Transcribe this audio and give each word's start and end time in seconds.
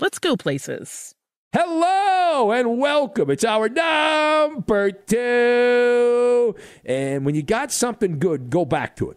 let's 0.00 0.18
go 0.18 0.36
places. 0.36 1.14
Hello 1.54 2.52
and 2.52 2.78
welcome. 2.78 3.30
It's 3.30 3.42
hour 3.42 3.70
number 3.70 4.90
two. 4.90 6.54
And 6.84 7.24
when 7.24 7.34
you 7.34 7.42
got 7.42 7.72
something 7.72 8.18
good, 8.18 8.50
go 8.50 8.66
back 8.66 8.96
to 8.96 9.10
it. 9.10 9.16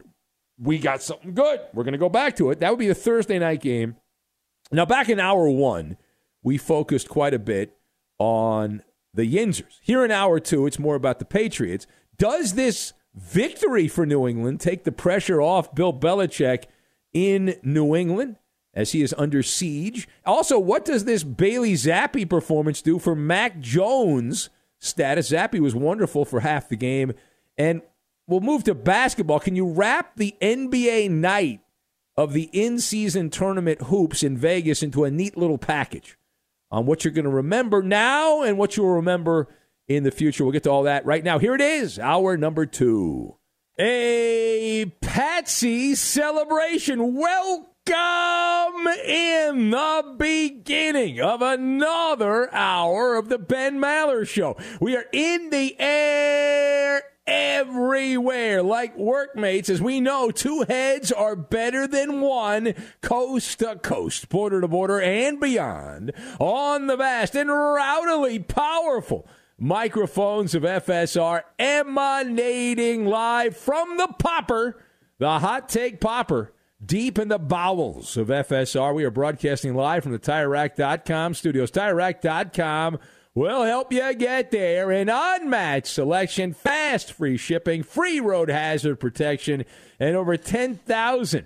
We 0.57 0.77
got 0.77 1.01
something 1.01 1.33
good. 1.33 1.59
We're 1.73 1.83
going 1.83 1.91
to 1.91 1.97
go 1.97 2.07
back 2.07 2.37
to 2.37 2.51
it. 2.51 2.61
That 2.61 2.69
would 2.69 2.79
be 2.79 2.87
the 2.87 2.95
Thursday 2.95 3.37
night 3.37 3.61
game. 3.61 3.97
Now, 4.71 4.85
back 4.85 5.09
in 5.09 5.19
hour 5.19 5.49
one, 5.49 5.97
we 6.41 6.57
focused 6.57 7.09
quite 7.09 7.33
a 7.33 7.39
bit 7.39 7.75
on 8.17 8.83
the 9.13 9.23
Yinzers. 9.23 9.79
Here 9.81 10.05
in 10.05 10.11
hour 10.11 10.39
two, 10.39 10.65
it's 10.65 10.79
more 10.79 10.95
about 10.95 11.19
the 11.19 11.25
Patriots. 11.25 11.85
Does 12.17 12.53
this 12.53 12.93
victory 13.13 13.89
for 13.89 14.05
New 14.05 14.25
England 14.25 14.61
take 14.61 14.85
the 14.85 14.93
pressure 14.93 15.41
off 15.41 15.75
Bill 15.75 15.91
Belichick 15.93 16.63
in 17.13 17.55
New 17.61 17.93
England 17.93 18.37
as 18.79 18.93
he 18.93 19.01
is 19.01 19.13
under 19.17 19.43
siege? 19.43 20.07
Also, 20.25 20.57
what 20.57 20.85
does 20.85 21.03
this 21.03 21.21
Bailey 21.21 21.73
Zappe 21.73 22.29
performance 22.29 22.81
do 22.81 22.97
for 22.97 23.13
Mac 23.13 23.59
Jones' 23.59 24.49
status? 24.79 25.31
Zappe 25.31 25.59
was 25.59 25.75
wonderful 25.75 26.23
for 26.23 26.39
half 26.39 26.69
the 26.69 26.77
game. 26.77 27.11
And 27.57 27.81
we'll 28.25 28.39
move 28.39 28.63
to 28.63 28.73
basketball. 28.73 29.41
Can 29.41 29.57
you 29.57 29.69
wrap 29.69 30.15
the 30.15 30.33
NBA 30.41 31.11
night 31.11 31.59
of 32.15 32.31
the 32.31 32.49
in 32.53 32.79
season 32.79 33.29
tournament 33.29 33.81
hoops 33.81 34.23
in 34.23 34.37
Vegas 34.37 34.81
into 34.81 35.03
a 35.03 35.11
neat 35.11 35.35
little 35.35 35.57
package 35.57 36.17
on 36.71 36.85
what 36.85 37.03
you're 37.03 37.13
going 37.13 37.25
to 37.25 37.29
remember 37.29 37.83
now 37.83 38.43
and 38.43 38.57
what 38.57 38.77
you'll 38.77 38.95
remember 38.95 39.49
in 39.89 40.03
the 40.03 40.11
future. 40.11 40.45
We'll 40.45 40.53
get 40.53 40.63
to 40.63 40.71
all 40.71 40.83
that 40.83 41.05
right 41.05 41.23
now. 41.23 41.37
Here 41.37 41.53
it 41.53 41.61
is, 41.61 41.99
hour 41.99 42.37
number 42.37 42.65
two. 42.65 43.35
A 43.77 44.85
Patsy 45.01 45.95
celebration. 45.95 47.15
Welcome 47.15 47.68
in 49.49 49.71
the 49.71 50.15
beginning 50.17 51.19
of 51.19 51.41
another 51.41 52.53
hour 52.53 53.15
of 53.15 53.29
the 53.29 53.37
Ben 53.37 53.79
Maller 53.79 54.27
Show. 54.27 54.57
We 54.79 54.95
are 54.95 55.05
in 55.11 55.49
the 55.49 55.75
air 55.79 57.01
everywhere 57.25 58.61
like 58.63 58.97
workmates 58.97 59.69
as 59.69 59.81
we 59.81 59.99
know 59.99 60.31
two 60.31 60.65
heads 60.67 61.11
are 61.11 61.35
better 61.35 61.87
than 61.87 62.21
one 62.21 62.73
coast 63.01 63.59
to 63.59 63.75
coast 63.77 64.29
border 64.29 64.61
to 64.61 64.67
border 64.67 64.99
and 64.99 65.39
beyond 65.39 66.11
on 66.39 66.87
the 66.87 66.97
vast 66.97 67.35
and 67.35 67.49
rowdily 67.49 68.39
powerful 68.47 69.27
microphones 69.57 70.55
of 70.55 70.63
FSR 70.63 71.43
emanating 71.59 73.05
live 73.05 73.55
from 73.55 73.97
the 73.97 74.07
popper, 74.19 74.81
the 75.17 75.39
hot 75.39 75.69
take 75.69 75.99
popper, 75.99 76.53
deep 76.83 77.19
in 77.19 77.27
the 77.27 77.39
bowels 77.39 78.17
of 78.17 78.27
FSR. 78.27 78.93
We 78.93 79.03
are 79.03 79.11
broadcasting 79.11 79.75
live 79.75 80.03
from 80.03 80.11
the 80.11 80.19
TireRack.com 80.19 81.33
studios. 81.33 81.71
TireRack.com 81.71 82.99
will 83.35 83.63
help 83.63 83.91
you 83.91 84.13
get 84.15 84.51
there. 84.51 84.91
An 84.91 85.09
unmatched 85.09 85.87
selection, 85.87 86.53
fast 86.53 87.13
free 87.13 87.37
shipping, 87.37 87.83
free 87.83 88.19
road 88.19 88.49
hazard 88.49 88.99
protection, 88.99 89.65
and 89.99 90.15
over 90.15 90.37
10,000 90.37 91.45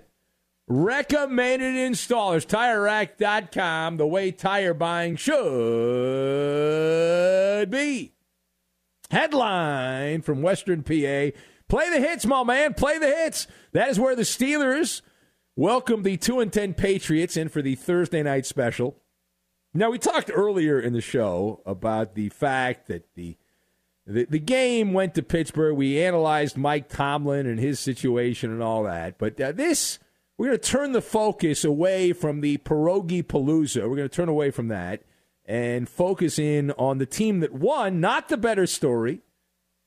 recommended 0.67 1.75
installers. 1.75 2.45
TireRack.com, 2.45 3.97
the 3.97 4.07
way 4.07 4.31
tire 4.31 4.73
buying 4.73 5.15
should 5.15 5.35
be. 7.69 8.13
Headline 9.11 10.21
from 10.21 10.41
Western 10.41 10.81
PA. 10.83 11.31
Play 11.69 11.89
the 11.89 11.99
hits, 11.99 12.25
my 12.25 12.43
man. 12.43 12.73
Play 12.73 12.97
the 12.97 13.07
hits. 13.07 13.47
That 13.73 13.89
is 13.89 13.99
where 13.99 14.15
the 14.15 14.23
Steelers 14.23 15.01
welcome 15.55 16.03
the 16.03 16.17
2 16.17 16.39
and 16.39 16.51
10 16.51 16.73
Patriots 16.73 17.37
in 17.37 17.49
for 17.49 17.61
the 17.61 17.75
Thursday 17.75 18.23
night 18.23 18.45
special. 18.45 18.97
Now, 19.73 19.89
we 19.89 19.97
talked 19.97 20.31
earlier 20.33 20.79
in 20.79 20.93
the 20.93 21.01
show 21.01 21.61
about 21.65 22.15
the 22.15 22.29
fact 22.29 22.87
that 22.87 23.13
the 23.15 23.37
the, 24.05 24.25
the 24.25 24.39
game 24.39 24.91
went 24.91 25.15
to 25.15 25.23
Pittsburgh. 25.23 25.77
We 25.77 26.01
analyzed 26.03 26.57
Mike 26.57 26.89
Tomlin 26.89 27.47
and 27.47 27.57
his 27.57 27.79
situation 27.79 28.51
and 28.51 28.61
all 28.61 28.83
that. 28.83 29.17
But 29.17 29.39
uh, 29.39 29.53
this, 29.53 29.97
we're 30.37 30.47
going 30.47 30.59
to 30.59 30.69
turn 30.69 30.91
the 30.91 31.01
focus 31.01 31.63
away 31.63 32.11
from 32.11 32.41
the 32.41 32.57
Pierogi 32.57 33.23
Palooza. 33.23 33.87
We're 33.89 33.95
going 33.95 34.09
to 34.09 34.15
turn 34.15 34.27
away 34.27 34.51
from 34.51 34.67
that 34.67 35.03
and 35.45 35.87
focus 35.87 36.37
in 36.37 36.71
on 36.71 36.97
the 36.97 37.05
team 37.05 37.39
that 37.39 37.53
won, 37.53 38.01
not 38.01 38.27
the 38.27 38.37
better 38.37 38.67
story. 38.67 39.21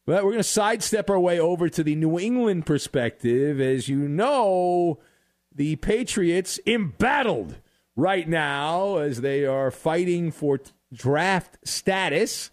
But 0.07 0.25
we're 0.25 0.33
going 0.33 0.43
to 0.43 0.45
sidestep 0.45 1.11
our 1.11 1.21
way 1.21 1.39
over 1.39 1.69
to 1.69 1.83
the 1.83 1.97
New 1.97 2.19
England 2.19 2.65
perspective. 2.65 3.61
As 3.61 3.89
you 3.89 4.09
know, 4.09 4.99
the 5.57 5.77
Patriots 5.77 6.61
embattled 6.67 7.57
right 7.97 8.29
now 8.29 8.99
as 8.99 9.23
they 9.23 9.47
are 9.47 9.71
fighting 9.71 10.31
for 10.31 10.61
draft 10.93 11.59
status. 11.65 12.51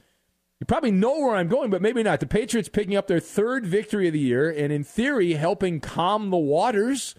You 0.60 0.66
probably 0.66 0.92
know 0.92 1.20
where 1.20 1.36
I'm 1.36 1.50
going, 1.50 1.70
but 1.70 1.82
maybe 1.82 2.02
not. 2.02 2.22
The 2.22 2.26
Patriots 2.26 2.70
picking 2.70 2.96
up 2.96 3.08
their 3.08 3.20
third 3.20 3.66
victory 3.66 4.08
of 4.08 4.14
the 4.14 4.20
year 4.20 4.50
and, 4.50 4.72
in 4.72 4.86
theory, 4.86 5.34
helping 5.34 5.82
calm 5.82 6.30
the 6.30 6.38
waters 6.38 7.14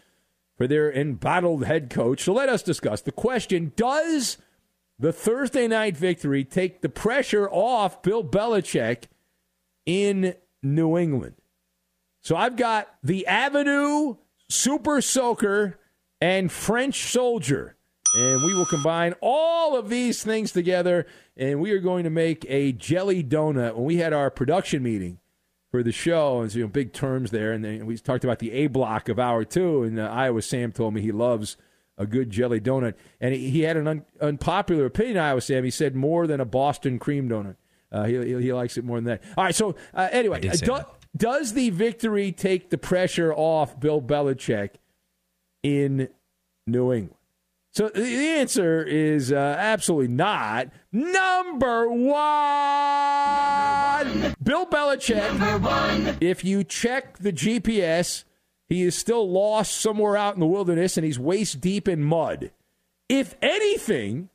for 0.56 0.66
their 0.66 0.90
embattled 0.90 1.66
head 1.66 1.90
coach. 1.90 2.22
So 2.22 2.32
let 2.32 2.48
us 2.48 2.62
discuss 2.62 3.02
the 3.02 3.12
question 3.12 3.72
Does 3.76 4.38
the 4.98 5.12
Thursday 5.12 5.68
night 5.68 5.96
victory 5.96 6.44
take 6.44 6.80
the 6.80 6.88
pressure 6.88 7.48
off 7.50 8.02
Bill 8.02 8.24
Belichick 8.24 9.04
in 9.84 10.34
New 10.62 10.96
England? 10.96 11.34
So 12.22 12.36
I've 12.36 12.56
got 12.56 12.88
the 13.02 13.26
Avenue, 13.26 14.16
Super 14.48 15.00
Soaker, 15.00 15.78
and 16.20 16.50
French 16.50 17.10
Soldier. 17.10 17.76
And 18.16 18.42
we 18.44 18.54
will 18.54 18.66
combine 18.66 19.14
all 19.20 19.76
of 19.76 19.88
these 19.88 20.22
things 20.22 20.52
together, 20.52 21.06
and 21.36 21.60
we 21.60 21.72
are 21.72 21.80
going 21.80 22.04
to 22.04 22.10
make 22.10 22.46
a 22.48 22.72
jelly 22.72 23.24
donut. 23.24 23.74
When 23.74 23.84
we 23.84 23.96
had 23.96 24.12
our 24.12 24.30
production 24.30 24.82
meeting 24.82 25.18
for 25.70 25.82
the 25.82 25.90
show, 25.90 26.40
and 26.40 26.54
you 26.54 26.62
know, 26.62 26.68
big 26.68 26.92
terms 26.92 27.32
there, 27.32 27.52
and 27.52 27.64
then 27.64 27.86
we 27.86 27.98
talked 27.98 28.22
about 28.22 28.38
the 28.38 28.52
A 28.52 28.68
block 28.68 29.08
of 29.08 29.18
hour 29.18 29.44
two, 29.44 29.82
and 29.82 29.98
uh, 29.98 30.04
Iowa 30.04 30.42
Sam 30.42 30.70
told 30.70 30.94
me 30.94 31.00
he 31.00 31.10
loves 31.10 31.56
a 31.98 32.06
good 32.06 32.30
jelly 32.30 32.60
donut, 32.60 32.94
and 33.20 33.34
he, 33.34 33.50
he 33.50 33.60
had 33.62 33.76
an 33.76 33.88
un, 33.88 34.04
unpopular 34.20 34.86
opinion. 34.86 35.18
Iowa 35.18 35.40
Sam, 35.40 35.64
he 35.64 35.70
said 35.70 35.96
more 35.96 36.28
than 36.28 36.40
a 36.40 36.44
Boston 36.44 37.00
cream 37.00 37.28
donut. 37.28 37.56
Uh, 37.90 38.04
he, 38.04 38.16
he, 38.16 38.42
he 38.42 38.52
likes 38.52 38.76
it 38.76 38.84
more 38.84 38.98
than 38.98 39.04
that. 39.04 39.22
All 39.36 39.44
right, 39.44 39.54
so 39.54 39.74
uh, 39.92 40.08
anyway, 40.12 40.40
do, 40.40 40.48
does 41.16 41.52
the 41.52 41.70
victory 41.70 42.32
take 42.32 42.70
the 42.70 42.78
pressure 42.78 43.32
off 43.32 43.78
Bill 43.78 44.02
Belichick 44.02 44.70
in 45.62 46.08
New 46.66 46.92
England? 46.92 47.18
So 47.72 47.88
the 47.88 48.00
answer 48.00 48.84
is 48.84 49.32
uh, 49.32 49.56
absolutely 49.58 50.14
not. 50.14 50.68
Number 50.92 51.88
one, 51.88 52.04
Bill 54.40 54.64
Belichick. 54.66 56.18
If 56.20 56.44
you 56.44 56.62
check 56.62 57.18
the 57.18 57.32
GPS, 57.32 58.22
he 58.68 58.82
is 58.82 58.94
still 58.96 59.28
lost 59.28 59.76
somewhere 59.78 60.16
out 60.16 60.34
in 60.34 60.40
the 60.40 60.46
wilderness 60.46 60.96
and 60.96 61.04
he's 61.04 61.18
waist 61.18 61.60
deep 61.60 61.88
in 61.88 62.04
mud. 62.04 62.52
If 63.08 63.34
anything, 63.42 64.30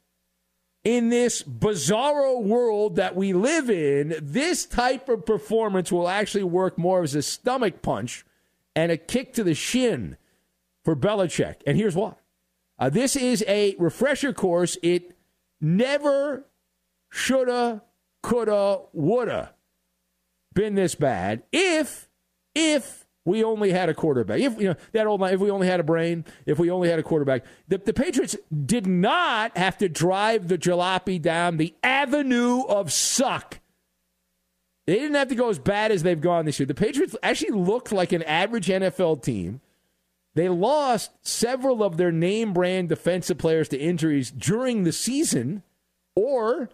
in 0.90 1.10
this 1.10 1.44
bizarro 1.44 2.42
world 2.42 2.96
that 2.96 3.16
we 3.16 3.32
live 3.32 3.70
in, 3.70 4.16
this 4.20 4.66
type 4.66 5.08
of 5.08 5.24
performance 5.24 5.92
will 5.92 6.10
actually 6.10 6.44
work 6.44 6.80
more 6.80 7.04
as 7.04 7.14
a 7.14 7.22
stomach 7.22 7.84
punch 7.84 8.26
and 8.76 8.92
a 8.92 8.98
kick 8.98 9.32
to 9.34 9.44
the 9.44 9.54
shin 9.54 10.18
for 10.84 10.96
Belichick. 10.96 11.58
And 11.68 11.78
here's 11.78 11.96
why. 11.96 12.14
Uh, 12.80 12.90
this 12.90 13.16
is 13.16 13.44
a 13.48 13.76
refresher 13.78 14.34
course. 14.34 14.80
It 14.82 15.16
never 15.62 16.48
shoulda, 17.12 17.84
coulda, 18.24 18.80
woulda 18.92 19.54
been 20.56 20.74
this 20.74 20.96
bad 20.96 21.44
if 21.52 22.10
if 22.56 23.06
we 23.30 23.44
only 23.44 23.72
had 23.72 23.90
a 23.90 23.94
quarterback. 23.94 24.40
If 24.40 24.60
you 24.60 24.70
know 24.70 24.76
that 24.92 25.08
old 25.08 25.22
line, 25.22 25.34
if 25.34 25.40
we 25.40 25.50
only 25.50 25.68
had 25.68 25.80
a 25.80 25.84
brain, 25.84 26.26
if 26.46 26.60
we 26.60 26.70
only 26.70 26.90
had 26.90 27.00
a 27.00 27.04
quarterback. 27.04 27.46
The, 27.68 27.78
the 27.78 27.94
Patriots 27.94 28.36
did 28.66 28.88
not 28.88 29.58
have 29.58 29.78
to 29.78 29.90
drive 29.90 30.48
the 30.48 30.58
jalopy 30.58 31.22
down 31.22 31.58
the 31.58 31.74
avenue 31.84 32.64
of 32.64 32.92
suck. 32.92 33.60
They 34.88 34.96
didn't 34.96 35.16
have 35.16 35.28
to 35.30 35.36
go 35.36 35.50
as 35.50 35.60
bad 35.60 35.92
as 35.92 36.04
they've 36.04 36.20
gone 36.20 36.46
this 36.46 36.60
year. 36.60 36.66
The 36.66 36.74
Patriots 36.74 37.16
actually 37.22 37.52
looked 37.52 37.92
like 37.92 38.12
an 38.12 38.24
average 38.24 38.68
NFL 38.68 39.22
team 39.24 39.62
they 40.36 40.48
lost 40.48 41.12
several 41.22 41.84
of 41.84 41.98
their 41.98 42.12
name 42.12 42.54
brand 42.54 42.90
defensive 42.90 43.38
players 43.38 43.68
to 43.70 43.78
injuries 43.78 44.32
during 44.32 44.84
the 44.84 44.92
season 44.92 45.64
or 46.16 46.70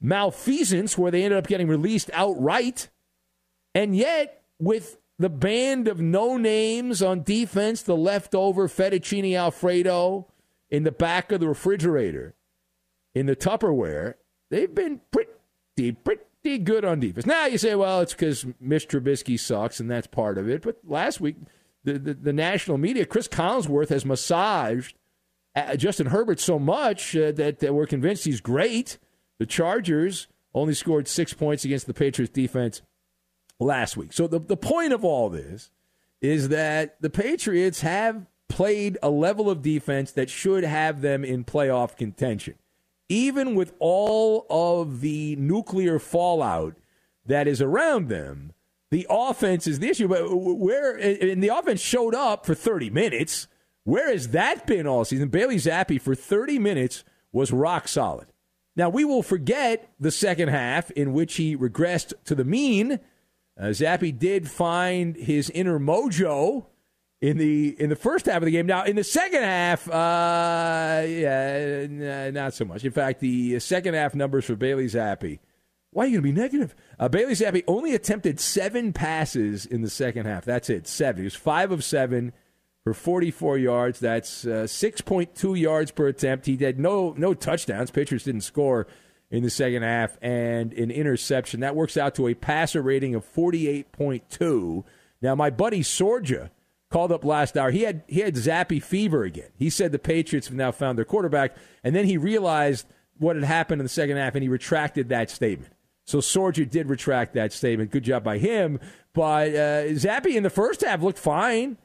malfeasance 0.00 0.96
where 0.96 1.10
they 1.10 1.22
ended 1.22 1.38
up 1.38 1.46
getting 1.46 1.68
released 1.68 2.10
outright. 2.12 2.88
And 3.74 3.94
yet, 3.96 4.42
with 4.58 4.98
the 5.18 5.30
band 5.30 5.88
of 5.88 6.00
no 6.00 6.36
names 6.36 7.02
on 7.02 7.22
defense, 7.22 7.82
the 7.82 7.96
leftover 7.96 8.68
fettuccine 8.68 9.36
Alfredo 9.36 10.26
in 10.70 10.82
the 10.82 10.92
back 10.92 11.30
of 11.30 11.40
the 11.40 11.48
refrigerator, 11.48 12.34
in 13.14 13.26
the 13.26 13.36
Tupperware, 13.36 14.14
they've 14.50 14.74
been 14.74 15.00
pretty, 15.12 15.92
pretty 15.92 16.58
good 16.58 16.84
on 16.84 16.98
defense. 16.98 17.26
Now 17.26 17.46
you 17.46 17.58
say, 17.58 17.74
well, 17.74 18.00
it's 18.00 18.12
because 18.12 18.44
Mitch 18.60 18.88
Trubisky 18.88 19.38
sucks, 19.38 19.78
and 19.78 19.90
that's 19.90 20.08
part 20.08 20.36
of 20.36 20.48
it. 20.48 20.62
But 20.62 20.78
last 20.84 21.20
week, 21.20 21.36
the, 21.84 21.98
the, 21.98 22.14
the 22.14 22.32
national 22.32 22.78
media, 22.78 23.06
Chris 23.06 23.28
Collinsworth 23.28 23.90
has 23.90 24.04
massaged 24.04 24.96
uh, 25.54 25.76
Justin 25.76 26.06
Herbert 26.06 26.40
so 26.40 26.58
much 26.58 27.16
uh, 27.16 27.30
that, 27.32 27.60
that 27.60 27.74
we're 27.74 27.86
convinced 27.86 28.24
he's 28.24 28.40
great. 28.40 28.98
The 29.38 29.46
Chargers 29.46 30.26
only 30.54 30.74
scored 30.74 31.06
six 31.06 31.32
points 31.32 31.64
against 31.64 31.86
the 31.86 31.94
Patriots 31.94 32.32
defense 32.32 32.82
last 33.60 33.96
week. 33.96 34.12
So 34.12 34.26
the, 34.26 34.38
the 34.38 34.56
point 34.56 34.92
of 34.92 35.04
all 35.04 35.28
this 35.28 35.70
is 36.20 36.48
that 36.48 37.00
the 37.00 37.10
Patriots 37.10 37.80
have 37.82 38.26
played 38.48 38.98
a 39.02 39.10
level 39.10 39.50
of 39.50 39.62
defense 39.62 40.12
that 40.12 40.30
should 40.30 40.64
have 40.64 41.00
them 41.00 41.24
in 41.24 41.44
playoff 41.44 41.96
contention. 41.96 42.54
Even 43.08 43.54
with 43.54 43.74
all 43.78 44.46
of 44.48 45.00
the 45.00 45.36
nuclear 45.36 45.98
fallout 45.98 46.76
that 47.26 47.46
is 47.46 47.60
around 47.60 48.08
them, 48.08 48.52
the 48.90 49.06
offense 49.10 49.66
is 49.66 49.80
the 49.80 49.88
issue. 49.88 50.08
But 50.08 50.28
where 50.30 50.96
and 50.96 51.42
the 51.42 51.48
offense 51.48 51.80
showed 51.80 52.14
up 52.14 52.46
for 52.46 52.54
30 52.54 52.90
minutes. 52.90 53.48
Where 53.82 54.10
has 54.10 54.28
that 54.28 54.66
been 54.66 54.86
all 54.86 55.04
season? 55.04 55.28
Bailey 55.28 55.56
Zappe 55.56 56.00
for 56.00 56.14
30 56.14 56.58
minutes 56.58 57.04
was 57.32 57.52
rock 57.52 57.88
solid. 57.88 58.28
Now 58.76 58.88
we 58.88 59.04
will 59.04 59.22
forget 59.22 59.92
the 60.00 60.10
second 60.10 60.48
half 60.48 60.90
in 60.92 61.12
which 61.12 61.34
he 61.34 61.56
regressed 61.56 62.14
to 62.24 62.34
the 62.34 62.44
mean. 62.44 63.00
Uh, 63.58 63.66
Zappe 63.66 64.18
did 64.18 64.50
find 64.50 65.16
his 65.16 65.50
inner 65.50 65.78
mojo 65.78 66.66
in 67.20 67.38
the 67.38 67.80
in 67.80 67.88
the 67.88 67.96
first 67.96 68.26
half 68.26 68.38
of 68.38 68.44
the 68.44 68.50
game. 68.50 68.66
Now 68.66 68.84
in 68.84 68.96
the 68.96 69.04
second 69.04 69.42
half, 69.42 69.88
uh, 69.88 71.02
yeah, 71.06 72.30
not 72.30 72.54
so 72.54 72.64
much. 72.64 72.84
In 72.84 72.92
fact, 72.92 73.20
the 73.20 73.58
second 73.60 73.94
half 73.94 74.14
numbers 74.14 74.44
for 74.44 74.56
Bailey 74.56 74.86
Zappe 74.86 75.38
why 75.94 76.04
are 76.04 76.06
you 76.08 76.20
going 76.20 76.34
to 76.34 76.34
be 76.34 76.40
negative? 76.40 76.74
Uh, 76.98 77.08
Bailey 77.08 77.34
Zappe 77.34 77.62
only 77.68 77.94
attempted 77.94 78.40
seven 78.40 78.92
passes 78.92 79.64
in 79.64 79.82
the 79.82 79.88
second 79.88 80.26
half. 80.26 80.44
That's 80.44 80.68
it, 80.68 80.88
seven. 80.88 81.20
He 81.20 81.24
was 81.24 81.36
five 81.36 81.70
of 81.70 81.84
seven 81.84 82.32
for 82.82 82.92
44 82.92 83.58
yards. 83.58 84.00
That's 84.00 84.44
uh, 84.44 84.66
6.2 84.66 85.58
yards 85.58 85.92
per 85.92 86.08
attempt. 86.08 86.46
He 86.46 86.56
had 86.56 86.80
no 86.80 87.14
no 87.16 87.32
touchdowns. 87.32 87.92
Pitchers 87.92 88.24
didn't 88.24 88.40
score 88.40 88.88
in 89.34 89.42
the 89.42 89.50
second 89.50 89.82
half, 89.82 90.16
and 90.22 90.72
an 90.74 90.92
interception. 90.92 91.58
That 91.60 91.74
works 91.74 91.96
out 91.96 92.14
to 92.14 92.28
a 92.28 92.34
passer 92.34 92.80
rating 92.80 93.16
of 93.16 93.24
48.2. 93.34 94.84
Now, 95.20 95.34
my 95.34 95.50
buddy 95.50 95.80
Sorja 95.80 96.50
called 96.88 97.10
up 97.10 97.24
last 97.24 97.56
hour. 97.56 97.72
He 97.72 97.82
had 97.82 98.04
he 98.06 98.20
had 98.20 98.36
Zappe 98.36 98.80
fever 98.80 99.24
again. 99.24 99.50
He 99.56 99.70
said 99.70 99.90
the 99.90 99.98
Patriots 99.98 100.46
have 100.46 100.56
now 100.56 100.70
found 100.70 100.96
their 100.96 101.04
quarterback, 101.04 101.56
and 101.82 101.96
then 101.96 102.04
he 102.04 102.16
realized 102.16 102.86
what 103.18 103.34
had 103.34 103.44
happened 103.44 103.80
in 103.80 103.84
the 103.84 103.90
second 103.90 104.18
half, 104.18 104.36
and 104.36 104.42
he 104.44 104.48
retracted 104.48 105.08
that 105.08 105.30
statement. 105.30 105.72
So 106.04 106.18
Sorja 106.18 106.68
did 106.70 106.88
retract 106.88 107.34
that 107.34 107.52
statement. 107.52 107.90
Good 107.90 108.04
job 108.04 108.22
by 108.22 108.38
him. 108.38 108.78
But 109.14 109.48
uh, 109.48 109.84
Zappe 109.94 110.32
in 110.32 110.44
the 110.44 110.50
first 110.50 110.82
half 110.82 111.02
looked 111.02 111.18
fine. 111.18 111.76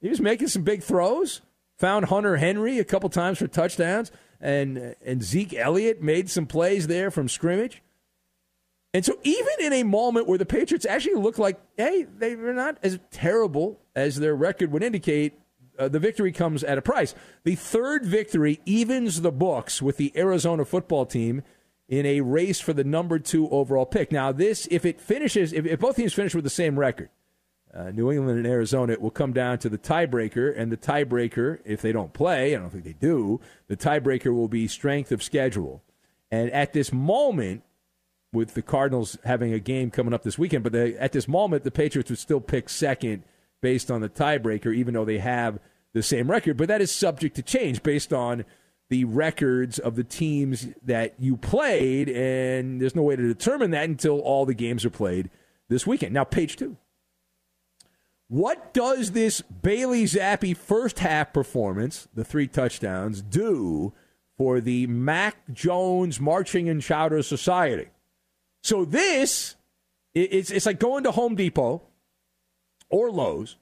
He 0.00 0.08
was 0.08 0.20
making 0.20 0.48
some 0.48 0.62
big 0.62 0.82
throws. 0.82 1.40
Found 1.78 2.06
Hunter 2.06 2.38
Henry 2.38 2.80
a 2.80 2.84
couple 2.84 3.10
times 3.10 3.38
for 3.38 3.46
touchdowns, 3.46 4.10
and 4.40 4.94
and 5.04 5.22
Zeke 5.22 5.54
Elliott 5.54 6.02
made 6.02 6.30
some 6.30 6.46
plays 6.46 6.86
there 6.86 7.10
from 7.10 7.28
scrimmage. 7.28 7.82
And 8.94 9.04
so, 9.04 9.18
even 9.24 9.52
in 9.60 9.72
a 9.74 9.82
moment 9.82 10.26
where 10.26 10.38
the 10.38 10.46
Patriots 10.46 10.86
actually 10.86 11.20
look 11.20 11.38
like, 11.38 11.60
hey, 11.76 12.06
they 12.18 12.34
were 12.34 12.54
not 12.54 12.78
as 12.82 12.98
terrible 13.10 13.78
as 13.94 14.16
their 14.16 14.34
record 14.34 14.72
would 14.72 14.82
indicate, 14.82 15.34
uh, 15.78 15.88
the 15.88 15.98
victory 15.98 16.32
comes 16.32 16.64
at 16.64 16.78
a 16.78 16.82
price. 16.82 17.14
The 17.44 17.56
third 17.56 18.06
victory 18.06 18.60
evens 18.64 19.20
the 19.20 19.32
books 19.32 19.82
with 19.82 19.98
the 19.98 20.12
Arizona 20.16 20.64
football 20.64 21.04
team 21.04 21.42
in 21.88 22.06
a 22.06 22.20
race 22.20 22.60
for 22.60 22.72
the 22.72 22.84
number 22.84 23.18
two 23.18 23.48
overall 23.50 23.86
pick. 23.86 24.10
Now, 24.10 24.32
this, 24.32 24.66
if 24.70 24.84
it 24.84 25.00
finishes, 25.00 25.52
if, 25.52 25.66
if 25.66 25.80
both 25.80 25.96
teams 25.96 26.14
finish 26.14 26.34
with 26.34 26.44
the 26.44 26.50
same 26.50 26.78
record, 26.78 27.10
uh, 27.76 27.90
New 27.90 28.10
England 28.10 28.38
and 28.38 28.46
Arizona, 28.46 28.94
it 28.94 29.00
will 29.00 29.10
come 29.10 29.32
down 29.32 29.58
to 29.58 29.68
the 29.68 29.78
tiebreaker, 29.78 30.52
and 30.56 30.72
the 30.72 30.76
tiebreaker, 30.76 31.58
if 31.64 31.82
they 31.82 31.92
don't 31.92 32.12
play, 32.12 32.56
I 32.56 32.58
don't 32.58 32.70
think 32.70 32.84
they 32.84 32.94
do, 32.94 33.40
the 33.68 33.76
tiebreaker 33.76 34.34
will 34.34 34.48
be 34.48 34.66
strength 34.66 35.12
of 35.12 35.22
schedule. 35.22 35.82
And 36.30 36.50
at 36.52 36.72
this 36.72 36.92
moment, 36.92 37.62
with 38.32 38.54
the 38.54 38.62
Cardinals 38.62 39.18
having 39.24 39.52
a 39.52 39.58
game 39.58 39.90
coming 39.90 40.14
up 40.14 40.22
this 40.22 40.38
weekend, 40.38 40.62
but 40.62 40.72
they, 40.72 40.94
at 40.96 41.12
this 41.12 41.28
moment, 41.28 41.64
the 41.64 41.70
Patriots 41.70 42.10
would 42.10 42.18
still 42.18 42.40
pick 42.40 42.68
second 42.68 43.22
based 43.60 43.90
on 43.90 44.00
the 44.00 44.08
tiebreaker, 44.08 44.74
even 44.74 44.94
though 44.94 45.04
they 45.04 45.18
have 45.18 45.58
the 45.92 46.02
same 46.02 46.30
record. 46.30 46.56
But 46.56 46.68
that 46.68 46.80
is 46.80 46.90
subject 46.90 47.36
to 47.36 47.42
change 47.42 47.82
based 47.82 48.12
on 48.12 48.44
the 48.88 49.04
records 49.04 49.78
of 49.78 49.96
the 49.96 50.04
teams 50.04 50.68
that 50.84 51.14
you 51.18 51.36
played, 51.36 52.08
and 52.08 52.80
there's 52.80 52.94
no 52.94 53.02
way 53.02 53.16
to 53.16 53.22
determine 53.22 53.72
that 53.72 53.88
until 53.88 54.20
all 54.20 54.46
the 54.46 54.54
games 54.54 54.84
are 54.84 54.90
played 54.90 55.30
this 55.68 55.86
weekend. 55.86 56.14
Now, 56.14 56.24
page 56.24 56.56
two. 56.56 56.76
What 58.28 58.74
does 58.74 59.12
this 59.12 59.40
Bailey 59.40 60.04
Zappe 60.04 60.56
first 60.56 60.98
half 60.98 61.32
performance, 61.32 62.08
the 62.14 62.24
three 62.24 62.48
touchdowns, 62.48 63.22
do 63.22 63.92
for 64.36 64.60
the 64.60 64.86
Mac 64.88 65.36
Jones 65.52 66.20
Marching 66.20 66.68
and 66.68 66.82
Chowder 66.82 67.22
Society? 67.22 67.88
So 68.62 68.84
this, 68.84 69.54
it's, 70.12 70.50
it's 70.50 70.66
like 70.66 70.80
going 70.80 71.04
to 71.04 71.12
Home 71.12 71.36
Depot 71.36 71.82
or 72.88 73.10
Lowe's 73.12 73.56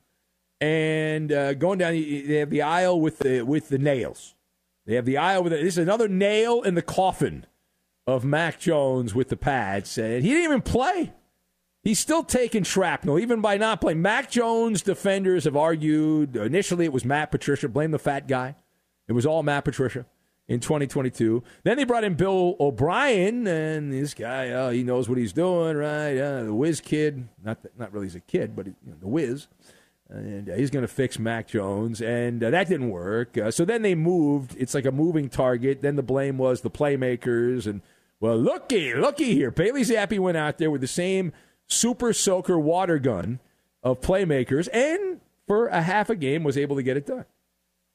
and 0.60 1.30
uh, 1.30 1.54
going 1.54 1.78
down. 1.78 1.92
They 1.92 2.36
have 2.36 2.50
the 2.50 2.62
aisle 2.62 3.00
with 3.00 3.18
the 3.18 3.42
with 3.42 3.68
the 3.68 3.78
nails. 3.78 4.34
They 4.86 4.94
have 4.94 5.04
the 5.04 5.18
aisle 5.18 5.44
with 5.44 5.52
it. 5.52 5.62
This 5.62 5.74
is 5.74 5.78
another 5.78 6.08
nail 6.08 6.62
in 6.62 6.74
the 6.74 6.82
coffin 6.82 7.46
of 8.06 8.24
Mac 8.24 8.60
Jones 8.60 9.14
with 9.14 9.28
the 9.28 9.36
pads. 9.36 9.96
And 9.98 10.22
he 10.22 10.30
didn't 10.30 10.44
even 10.44 10.62
play. 10.62 11.12
He's 11.84 12.00
still 12.00 12.24
taking 12.24 12.64
shrapnel, 12.64 13.18
even 13.18 13.42
by 13.42 13.58
not 13.58 13.80
playing. 13.80 14.02
Mac 14.02 14.30
Jones 14.30 14.82
defenders 14.82 15.44
have 15.44 15.56
argued. 15.56 16.34
Initially, 16.34 16.86
it 16.86 16.92
was 16.92 17.04
Matt 17.04 17.30
Patricia. 17.30 17.68
Blame 17.68 17.90
the 17.90 17.98
fat 17.98 18.26
guy. 18.26 18.56
It 19.06 19.12
was 19.12 19.26
all 19.26 19.42
Matt 19.42 19.66
Patricia 19.66 20.06
in 20.48 20.60
2022. 20.60 21.42
Then 21.62 21.76
they 21.76 21.84
brought 21.84 22.04
in 22.04 22.14
Bill 22.14 22.56
O'Brien, 22.58 23.46
and 23.46 23.92
this 23.92 24.14
guy, 24.14 24.48
oh, 24.50 24.70
he 24.70 24.82
knows 24.82 25.10
what 25.10 25.18
he's 25.18 25.34
doing, 25.34 25.76
right? 25.76 26.16
Uh, 26.16 26.44
the 26.44 26.54
whiz 26.54 26.80
kid. 26.80 27.28
Not, 27.44 27.62
that, 27.62 27.78
not 27.78 27.92
really 27.92 28.06
he's 28.06 28.14
a 28.14 28.20
kid, 28.20 28.56
but 28.56 28.66
you 28.66 28.74
know, 28.86 28.96
the 28.98 29.08
whiz 29.08 29.46
and 30.08 30.48
uh, 30.48 30.54
he's 30.54 30.70
going 30.70 30.82
to 30.82 30.88
fix 30.88 31.18
Mac 31.18 31.48
Jones, 31.48 32.00
and 32.00 32.42
uh, 32.42 32.50
that 32.50 32.68
didn't 32.68 32.90
work. 32.90 33.36
Uh, 33.36 33.50
so 33.50 33.64
then 33.64 33.82
they 33.82 33.94
moved. 33.94 34.54
It's 34.58 34.74
like 34.74 34.84
a 34.84 34.92
moving 34.92 35.28
target. 35.28 35.82
Then 35.82 35.96
the 35.96 36.02
blame 36.02 36.38
was 36.38 36.60
the 36.60 36.70
playmakers, 36.70 37.66
and 37.66 37.80
well, 38.20 38.36
looky, 38.36 38.94
looky 38.94 39.34
here. 39.34 39.50
Bailey 39.50 39.82
Zappe 39.82 40.18
went 40.18 40.36
out 40.36 40.58
there 40.58 40.70
with 40.70 40.80
the 40.80 40.86
same 40.86 41.32
super 41.68 42.12
soaker 42.12 42.58
water 42.58 42.98
gun 42.98 43.40
of 43.82 44.00
playmakers, 44.00 44.68
and 44.72 45.20
for 45.46 45.68
a 45.68 45.82
half 45.82 46.08
a 46.10 46.16
game 46.16 46.42
was 46.42 46.56
able 46.56 46.76
to 46.76 46.82
get 46.82 46.96
it 46.96 47.06
done, 47.06 47.26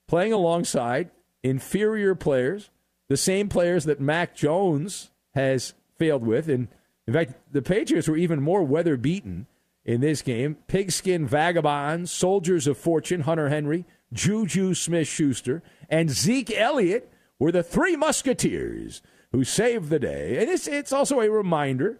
playing 0.08 0.34
alongside 0.34 1.10
inferior 1.44 2.16
players, 2.16 2.70
the 3.08 3.18
same 3.18 3.50
players 3.50 3.86
that 3.86 4.00
Mac 4.00 4.36
Jones 4.36 5.12
has 5.34 5.74
failed 5.98 6.26
with, 6.26 6.48
and 6.48 6.68
in 7.08 7.14
fact, 7.14 7.34
the 7.52 7.64
Patriots 7.64 8.08
were 8.08 8.18
even 8.18 8.40
more 8.40 8.64
weather 8.64 8.96
beaten 8.96 9.48
in 9.84 10.00
this 10.00 10.22
game. 10.22 10.58
Pigskin 10.68 11.26
Vagabonds, 11.26 12.12
Soldiers 12.12 12.68
of 12.68 12.78
Fortune, 12.78 13.22
Hunter 13.22 13.50
Henry, 13.50 13.86
Juju 14.14 14.76
Smith 14.76 15.08
Schuster, 15.08 15.64
and 15.90 16.12
Zeke 16.12 16.52
Elliott 16.56 17.12
were 17.40 17.52
the 17.52 17.64
three 17.64 17.96
musketeers 17.96 19.02
who 19.32 19.44
saved 19.44 19.90
the 19.90 19.98
day. 19.98 20.40
And 20.40 20.52
it's, 20.52 20.68
it's 20.68 20.94
also 20.94 21.20
a 21.22 21.32
reminder 21.32 22.00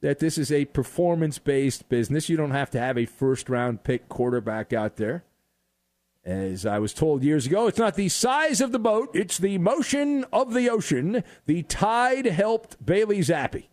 that 0.00 0.18
this 0.18 0.38
is 0.38 0.52
a 0.52 0.66
performance 0.66 1.38
based 1.38 1.88
business. 1.88 2.28
You 2.28 2.36
don't 2.36 2.52
have 2.52 2.70
to 2.70 2.78
have 2.78 2.96
a 2.96 3.06
first 3.06 3.48
round 3.48 3.84
pick 3.84 4.08
quarterback 4.08 4.72
out 4.72 4.96
there. 4.96 5.24
As 6.24 6.66
I 6.66 6.78
was 6.78 6.92
told 6.92 7.22
years 7.22 7.46
ago, 7.46 7.68
it's 7.68 7.78
not 7.78 7.94
the 7.94 8.08
size 8.08 8.60
of 8.60 8.70
the 8.70 8.78
boat, 8.78 9.10
it's 9.14 9.38
the 9.38 9.56
motion 9.58 10.24
of 10.32 10.52
the 10.52 10.68
ocean. 10.68 11.24
The 11.46 11.62
tide 11.62 12.26
helped 12.26 12.84
Bailey 12.84 13.20
Zappe 13.20 13.68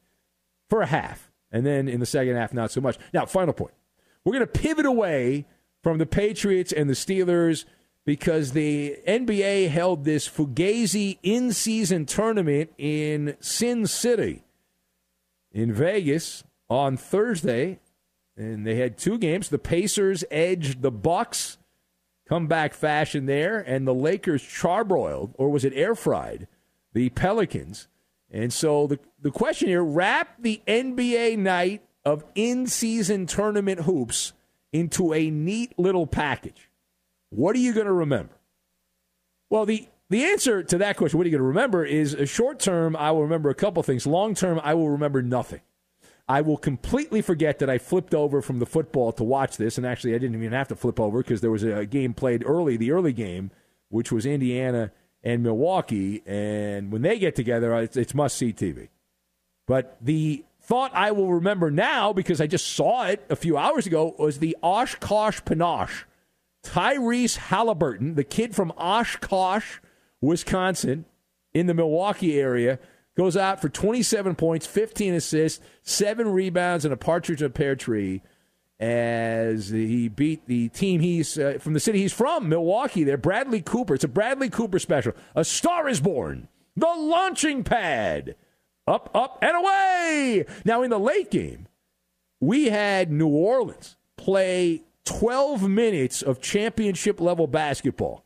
for 0.70 0.82
a 0.82 0.86
half. 0.86 1.32
And 1.52 1.66
then 1.66 1.88
in 1.88 2.00
the 2.00 2.06
second 2.06 2.36
half, 2.36 2.54
not 2.54 2.72
so 2.72 2.82
much. 2.82 2.98
Now, 3.14 3.26
final 3.26 3.54
point. 3.54 3.74
We're 4.24 4.34
going 4.34 4.48
to 4.48 4.60
pivot 4.60 4.86
away 4.86 5.46
from 5.84 5.98
the 5.98 6.06
Patriots 6.06 6.72
and 6.72 6.90
the 6.90 6.94
Steelers 6.94 7.66
because 8.06 8.54
the 8.54 8.98
NBA 9.08 9.70
held 9.70 10.06
this 10.06 10.28
Fugazi 10.28 11.18
in 11.24 11.52
season 11.52 12.06
tournament 12.06 12.72
in 12.78 13.36
Sin 13.40 13.86
City 13.86 14.45
in 15.56 15.74
Vegas 15.74 16.44
on 16.70 16.98
Thursday. 16.98 17.80
And 18.38 18.68
they 18.68 18.76
had 18.76 18.98
two 18.98 19.18
games. 19.18 19.50
The 19.50 19.58
Pacers 19.58 20.26
edged 20.30 20.82
the 20.82 20.92
Bucks, 20.92 21.58
comeback 22.28 22.74
fashion 22.74 23.26
there, 23.26 23.60
and 23.60 23.88
the 23.88 23.94
Lakers 23.94 24.44
charbroiled, 24.44 25.34
or 25.36 25.50
was 25.50 25.64
it 25.64 25.72
air 25.74 25.96
fried, 25.96 26.48
the 26.94 27.10
Pelicans. 27.10 27.88
And 28.30 28.52
so 28.52 28.88
the, 28.88 29.00
the 29.22 29.32
question 29.32 29.70
here 29.70 29.84
wrap 29.84 30.36
the 30.38 30.62
NBA 30.68 31.38
night 31.38 31.84
of 32.04 32.26
in 32.36 32.68
season 32.68 33.26
tournament 33.26 33.82
hoops 33.82 34.34
into 34.74 35.14
a 35.14 35.30
neat 35.30 35.74
little 35.80 36.06
package. 36.06 36.70
What 37.30 37.56
are 37.56 37.60
you 37.60 37.74
going 37.74 37.86
to 37.86 37.94
remember? 37.94 38.34
Well, 39.50 39.66
the, 39.66 39.88
the 40.10 40.26
answer 40.26 40.64
to 40.64 40.78
that 40.78 40.98
question, 40.98 41.18
what 41.18 41.26
are 41.26 41.30
you 41.30 41.38
going 41.38 41.44
to 41.44 41.48
remember, 41.48 41.84
is 41.84 42.14
a 42.14 42.26
short 42.26 42.60
term, 42.60 42.96
I 42.96 43.12
will 43.12 43.24
remember 43.24 43.50
a 43.50 43.56
couple 43.56 43.82
things. 43.84 44.06
Long 44.06 44.36
term, 44.36 44.60
I 44.64 44.74
will 44.74 44.90
remember 44.90 45.22
nothing. 45.22 45.62
I 46.28 46.42
will 46.42 46.58
completely 46.58 47.22
forget 47.22 47.60
that 47.60 47.70
I 47.70 47.78
flipped 47.78 48.16
over 48.16 48.42
from 48.42 48.60
the 48.60 48.66
football 48.66 49.12
to 49.14 49.24
watch 49.24 49.58
this. 49.58 49.78
And 49.78 49.86
actually, 49.86 50.16
I 50.16 50.18
didn't 50.18 50.36
even 50.36 50.54
have 50.54 50.68
to 50.70 50.76
flip 50.76 51.00
over 51.00 51.22
because 51.22 51.42
there 51.42 51.52
was 51.52 51.64
a 51.64 51.86
game 51.86 52.14
played 52.14 52.44
early, 52.46 52.78
the 52.78 52.92
early 52.92 53.14
game, 53.14 53.52
which 53.90 54.12
was 54.12 54.26
Indiana 54.26 54.92
and 55.24 55.44
Milwaukee. 55.44 56.24
And 56.26 56.92
when 56.92 57.04
they 57.04 57.20
get 57.20 57.36
together, 57.36 57.74
uh, 57.76 57.82
it's, 57.82 57.98
it's 57.98 58.16
must 58.16 58.38
see 58.38 58.54
TV. 58.54 58.90
But 59.68 59.98
the 60.02 60.46
thought 60.62 60.92
I 60.96 61.12
will 61.12 61.34
remember 61.34 61.70
now, 61.70 62.12
because 62.12 62.42
I 62.42 62.48
just 62.48 62.68
saw 62.68 63.06
it 63.06 63.24
a 63.30 63.36
few 63.36 63.58
hours 63.58 63.86
ago, 63.86 64.16
was 64.18 64.40
the 64.40 64.58
Oshkosh 64.64 65.42
Panache. 65.46 66.06
Tyrese 66.64 67.38
Halliburton, 67.38 68.16
the 68.16 68.24
kid 68.24 68.56
from 68.56 68.72
Oshkosh, 68.72 69.78
Wisconsin, 70.22 71.06
in 71.54 71.68
the 71.68 71.74
Milwaukee 71.74 72.40
area, 72.40 72.80
goes 73.16 73.38
out 73.38 73.62
for 73.62 73.70
27 73.70 74.36
points, 74.36 74.66
15 74.68 75.14
assists, 75.14 75.64
seven 75.84 76.30
rebounds, 76.32 76.86
and 76.86 76.94
a 76.94 76.98
partridge 76.98 77.42
in 77.42 77.48
a 77.48 77.50
pear 77.50 77.76
tree 77.76 78.22
as 78.80 79.70
he 79.70 80.10
beat 80.10 80.46
the 80.48 80.68
team 80.70 81.00
he's 81.00 81.40
uh, 81.40 81.58
from 81.60 81.74
the 81.74 81.80
city 81.80 82.00
he's 82.00 82.14
from, 82.14 82.50
Milwaukee. 82.50 83.04
There, 83.04 83.18
Bradley 83.18 83.62
Cooper. 83.62 83.96
It's 83.96 84.04
a 84.04 84.10
Bradley 84.10 84.50
Cooper 84.50 84.80
special. 84.80 85.14
A 85.34 85.46
star 85.46 85.88
is 85.88 86.02
born. 86.02 86.50
The 86.76 86.88
launching 86.88 87.64
pad. 87.64 88.36
Up, 88.88 89.10
up, 89.16 89.40
and 89.42 89.56
away. 89.56 90.46
Now, 90.64 90.84
in 90.84 90.92
the 90.92 91.00
late 91.00 91.32
game, 91.32 91.68
we 92.40 92.66
had 92.66 93.12
New 93.12 93.28
Orleans 93.28 93.96
play 94.16 94.84
12 95.06 95.68
minutes 95.68 96.22
of 96.22 96.42
championship 96.42 97.20
level 97.20 97.48
basketball. 97.48 98.26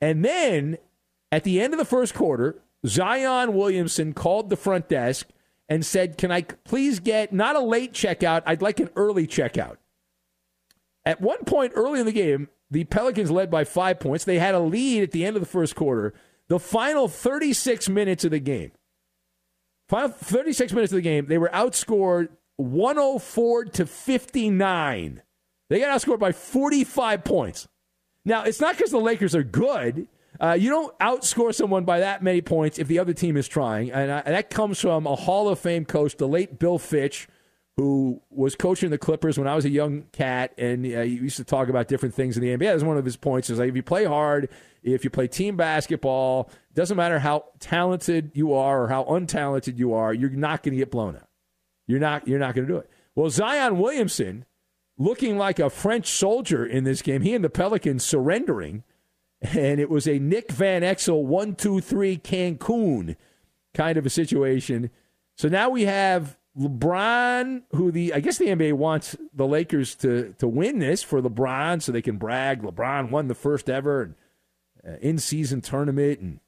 And 0.00 0.24
then 0.24 0.78
at 1.32 1.44
the 1.44 1.60
end 1.60 1.72
of 1.72 1.78
the 1.78 1.84
first 1.86 2.12
quarter, 2.14 2.62
Zion 2.86 3.54
Williamson 3.54 4.12
called 4.12 4.50
the 4.50 4.56
front 4.56 4.88
desk 4.88 5.26
and 5.68 5.84
said, 5.84 6.18
Can 6.18 6.30
I 6.30 6.42
please 6.42 7.00
get 7.00 7.32
not 7.32 7.56
a 7.56 7.60
late 7.60 7.94
checkout? 7.94 8.42
I'd 8.44 8.60
like 8.60 8.78
an 8.78 8.90
early 8.94 9.26
checkout. 9.26 9.78
At 11.04 11.22
one 11.22 11.44
point 11.44 11.72
early 11.74 11.98
in 11.98 12.06
the 12.06 12.12
game, 12.12 12.48
the 12.70 12.84
Pelicans 12.84 13.30
led 13.30 13.50
by 13.50 13.64
five 13.64 13.98
points. 13.98 14.24
They 14.24 14.38
had 14.38 14.54
a 14.54 14.60
lead 14.60 15.02
at 15.02 15.10
the 15.12 15.24
end 15.24 15.36
of 15.36 15.42
the 15.42 15.48
first 15.48 15.74
quarter. 15.74 16.14
The 16.48 16.60
final 16.60 17.08
36 17.08 17.88
minutes 17.88 18.24
of 18.24 18.30
the 18.30 18.38
game, 18.38 18.72
final 19.88 20.10
36 20.10 20.72
minutes 20.72 20.92
of 20.92 20.96
the 20.96 21.02
game, 21.02 21.26
they 21.26 21.38
were 21.38 21.50
outscored 21.52 22.28
104 22.56 23.64
to 23.64 23.86
59. 23.86 25.22
They 25.70 25.80
got 25.80 25.98
outscored 25.98 26.18
by 26.18 26.32
45 26.32 27.24
points. 27.24 27.68
Now, 28.24 28.42
it's 28.44 28.60
not 28.60 28.76
because 28.76 28.90
the 28.90 28.98
Lakers 28.98 29.34
are 29.34 29.42
good. 29.42 30.06
Uh, 30.40 30.52
you 30.58 30.70
don't 30.70 30.96
outscore 30.98 31.54
someone 31.54 31.84
by 31.84 32.00
that 32.00 32.22
many 32.22 32.40
points 32.40 32.78
if 32.78 32.88
the 32.88 32.98
other 32.98 33.12
team 33.12 33.36
is 33.36 33.46
trying. 33.46 33.90
And, 33.92 34.10
uh, 34.10 34.22
and, 34.24 34.34
that 34.34 34.50
comes 34.50 34.80
from 34.80 35.06
a 35.06 35.14
Hall 35.14 35.48
of 35.48 35.58
Fame 35.58 35.84
coach, 35.84 36.16
the 36.16 36.26
late 36.26 36.58
Bill 36.58 36.78
Fitch, 36.78 37.28
who 37.76 38.20
was 38.30 38.54
coaching 38.54 38.90
the 38.90 38.98
Clippers 38.98 39.38
when 39.38 39.46
I 39.46 39.54
was 39.54 39.64
a 39.64 39.70
young 39.70 40.04
cat. 40.12 40.52
And 40.58 40.84
uh, 40.84 41.02
he 41.02 41.12
used 41.12 41.36
to 41.36 41.44
talk 41.44 41.68
about 41.68 41.88
different 41.88 42.14
things 42.14 42.36
in 42.36 42.42
the 42.42 42.48
NBA. 42.48 42.66
That 42.66 42.74
was 42.74 42.84
one 42.84 42.98
of 42.98 43.04
his 43.04 43.16
points. 43.16 43.50
Is 43.50 43.58
like 43.58 43.68
if 43.68 43.76
you 43.76 43.82
play 43.82 44.04
hard, 44.04 44.48
if 44.82 45.04
you 45.04 45.10
play 45.10 45.28
team 45.28 45.56
basketball, 45.56 46.50
doesn't 46.74 46.96
matter 46.96 47.18
how 47.18 47.44
talented 47.60 48.32
you 48.34 48.52
are 48.54 48.84
or 48.84 48.88
how 48.88 49.04
untalented 49.04 49.78
you 49.78 49.94
are, 49.94 50.12
you're 50.12 50.30
not 50.30 50.62
going 50.62 50.72
to 50.72 50.78
get 50.78 50.90
blown 50.90 51.16
out. 51.16 51.28
You're 51.86 52.00
not. 52.00 52.26
You're 52.26 52.38
not 52.38 52.54
going 52.54 52.66
to 52.66 52.72
do 52.72 52.78
it. 52.78 52.90
Well, 53.14 53.28
Zion 53.30 53.78
Williamson, 53.78 54.46
looking 54.96 55.36
like 55.36 55.58
a 55.58 55.68
French 55.68 56.08
soldier 56.08 56.64
in 56.64 56.84
this 56.84 57.02
game, 57.02 57.22
he 57.22 57.34
and 57.34 57.44
the 57.44 57.50
Pelicans 57.50 58.04
surrendering 58.04 58.84
and 59.42 59.80
it 59.80 59.90
was 59.90 60.06
a 60.06 60.18
Nick 60.18 60.52
Van 60.52 60.82
Exel 60.82 61.22
one 61.22 61.54
two 61.54 61.80
three 61.80 62.16
Cancun 62.16 63.16
kind 63.74 63.98
of 63.98 64.06
a 64.06 64.10
situation. 64.10 64.90
So 65.36 65.48
now 65.48 65.70
we 65.70 65.84
have 65.84 66.38
LeBron, 66.58 67.62
who 67.74 67.90
the 67.90 68.12
I 68.14 68.20
guess 68.20 68.38
the 68.38 68.46
NBA 68.46 68.74
wants 68.74 69.16
the 69.32 69.46
Lakers 69.46 69.94
to 69.96 70.34
to 70.38 70.46
win 70.46 70.78
this 70.78 71.02
for 71.02 71.20
LeBron, 71.20 71.82
so 71.82 71.92
they 71.92 72.02
can 72.02 72.18
brag. 72.18 72.62
LeBron 72.62 73.10
won 73.10 73.28
the 73.28 73.34
first 73.34 73.70
ever 73.70 74.14
uh, 74.86 74.96
in 75.00 75.18
season 75.18 75.60
tournament, 75.60 76.20
and 76.20 76.40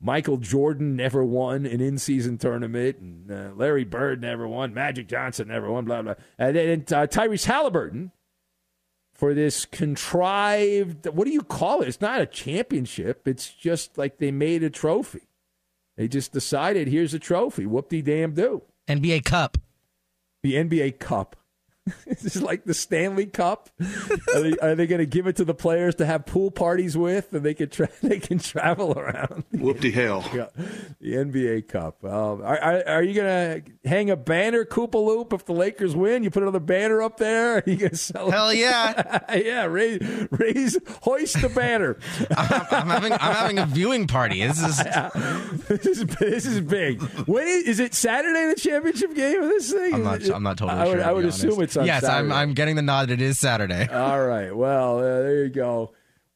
Michael 0.00 0.38
Jordan 0.38 0.96
never 0.96 1.24
won 1.24 1.66
an 1.66 1.80
in 1.80 1.98
season 1.98 2.36
tournament, 2.36 2.98
and 2.98 3.30
uh, 3.30 3.50
Larry 3.54 3.84
Bird 3.84 4.20
never 4.20 4.48
won, 4.48 4.74
Magic 4.74 5.06
Johnson 5.06 5.48
never 5.48 5.70
won, 5.70 5.84
blah 5.84 6.02
blah. 6.02 6.14
And 6.36 6.56
then 6.56 6.80
uh, 6.88 7.06
Tyrese 7.06 7.46
Halliburton 7.46 8.10
for 9.24 9.32
this 9.32 9.64
contrived 9.64 11.06
what 11.06 11.24
do 11.24 11.32
you 11.32 11.40
call 11.40 11.80
it? 11.80 11.88
It's 11.88 12.02
not 12.02 12.20
a 12.20 12.26
championship. 12.26 13.26
It's 13.26 13.48
just 13.48 13.96
like 13.96 14.18
they 14.18 14.30
made 14.30 14.62
a 14.62 14.68
trophy. 14.68 15.22
They 15.96 16.08
just 16.08 16.30
decided 16.30 16.88
here's 16.88 17.14
a 17.14 17.18
trophy. 17.18 17.64
Whoop 17.64 17.88
de 17.88 18.02
damn 18.02 18.34
do. 18.34 18.64
NBA 18.86 19.24
Cup. 19.24 19.56
The 20.42 20.56
NBA 20.56 20.98
Cup. 20.98 21.36
this 22.06 22.36
is 22.36 22.42
like 22.42 22.64
the 22.64 22.72
Stanley 22.72 23.26
Cup. 23.26 23.68
Are 24.34 24.40
they, 24.40 24.56
are 24.58 24.74
they 24.74 24.86
going 24.86 25.00
to 25.00 25.06
give 25.06 25.26
it 25.26 25.36
to 25.36 25.44
the 25.44 25.54
players 25.54 25.94
to 25.96 26.06
have 26.06 26.24
pool 26.24 26.50
parties 26.50 26.96
with, 26.96 27.34
and 27.34 27.44
they 27.44 27.52
can 27.52 27.68
tra- 27.68 27.90
they 28.02 28.18
can 28.18 28.38
travel 28.38 28.98
around? 28.98 29.44
Whoopty 29.54 29.92
hell! 29.92 30.24
Yeah, 30.34 30.46
the 31.00 31.12
NBA 31.12 31.68
Cup. 31.68 32.02
Um, 32.02 32.40
are, 32.42 32.58
are, 32.58 32.88
are, 32.88 33.02
you 33.02 33.12
going 33.12 33.62
to 33.62 33.88
hang 33.88 34.08
a 34.08 34.16
banner, 34.16 34.64
Coop 34.64 34.92
de 34.92 34.98
Loop, 34.98 35.34
if 35.34 35.44
the 35.44 35.52
Lakers 35.52 35.94
win? 35.94 36.22
You 36.22 36.30
put 36.30 36.42
another 36.42 36.60
banner 36.60 37.02
up 37.02 37.18
there. 37.18 37.56
Are 37.56 37.62
you 37.66 37.76
going 37.76 37.90
to 37.90 37.96
sell? 37.96 38.30
Hell 38.30 38.54
yeah! 38.54 39.20
yeah, 39.34 39.64
raise, 39.64 40.00
raise, 40.30 40.78
hoist 41.02 41.42
the 41.42 41.50
banner. 41.50 41.98
I'm, 42.34 42.66
I'm, 42.70 42.88
having 42.88 43.12
I'm 43.12 43.18
having 43.18 43.58
a 43.58 43.66
viewing 43.66 44.06
party. 44.06 44.42
This 44.46 44.62
is 44.62 44.78
this 45.68 45.86
is 45.86 46.06
this 46.06 46.46
is 46.46 46.60
big. 46.62 47.02
When 47.26 47.46
is, 47.46 47.64
is 47.64 47.80
it 47.80 47.92
Saturday? 47.92 48.46
The 48.54 48.54
championship 48.58 49.14
game 49.14 49.42
of 49.42 49.48
this 49.50 49.70
thing? 49.70 49.94
I'm 49.94 50.04
not. 50.04 50.26
I'm 50.30 50.42
not 50.42 50.56
totally 50.56 50.80
I 50.80 50.84
would, 50.86 50.92
sure. 50.94 51.04
I 51.04 51.12
would 51.12 51.24
assume 51.26 51.60
it's 51.60 51.73
on 51.76 51.86
yes. 51.86 52.02
Saturday. 52.02 52.32
I'm. 52.32 52.32
I'm 52.32 52.54
getting 52.54 52.76
the 52.76 52.82
nod. 52.82 53.10
It 53.10 53.20
is 53.20 53.38
Saturday. 53.38 53.88
All 53.92 54.24
right. 54.24 54.54
Well, 54.54 54.98
uh, 54.98 55.02
there 55.02 55.44
you 55.44 55.50
go. 55.50 55.92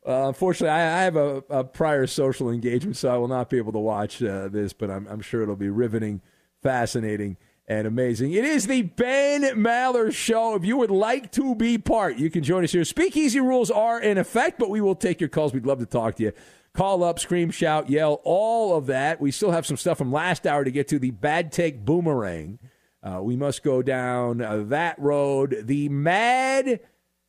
Uh, 0.06 0.28
unfortunately, 0.28 0.70
I, 0.70 1.00
I 1.00 1.02
have 1.02 1.16
a, 1.16 1.42
a, 1.50 1.64
prior 1.64 2.06
social 2.06 2.50
engagement, 2.50 2.96
so 2.96 3.10
I 3.10 3.18
will 3.18 3.28
not 3.28 3.50
be 3.50 3.58
able 3.58 3.72
to 3.72 3.78
watch 3.78 4.22
uh, 4.22 4.48
this, 4.48 4.72
but 4.72 4.90
I'm, 4.90 5.06
I'm, 5.06 5.20
sure 5.20 5.42
it'll 5.42 5.56
be 5.56 5.68
riveting, 5.68 6.22
fascinating, 6.62 7.36
and 7.66 7.86
amazing. 7.86 8.32
It 8.32 8.44
is 8.44 8.66
the 8.66 8.82
Ben 8.82 9.42
Maller 9.42 10.10
Show. 10.14 10.54
If 10.54 10.64
you 10.64 10.78
would 10.78 10.90
like 10.90 11.30
to 11.32 11.54
be 11.54 11.76
part, 11.76 12.16
you 12.16 12.30
can 12.30 12.42
join 12.42 12.64
us 12.64 12.72
here. 12.72 12.84
Speakeasy 12.84 13.40
rules 13.40 13.70
are 13.70 14.00
in 14.00 14.16
effect, 14.16 14.58
but 14.58 14.70
we 14.70 14.80
will 14.80 14.94
take 14.94 15.20
your 15.20 15.28
calls. 15.28 15.52
We'd 15.52 15.66
love 15.66 15.80
to 15.80 15.86
talk 15.86 16.16
to 16.16 16.22
you. 16.22 16.32
Call 16.72 17.02
up, 17.04 17.18
scream, 17.18 17.50
shout, 17.50 17.90
yell, 17.90 18.20
all 18.24 18.76
of 18.76 18.86
that. 18.86 19.20
We 19.20 19.30
still 19.30 19.50
have 19.50 19.66
some 19.66 19.76
stuff 19.76 19.98
from 19.98 20.12
last 20.12 20.46
hour 20.46 20.64
to 20.64 20.70
get 20.70 20.88
to 20.88 20.98
the 20.98 21.10
bad 21.10 21.52
take 21.52 21.84
boomerang. 21.84 22.58
Uh, 23.02 23.20
we 23.22 23.36
must 23.36 23.62
go 23.62 23.82
down 23.82 24.40
uh, 24.40 24.64
that 24.66 24.98
road. 24.98 25.62
The 25.64 25.88
mad 25.88 26.80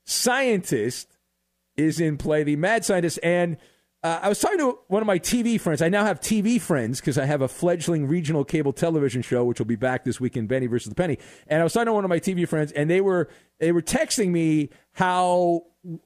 scientist 0.05 1.17
is 1.77 1.99
in 1.99 2.17
play. 2.17 2.43
The 2.43 2.55
mad 2.55 2.83
scientist. 2.83 3.19
And 3.21 3.57
uh, 4.01 4.19
I 4.23 4.29
was 4.29 4.39
talking 4.39 4.59
to 4.59 4.79
one 4.87 5.03
of 5.03 5.07
my 5.07 5.19
TV 5.19 5.59
friends. 5.59 5.81
I 5.81 5.89
now 5.89 6.05
have 6.05 6.21
TV 6.21 6.59
friends 6.59 6.99
because 7.01 7.17
I 7.17 7.25
have 7.25 7.41
a 7.41 7.47
fledgling 7.47 8.07
regional 8.07 8.45
cable 8.45 8.71
television 8.71 9.21
show, 9.21 9.43
which 9.43 9.59
will 9.59 9.65
be 9.65 9.75
back 9.75 10.05
this 10.05 10.19
weekend, 10.19 10.47
Benny 10.47 10.67
versus 10.67 10.89
the 10.89 10.95
Penny. 10.95 11.17
And 11.47 11.59
I 11.59 11.63
was 11.63 11.73
talking 11.73 11.87
to 11.87 11.93
one 11.93 12.05
of 12.05 12.09
my 12.09 12.19
TV 12.19 12.47
friends, 12.47 12.71
and 12.71 12.89
they 12.89 13.01
were 13.01 13.29
they 13.59 13.71
were 13.73 13.81
texting 13.81 14.29
me 14.29 14.69
how 14.93 15.63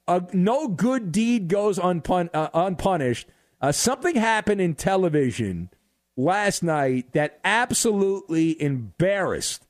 uh, 0.08 0.22
no 0.34 0.68
good 0.68 1.12
deed 1.12 1.48
goes 1.50 1.78
unpun- 1.78 2.32
uh, 2.34 2.50
unpunished. 2.54 3.28
Uh, 3.62 3.72
something 3.72 4.16
happened 4.16 4.60
in 4.60 4.74
television 4.74 5.70
last 6.16 6.64
night 6.64 7.14
that 7.14 7.40
absolutely 7.44 8.62
embarrassed 8.62 9.66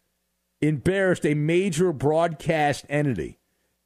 embarrassed 0.61 1.25
a 1.25 1.33
major 1.33 1.91
broadcast 1.91 2.85
entity. 2.87 3.37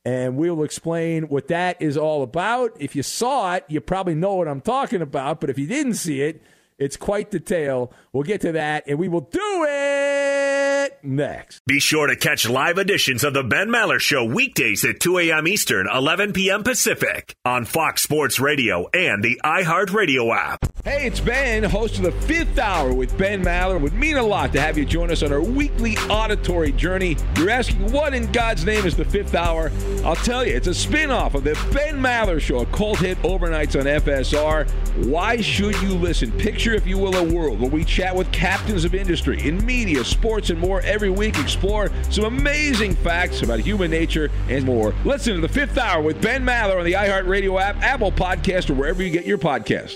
And 0.05 0.37
we 0.37 0.49
will 0.49 0.63
explain 0.63 1.23
what 1.23 1.47
that 1.49 1.81
is 1.81 1.97
all 1.97 2.23
about. 2.23 2.77
If 2.79 2.95
you 2.95 3.03
saw 3.03 3.55
it, 3.55 3.65
you 3.67 3.81
probably 3.81 4.15
know 4.15 4.35
what 4.35 4.47
I'm 4.47 4.61
talking 4.61 5.01
about. 5.01 5.41
But 5.41 5.49
if 5.49 5.59
you 5.59 5.67
didn't 5.67 5.95
see 5.95 6.21
it, 6.21 6.41
it's 6.77 6.97
quite 6.97 7.31
the 7.31 7.39
tale. 7.39 7.91
We'll 8.13 8.23
get 8.23 8.41
to 8.41 8.51
that, 8.53 8.83
and 8.87 8.99
we 8.99 9.07
will 9.07 9.21
do 9.21 9.65
it 9.67 10.99
next. 11.03 11.65
Be 11.65 11.79
sure 11.79 12.07
to 12.07 12.15
catch 12.15 12.47
live 12.47 12.77
editions 12.77 13.23
of 13.23 13.33
The 13.33 13.43
Ben 13.43 13.69
Maller 13.69 13.99
Show 13.99 14.25
weekdays 14.25 14.85
at 14.85 14.99
2 14.99 15.17
a.m. 15.19 15.47
Eastern, 15.47 15.87
11 15.91 16.33
p.m. 16.33 16.63
Pacific 16.63 17.35
on 17.45 17.65
Fox 17.65 18.03
Sports 18.03 18.39
Radio 18.39 18.87
and 18.93 19.23
the 19.23 19.39
iHeartRadio 19.43 20.35
app. 20.35 20.59
Hey, 20.83 21.07
it's 21.07 21.19
Ben, 21.19 21.63
host 21.63 21.97
of 21.97 22.03
the 22.03 22.11
fifth 22.11 22.57
hour 22.57 22.93
with 22.93 23.17
Ben 23.17 23.43
Maller. 23.43 23.75
It 23.75 23.81
would 23.81 23.93
mean 23.93 24.17
a 24.17 24.23
lot 24.23 24.53
to 24.53 24.61
have 24.61 24.77
you 24.77 24.85
join 24.85 25.11
us 25.11 25.23
on 25.23 25.33
our 25.33 25.41
weekly 25.41 25.97
auditory 26.09 26.71
journey. 26.71 27.17
You're 27.37 27.49
asking, 27.49 27.91
what 27.91 28.13
in 28.13 28.31
God's 28.31 28.65
name 28.65 28.85
is 28.85 28.95
the 28.95 29.05
fifth 29.05 29.35
hour? 29.35 29.71
I'll 30.05 30.15
tell 30.15 30.45
you, 30.45 30.55
it's 30.55 30.67
a 30.67 30.73
spin 30.73 31.11
off 31.11 31.35
of 31.35 31.43
the 31.43 31.53
Ben 31.73 31.99
Maller 31.99 32.39
Show, 32.39 32.59
a 32.59 32.65
cult 32.67 32.99
hit 32.99 33.21
overnights 33.23 33.77
on 33.79 33.85
FSR. 33.85 34.69
Why 35.07 35.41
should 35.41 35.79
you 35.81 35.93
listen? 35.95 36.31
Picture, 36.31 36.66
if 36.73 36.87
you 36.87 36.97
will, 36.97 37.15
a 37.15 37.23
world 37.23 37.59
where 37.59 37.69
we 37.69 37.83
chat 37.83 38.15
with 38.15 38.31
captains 38.31 38.85
of 38.85 38.95
industry 38.95 39.47
in 39.47 39.63
media, 39.65 40.03
sports, 40.03 40.49
and 40.49 40.59
more 40.59 40.81
every 40.81 41.09
week. 41.09 41.37
Explore 41.37 41.91
some 42.09 42.25
amazing 42.25 42.95
facts 42.95 43.41
about 43.41 43.59
human 43.59 43.91
nature 43.91 44.29
and 44.49 44.65
more. 44.65 44.93
Listen 45.05 45.35
to 45.35 45.41
the 45.41 45.49
fifth 45.49 45.77
hour 45.77 46.01
with 46.01 46.21
Ben 46.21 46.43
Maller 46.43 46.79
on 46.79 46.85
the 46.85 46.93
iHeartRadio 46.93 47.61
app, 47.61 47.75
Apple 47.81 48.11
Podcast, 48.11 48.69
or 48.69 48.73
wherever 48.73 49.03
you 49.03 49.09
get 49.09 49.25
your 49.25 49.37
podcasts. 49.37 49.95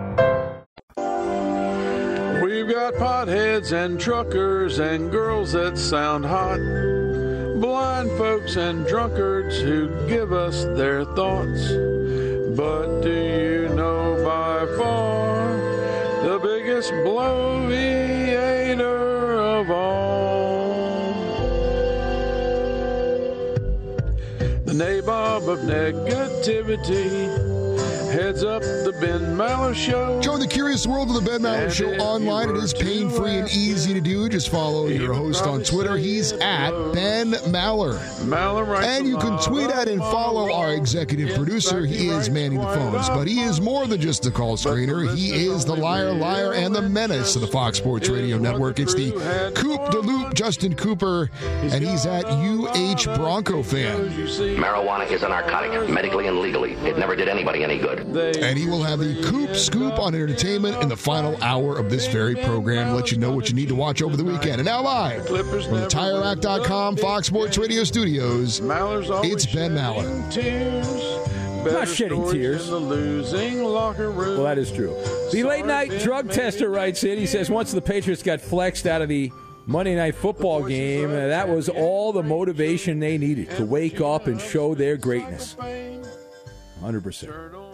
We've 2.61 2.75
got 2.75 2.93
potheads 2.93 3.71
and 3.71 3.99
truckers 3.99 4.77
and 4.77 5.11
girls 5.11 5.53
that 5.53 5.79
sound 5.79 6.25
hot. 6.25 6.59
blind 7.59 8.11
folks 8.19 8.55
and 8.55 8.85
drunkards 8.85 9.59
who 9.59 9.89
give 10.07 10.31
us 10.31 10.65
their 10.77 11.03
thoughts. 11.03 11.71
But 12.55 13.01
do 13.01 13.09
you 13.09 13.67
know 13.73 14.23
by 14.23 14.67
far 14.77 15.57
the 16.21 16.37
biggest 16.37 16.91
bloviator 17.03 17.89
of 19.59 19.71
all? 19.71 21.13
The 24.65 24.73
nabob 24.73 25.47
of 25.47 25.61
negativity 25.61 27.40
heads 28.11 28.43
up 28.43 28.61
the 28.61 28.95
Ben 28.99 29.21
Maller 29.35 29.73
Show. 29.73 30.19
Join 30.21 30.39
the 30.39 30.47
curious 30.47 30.85
world 30.85 31.09
of 31.09 31.15
the 31.23 31.29
Ben 31.29 31.41
Maller 31.41 31.63
And 31.63 31.73
Show 31.73 31.89
online. 31.97 32.47
you 32.49 32.53
It 32.55 32.57
were 32.57 32.63
is 32.63 32.73
to 32.73 32.83
pain 32.83 33.09
free 33.09 33.37
and 33.37 33.49
easy 33.49 33.93
to 33.93 34.01
do. 34.01 34.27
Just 34.29 34.49
follow 34.49 34.87
your 34.87 35.13
host 35.13 35.43
on 35.45 35.63
Twitter. 35.63 35.97
He's 35.97 36.33
at 36.33 36.71
Ben 36.93 37.31
Maller. 37.31 37.97
Maller 38.25 38.67
writes 38.67 38.85
And 38.87 39.07
you 39.07 39.17
can 39.17 39.39
tweet 39.41 39.69
at 39.69 39.87
and 39.87 39.99
follow 40.01 40.51
our 40.53 40.73
executive 40.73 41.35
producer. 41.35 41.85
He 41.85 42.07
is 42.09 42.29
manning 42.29 42.59
the 42.59 42.67
phones, 42.67 43.07
but 43.09 43.27
he 43.27 43.41
is 43.41 43.61
more 43.61 43.87
than 43.87 43.99
just 44.01 44.23
the 44.23 44.31
call 44.31 44.57
screener. 44.57 45.15
He 45.15 45.31
is 45.47 45.65
the 45.65 45.75
liar, 45.75 46.13
liar, 46.13 46.53
and 46.53 46.75
the 46.75 46.81
menace 46.81 47.35
of 47.35 47.41
the 47.41 47.47
Fox 47.47 47.77
Sports 47.77 48.09
Radio 48.09 48.37
Network. 48.37 48.79
It's 48.79 48.93
the 48.93 49.11
Coop 49.55 49.89
de 49.91 49.99
Loop, 49.99 50.33
Justin 50.33 50.75
Cooper, 50.75 51.29
and 51.61 51.83
he's 51.83 52.05
at 52.05 52.25
UH 52.25 53.15
Bronco 53.15 53.63
fan. 53.63 54.09
Marijuana 54.11 55.09
is 55.09 55.23
a 55.23 55.29
narcotic, 55.29 55.89
medically 55.89 56.27
and 56.27 56.39
legally. 56.39 56.73
It 56.73 56.97
never 56.97 57.15
did 57.15 57.27
anybody 57.27 57.63
any 57.63 57.77
good. 57.77 58.00
And 58.01 58.57
he 58.57 58.67
will 58.67 58.83
have 58.83 58.99
the 58.99 59.21
Coop 59.23 59.55
Scoop 59.55 59.99
on 59.99 60.15
entertainment 60.15 60.81
in 60.81 60.89
the 60.89 60.97
final 60.97 61.41
hour 61.43 61.77
of 61.77 61.89
this 61.89 62.07
very 62.07 62.35
program. 62.35 62.95
Let 62.95 63.11
you 63.11 63.17
know 63.17 63.31
what 63.31 63.49
you 63.49 63.55
need 63.55 63.69
to 63.69 63.75
watch 63.75 64.01
over 64.01 64.17
the 64.17 64.23
weekend. 64.23 64.55
And 64.55 64.65
now 64.65 64.81
live 64.81 65.25
from 65.49 65.59
the 65.75 65.87
TireRack.com 65.87 66.97
Fox 66.97 67.27
Sports 67.27 67.57
Radio 67.57 67.83
studios, 67.83 68.59
it's 68.59 69.45
Ben 69.45 69.71
Maller. 69.75 70.07
Not 71.63 71.87
shedding 71.87 72.27
tears. 72.31 72.69
Well, 72.71 74.43
that 74.43 74.57
is 74.57 74.71
true. 74.71 74.95
The 75.31 75.43
late 75.43 75.65
night 75.65 75.91
drug 76.01 76.31
tester 76.31 76.69
writes 76.69 77.03
in. 77.03 77.19
He 77.19 77.27
says 77.27 77.51
once 77.51 77.71
the 77.71 77.81
Patriots 77.81 78.23
got 78.23 78.41
flexed 78.41 78.87
out 78.87 79.03
of 79.03 79.09
the 79.09 79.31
Monday 79.67 79.95
night 79.95 80.15
football 80.15 80.63
game, 80.63 81.11
that 81.11 81.47
was 81.47 81.69
all 81.69 82.11
the 82.13 82.23
motivation 82.23 82.99
they 82.99 83.19
needed 83.19 83.51
to 83.51 83.65
wake 83.65 84.01
up 84.01 84.25
and 84.25 84.41
show 84.41 84.73
their 84.73 84.97
greatness. 84.97 85.55
100%. 86.81 87.70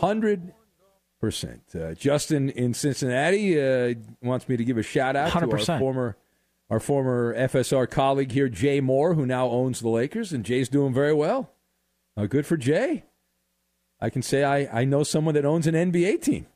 100%. 0.00 0.52
Uh, 1.74 1.94
Justin 1.94 2.50
in 2.50 2.74
Cincinnati 2.74 3.60
uh, 3.60 3.94
wants 4.22 4.48
me 4.48 4.56
to 4.56 4.64
give 4.64 4.76
a 4.76 4.82
shout 4.82 5.16
out 5.16 5.32
to 5.32 5.50
our 5.50 5.78
former 5.78 6.16
our 6.70 6.80
former 6.80 7.34
FSR 7.34 7.88
colleague 7.88 8.32
here, 8.32 8.48
Jay 8.48 8.80
Mohr, 8.80 9.14
who 9.14 9.26
now 9.26 9.48
owns 9.48 9.80
the 9.80 9.88
Lakers, 9.88 10.32
and 10.32 10.44
Jay's 10.44 10.68
doing 10.68 10.94
very 10.94 11.12
well. 11.12 11.50
Uh, 12.16 12.26
good 12.26 12.46
for 12.46 12.56
Jay. 12.56 13.04
I 14.00 14.10
can 14.10 14.22
say 14.22 14.44
I, 14.44 14.80
I 14.80 14.84
know 14.84 15.02
someone 15.02 15.34
that 15.34 15.44
owns 15.44 15.66
an 15.66 15.74
NBA 15.74 16.22
team. 16.22 16.46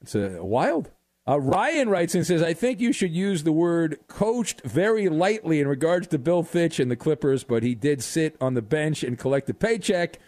It's 0.00 0.14
uh, 0.14 0.38
wild. 0.40 0.90
Uh, 1.26 1.40
Ryan 1.40 1.88
writes 1.88 2.16
and 2.16 2.26
says, 2.26 2.42
I 2.42 2.52
think 2.52 2.80
you 2.80 2.92
should 2.92 3.12
use 3.12 3.44
the 3.44 3.52
word 3.52 3.98
coached 4.08 4.62
very 4.64 5.08
lightly 5.08 5.60
in 5.60 5.68
regards 5.68 6.08
to 6.08 6.18
Bill 6.18 6.42
Fitch 6.42 6.80
and 6.80 6.90
the 6.90 6.96
Clippers, 6.96 7.44
but 7.44 7.62
he 7.62 7.76
did 7.76 8.02
sit 8.02 8.36
on 8.40 8.54
the 8.54 8.62
bench 8.62 9.04
and 9.04 9.18
collect 9.18 9.48
a 9.48 9.54
paycheck. 9.54 10.18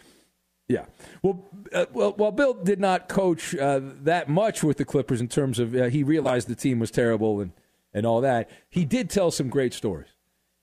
Yeah. 0.67 0.85
Well, 1.21 1.45
uh, 1.73 1.85
well, 1.93 2.13
while 2.13 2.31
Bill 2.31 2.53
did 2.53 2.79
not 2.79 3.07
coach 3.07 3.55
uh, 3.55 3.81
that 3.83 4.29
much 4.29 4.63
with 4.63 4.77
the 4.77 4.85
Clippers 4.85 5.21
in 5.21 5.27
terms 5.27 5.59
of 5.59 5.75
uh, 5.75 5.85
he 5.85 6.03
realized 6.03 6.47
the 6.47 6.55
team 6.55 6.79
was 6.79 6.89
terrible 6.91 7.39
and, 7.39 7.51
and 7.93 8.05
all 8.05 8.21
that, 8.21 8.49
he 8.69 8.83
did 8.83 9.09
tell 9.09 9.31
some 9.31 9.49
great 9.49 9.73
stories. 9.73 10.09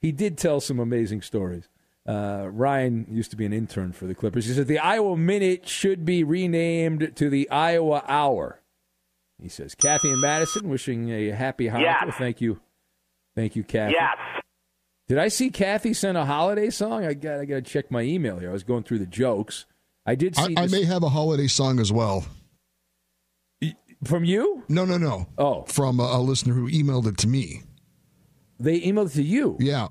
He 0.00 0.10
did 0.10 0.36
tell 0.36 0.60
some 0.60 0.80
amazing 0.80 1.22
stories. 1.22 1.68
Uh, 2.04 2.48
Ryan 2.50 3.06
used 3.08 3.30
to 3.30 3.36
be 3.36 3.46
an 3.46 3.52
intern 3.52 3.92
for 3.92 4.06
the 4.06 4.14
Clippers. 4.14 4.46
He 4.46 4.54
said 4.54 4.66
the 4.66 4.80
Iowa 4.80 5.16
Minute 5.16 5.68
should 5.68 6.04
be 6.04 6.24
renamed 6.24 7.12
to 7.14 7.30
the 7.30 7.48
Iowa 7.48 8.02
Hour. 8.08 8.60
He 9.40 9.48
says, 9.48 9.76
Kathy 9.76 10.10
and 10.10 10.20
Madison 10.20 10.68
wishing 10.68 11.10
a 11.10 11.30
happy 11.30 11.68
holiday. 11.68 11.94
Yes. 12.04 12.14
Thank 12.18 12.40
you. 12.40 12.60
Thank 13.36 13.54
you, 13.54 13.62
Kathy. 13.62 13.94
Yes. 13.94 14.16
Did 15.08 15.18
I 15.18 15.28
see 15.28 15.50
Kathy 15.50 15.94
send 15.94 16.16
a 16.16 16.24
holiday 16.24 16.70
song? 16.70 17.04
I 17.04 17.14
got 17.14 17.40
I 17.40 17.44
got 17.44 17.56
to 17.56 17.62
check 17.62 17.90
my 17.90 18.02
email 18.02 18.38
here. 18.38 18.50
I 18.50 18.52
was 18.52 18.64
going 18.64 18.82
through 18.82 18.98
the 18.98 19.06
jokes. 19.06 19.66
I 20.04 20.14
did 20.14 20.36
I, 20.38 20.46
see 20.46 20.56
I 20.56 20.62
this- 20.62 20.72
may 20.72 20.84
have 20.84 21.02
a 21.02 21.08
holiday 21.08 21.46
song 21.46 21.78
as 21.80 21.92
well. 21.92 22.24
From 24.04 24.24
you? 24.24 24.64
No, 24.68 24.84
no, 24.84 24.98
no. 24.98 25.28
Oh. 25.38 25.62
From 25.62 26.00
a, 26.00 26.02
a 26.02 26.18
listener 26.20 26.54
who 26.54 26.68
emailed 26.68 27.06
it 27.06 27.18
to 27.18 27.28
me. 27.28 27.62
They 28.58 28.80
emailed 28.80 29.06
it 29.06 29.12
to 29.14 29.22
you? 29.22 29.56
Yeah. 29.60 29.88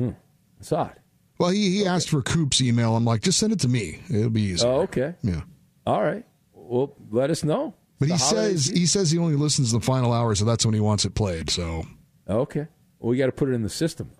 Hmm. 0.00 0.10
It's 0.58 0.72
odd. 0.72 0.96
Well, 1.38 1.50
he, 1.50 1.78
he 1.78 1.86
asked 1.86 2.08
for 2.10 2.22
Coop's 2.22 2.60
email. 2.60 2.96
I'm 2.96 3.04
like, 3.04 3.20
just 3.22 3.38
send 3.38 3.52
it 3.52 3.60
to 3.60 3.68
me. 3.68 4.00
It'll 4.10 4.30
be 4.30 4.42
easy. 4.42 4.66
Oh, 4.66 4.80
okay. 4.82 5.14
Yeah. 5.22 5.42
All 5.86 6.02
right. 6.02 6.24
Well, 6.54 6.96
let 7.10 7.30
us 7.30 7.44
know. 7.44 7.74
But 8.00 8.08
The 8.08 8.14
he 8.14 8.18
says 8.18 8.64
season? 8.64 8.76
he 8.76 8.86
says 8.86 9.10
he 9.12 9.18
only 9.18 9.36
listens 9.36 9.70
the 9.70 9.80
final 9.80 10.12
hour, 10.12 10.34
so 10.34 10.44
that's 10.44 10.64
when 10.66 10.74
he 10.74 10.80
wants 10.80 11.04
it 11.04 11.14
played. 11.14 11.48
So 11.48 11.86
Okay. 12.28 12.66
Well, 12.98 13.10
we 13.10 13.16
got 13.16 13.26
to 13.26 13.32
put 13.32 13.48
it 13.48 13.52
in 13.52 13.62
the 13.62 13.68
system. 13.70 14.10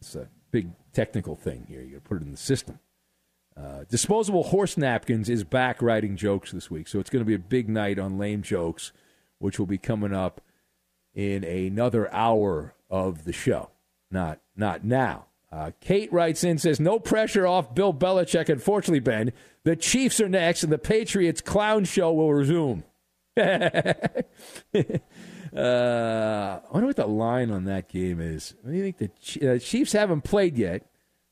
It's 0.00 0.14
a 0.14 0.28
big 0.50 0.70
technical 0.94 1.36
thing 1.36 1.66
here. 1.68 1.82
You 1.82 1.96
got 1.96 2.04
to 2.04 2.08
put 2.08 2.22
it 2.22 2.24
in 2.24 2.30
the 2.30 2.38
system. 2.38 2.78
Uh, 3.56 3.84
Disposable 3.88 4.44
horse 4.44 4.76
napkins 4.76 5.30
is 5.30 5.42
back 5.42 5.80
writing 5.80 6.16
jokes 6.16 6.52
this 6.52 6.70
week, 6.70 6.88
so 6.88 6.98
it's 6.98 7.08
going 7.08 7.24
to 7.24 7.26
be 7.26 7.34
a 7.34 7.38
big 7.38 7.68
night 7.68 7.98
on 7.98 8.18
lame 8.18 8.42
jokes, 8.42 8.92
which 9.38 9.58
will 9.58 9.66
be 9.66 9.78
coming 9.78 10.12
up 10.12 10.42
in 11.14 11.42
another 11.42 12.12
hour 12.12 12.74
of 12.90 13.24
the 13.24 13.32
show. 13.32 13.70
Not 14.10 14.40
not 14.56 14.84
now. 14.84 15.26
Uh, 15.50 15.70
Kate 15.80 16.12
writes 16.12 16.44
in 16.44 16.58
says 16.58 16.78
no 16.78 16.98
pressure 16.98 17.46
off 17.46 17.74
Bill 17.74 17.94
Belichick. 17.94 18.48
Unfortunately, 18.50 19.00
Ben, 19.00 19.32
the 19.64 19.74
Chiefs 19.76 20.20
are 20.20 20.28
next, 20.28 20.62
and 20.62 20.70
the 20.72 20.78
Patriots 20.78 21.40
clown 21.40 21.84
show 21.84 22.12
will 22.12 22.34
resume. 22.34 22.84
Uh, 25.54 26.60
I 26.68 26.72
wonder 26.72 26.86
what 26.86 26.96
the 26.96 27.06
line 27.06 27.50
on 27.50 27.64
that 27.64 27.88
game 27.88 28.20
is. 28.20 28.54
What 28.60 28.72
do 28.72 28.76
you 28.76 28.92
think 28.92 28.98
the 28.98 29.54
uh, 29.54 29.58
Chiefs 29.58 29.92
haven't 29.92 30.22
played 30.22 30.58
yet, 30.58 30.82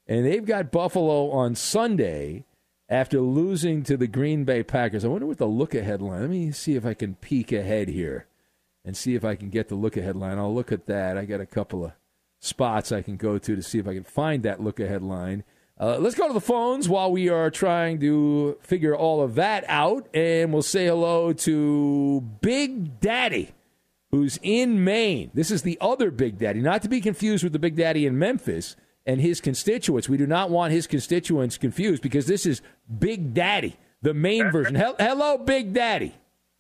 and 0.07 0.27
they've 0.27 0.45
got 0.45 0.71
Buffalo 0.71 1.31
on 1.31 1.55
Sunday 1.55 2.45
after 2.89 3.21
losing 3.21 3.83
to 3.85 3.97
the 3.97 4.07
Green 4.07 4.45
Bay 4.45 4.63
Packers. 4.63 5.05
I 5.05 5.09
wonder 5.09 5.27
what 5.27 5.39
the 5.39 5.47
look 5.47 5.75
ahead 5.75 6.03
line. 6.03 6.21
Let 6.21 6.31
me 6.31 6.53
see 6.53 6.77
if 6.77 6.85
I 6.85 6.95
can 6.95 7.15
peek 7.17 7.53
ahead 7.53 7.89
here 7.89 8.27
and 8.85 8.97
see 8.97 9.15
if 9.15 9.25
I 9.25 9.35
can 9.35 9.49
get 9.49 9.69
the 9.69 9.75
look 9.75 9.97
ahead 9.97 10.17
line. 10.17 10.39
I'll 10.39 10.55
look 10.55 10.73
at 10.73 10.87
that. 10.87 11.17
I 11.17 11.25
got 11.25 11.41
a 11.41 11.47
couple 11.47 11.85
of 11.85 11.93
spots 12.41 12.93
I 12.93 13.03
can 13.03 13.17
go 13.17 13.39
to 13.39 13.57
to 13.57 13.63
see 13.63 13.79
if 13.79 13.89
I 13.89 13.95
can 13.95 14.05
find 14.05 14.43
that 14.43 14.61
look 14.61 14.79
ahead 14.79 15.03
line. 15.03 15.45
Uh, 15.81 15.99
let's 15.99 16.15
go 16.15 16.29
to 16.29 16.35
the 16.35 16.41
phones 16.41 16.89
while 16.89 17.11
we 17.11 17.29
are 17.29 17.51
trying 17.51 17.99
to 18.01 18.57
figure 18.61 18.95
all 18.95 19.23
of 19.23 19.35
that 19.35 19.65
out, 19.67 20.07
and 20.15 20.53
we'll 20.53 20.63
say 20.63 20.87
hello 20.87 21.33
to 21.33 22.21
Big 22.41 23.01
Daddy 23.01 23.55
who's 24.15 24.39
in 24.43 24.85
Maine. 24.85 25.33
This 25.35 25.51
is 25.51 25.63
the 25.63 25.77
other 25.81 26.13
Big 26.13 26.39
Daddy, 26.39 26.61
not 26.61 26.83
to 26.83 26.89
be 26.89 27.01
confused 27.01 27.43
with 27.43 27.53
the 27.53 27.59
Big 27.59 27.75
Daddy 27.75 28.07
in 28.07 28.17
Memphis 28.17 28.77
and 29.07 29.21
his 29.21 29.41
constituents. 29.41 30.09
We 30.09 30.17
do 30.17 30.27
not 30.27 30.51
want 30.51 30.73
his 30.73 30.87
constituents 30.87 31.59
confused 31.59 32.03
because 32.03 32.27
this 32.27 32.47
is 32.47 32.63
Big 32.99 33.35
Daddy, 33.35 33.77
the 34.03 34.15
main 34.15 34.51
version. 34.51 34.75
Hel- 34.75 34.97
Hello, 34.99 35.39
Big 35.39 35.73
Daddy. 35.73 36.15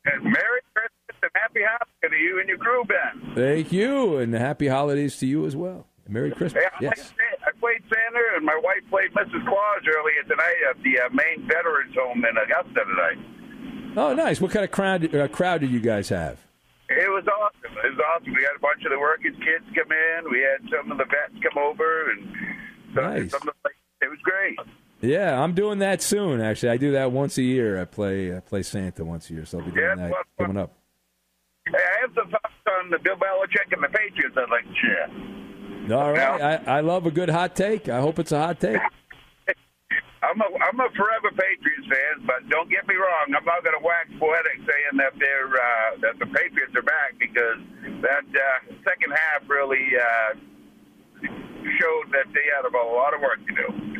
And 0.04 0.22
Merry 0.24 0.60
Christmas 0.74 1.18
and 1.22 1.30
Happy 1.34 1.60
holidays 1.62 2.10
to 2.10 2.16
you 2.16 2.40
and 2.40 2.48
your 2.48 2.58
crew, 2.58 2.84
Ben. 2.84 3.34
Thank 3.34 3.72
you, 3.72 4.18
and 4.18 4.34
happy 4.34 4.68
holidays 4.68 5.16
to 5.18 5.26
you 5.26 5.46
as 5.46 5.56
well. 5.56 5.86
Merry 6.06 6.30
Christmas. 6.32 6.62
I, 6.66 6.82
Yes. 6.82 7.12
played, 7.12 7.38
I 7.46 7.50
played 7.58 7.82
Santa, 7.84 8.20
and 8.36 8.44
my 8.44 8.60
wife 8.62 8.82
played 8.90 9.10
Mrs. 9.14 9.42
Claus 9.46 9.82
earlier 9.88 10.22
tonight 10.28 10.54
at 10.68 10.76
the 10.82 11.00
uh, 11.00 11.08
Maine 11.14 11.48
Veterans 11.48 11.94
Home 11.98 12.22
in 12.24 12.36
Augusta 12.36 12.84
tonight. 12.84 13.96
Oh, 13.96 14.12
nice. 14.12 14.38
What 14.40 14.50
kind 14.50 14.64
of 14.66 14.70
crowd, 14.70 15.14
uh, 15.14 15.28
crowd 15.28 15.62
did 15.62 15.70
you 15.70 15.80
guys 15.80 16.10
have? 16.10 16.38
It 16.88 17.08
was 17.10 17.24
awesome. 17.26 17.76
It 17.84 17.90
was 17.96 18.00
awesome. 18.14 18.34
We 18.34 18.42
had 18.42 18.56
a 18.56 18.60
bunch 18.60 18.84
of 18.84 18.90
the 18.92 18.98
working 18.98 19.32
kids 19.34 19.64
come 19.74 19.90
in. 19.90 20.30
We 20.30 20.40
had 20.40 20.60
some 20.70 20.92
of 20.92 20.98
the 20.98 21.04
vets 21.04 21.34
come 21.42 21.62
over, 21.62 22.10
and 22.10 22.28
some, 22.94 23.04
Nice. 23.04 23.30
some 23.30 23.48
of 23.48 23.54
the, 23.64 23.70
it 24.06 24.10
was 24.10 24.18
great. 24.22 24.58
Yeah, 25.00 25.42
I'm 25.42 25.54
doing 25.54 25.78
that 25.80 26.02
soon. 26.02 26.40
Actually, 26.40 26.70
I 26.70 26.76
do 26.76 26.92
that 26.92 27.10
once 27.12 27.36
a 27.38 27.42
year. 27.42 27.80
I 27.80 27.84
play 27.84 28.34
I 28.36 28.40
play 28.40 28.62
Santa 28.62 29.04
once 29.04 29.28
a 29.30 29.34
year, 29.34 29.44
so 29.44 29.58
I'll 29.58 29.64
be 29.64 29.70
doing 29.72 29.98
Yeah, 29.98 30.08
that 30.08 30.12
coming 30.38 30.56
up. 30.56 30.72
Hey, 31.66 31.72
I 31.76 32.00
have 32.02 32.10
some 32.14 32.30
thoughts 32.30 32.54
on 32.80 32.90
the 32.90 32.98
Bill 32.98 33.16
Belichick 33.16 33.72
and 33.72 33.82
the 33.82 33.88
Patriots 33.88 34.36
I'd 34.36 34.50
like 34.50 34.64
to 34.66 34.74
share. 34.74 35.96
All 35.98 36.12
right, 36.12 36.62
I, 36.66 36.76
I 36.78 36.80
love 36.80 37.04
a 37.06 37.10
good 37.10 37.28
hot 37.28 37.54
take. 37.56 37.88
I 37.88 38.00
hope 38.00 38.18
it's 38.18 38.32
a 38.32 38.38
hot 38.38 38.60
take. 38.60 38.80
I'm 40.30 40.40
a 40.40 40.48
I'm 40.64 40.80
a 40.80 40.88
forever 40.96 41.30
Patriots 41.30 41.86
fan, 41.88 42.26
but 42.26 42.48
don't 42.48 42.70
get 42.70 42.86
me 42.88 42.94
wrong. 42.94 43.34
I'm 43.36 43.44
not 43.44 43.62
going 43.64 43.76
to 43.76 43.84
wax 43.84 44.08
poetic 44.18 44.58
saying 44.64 44.96
that 44.96 45.12
they're 45.18 45.52
uh, 45.52 45.90
that 46.00 46.18
the 46.18 46.26
Patriots 46.26 46.72
are 46.76 46.82
back 46.82 47.18
because 47.18 47.60
that 48.00 48.24
uh, 48.24 48.72
second 48.84 49.12
half 49.12 49.48
really 49.48 49.84
uh, 49.96 50.34
showed 51.80 52.06
that 52.12 52.26
they 52.32 52.46
had 52.56 52.64
a 52.64 52.72
lot 52.72 53.14
of 53.14 53.20
work 53.20 53.40
to 53.46 53.54
do. 53.54 53.94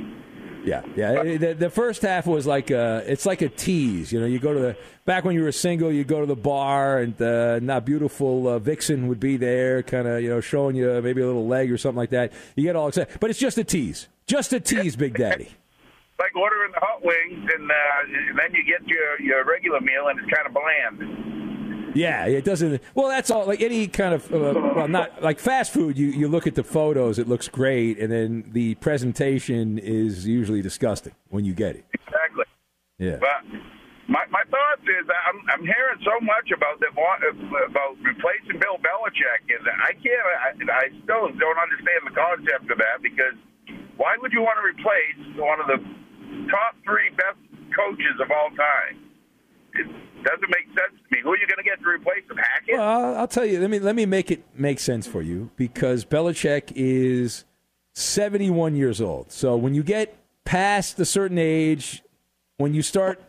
Yeah, 0.64 0.82
yeah. 0.96 1.37
The, 1.37 1.52
the 1.52 1.68
first 1.68 2.00
half 2.00 2.26
was 2.26 2.46
like 2.46 2.70
a, 2.70 3.04
it's 3.06 3.26
like 3.26 3.42
a 3.42 3.50
tease. 3.50 4.10
You 4.10 4.20
know, 4.20 4.26
you 4.26 4.38
go 4.38 4.54
to 4.54 4.60
the 4.60 4.76
back 5.04 5.24
when 5.24 5.34
you 5.34 5.42
were 5.42 5.52
single, 5.52 5.92
you 5.92 6.04
go 6.04 6.20
to 6.20 6.26
the 6.26 6.37
bar, 6.37 7.00
and 7.00 7.20
uh, 7.20 7.58
not 7.60 7.84
beautiful 7.84 8.48
uh, 8.48 8.58
vixen 8.58 9.08
would 9.08 9.20
be 9.20 9.37
there, 9.37 9.82
kind 9.82 10.08
of 10.08 10.22
you 10.22 10.30
know 10.30 10.40
showing 10.40 10.74
you 10.74 11.00
maybe 11.02 11.20
a 11.20 11.26
little 11.26 11.46
leg 11.46 11.70
or 11.70 11.76
something 11.76 11.98
like 11.98 12.10
that. 12.10 12.32
You 12.56 12.62
get 12.62 12.76
all 12.76 12.88
excited, 12.88 13.20
but 13.20 13.28
it's 13.28 13.38
just 13.38 13.58
a 13.58 13.64
tease, 13.64 14.08
just 14.26 14.52
a 14.54 14.60
tease, 14.60 14.96
Big 14.96 15.14
Daddy. 15.18 15.50
like 16.18 16.35
ordering 16.37 16.72
the 16.72 16.81
hot 16.81 17.05
wings, 17.05 17.50
and, 17.53 17.70
uh, 17.70 18.31
and 18.31 18.38
then 18.38 18.55
you 18.55 18.64
get 18.64 18.87
your 18.87 19.20
your 19.20 19.44
regular 19.44 19.81
meal, 19.81 20.09
and 20.09 20.18
it's 20.20 20.31
kind 20.31 20.46
of 20.46 20.55
bland. 20.55 21.94
Yeah, 21.94 22.27
it 22.27 22.44
doesn't. 22.44 22.83
Well, 22.94 23.09
that's 23.09 23.31
all. 23.31 23.46
Like 23.46 23.61
any 23.61 23.87
kind 23.87 24.14
of, 24.14 24.27
uh, 24.33 24.53
well, 24.74 24.88
not 24.88 25.22
like 25.22 25.38
fast 25.38 25.72
food. 25.72 25.96
You 25.96 26.09
you 26.09 26.29
look 26.29 26.46
at 26.46 26.55
the 26.55 26.64
photos, 26.64 27.18
it 27.18 27.29
looks 27.29 27.48
great, 27.48 27.98
and 27.98 28.11
then 28.11 28.50
the 28.53 28.74
presentation 28.77 29.79
is 29.79 30.27
usually 30.27 30.62
disgusting 30.62 31.14
when 31.29 31.44
you 31.44 31.55
get 31.55 31.77
it. 31.77 31.85
Exactly. 31.94 32.44
Yeah. 32.98 33.18
But 33.20 33.46
my 34.09 34.27
my 34.31 34.42
thoughts 34.50 34.83
is 34.83 35.07
I'm 35.07 35.38
I'm 35.50 35.62
hearing 35.62 35.98
so 36.03 36.18
much 36.20 36.50
about 36.50 36.81
the 36.81 36.90
about 36.90 37.96
replacing 38.03 38.59
Bill 38.59 38.79
Belichick, 38.83 39.46
and 39.50 39.62
I 39.83 39.92
can't. 39.94 40.70
I, 40.70 40.74
I 40.74 40.87
still 41.03 41.31
don't 41.31 41.59
understand 41.59 42.03
the 42.07 42.14
concept 42.14 42.70
of 42.70 42.79
that 42.79 43.03
because 43.03 43.38
why 43.96 44.16
would 44.20 44.33
you 44.33 44.42
want 44.42 44.59
to 44.59 44.66
replace 44.66 45.38
one 45.38 45.61
of 45.61 45.66
the 45.66 45.79
top 46.50 46.74
three 46.84 47.10
best 47.16 47.38
coaches 47.76 48.20
of 48.22 48.30
all 48.30 48.50
time? 48.50 49.00
It 49.74 49.87
doesn't 50.24 50.48
make 50.50 50.66
sense 50.68 51.00
to 51.00 51.16
me. 51.16 51.20
Who 51.22 51.30
are 51.30 51.37
you 51.38 51.46
going 51.46 51.58
to 51.58 51.64
get 51.64 51.80
to 51.80 51.88
replace 51.88 52.22
him? 52.30 52.37
Hackett? 52.37 52.76
Well, 52.78 53.16
I'll 53.16 53.28
tell 53.28 53.44
you. 53.44 53.60
Let 53.60 53.70
me 53.70 53.78
let 53.78 53.94
me 53.96 54.06
make 54.06 54.30
it 54.30 54.44
make 54.54 54.78
sense 54.78 55.06
for 55.06 55.20
you 55.22 55.50
because 55.56 56.04
Belichick 56.04 56.72
is 56.74 57.44
71 57.94 58.76
years 58.76 59.00
old. 59.00 59.32
So 59.32 59.56
when 59.56 59.74
you 59.74 59.82
get 59.82 60.16
past 60.44 60.98
a 61.00 61.04
certain 61.04 61.38
age, 61.38 62.02
when 62.58 62.72
you 62.74 62.82
start 62.82 63.20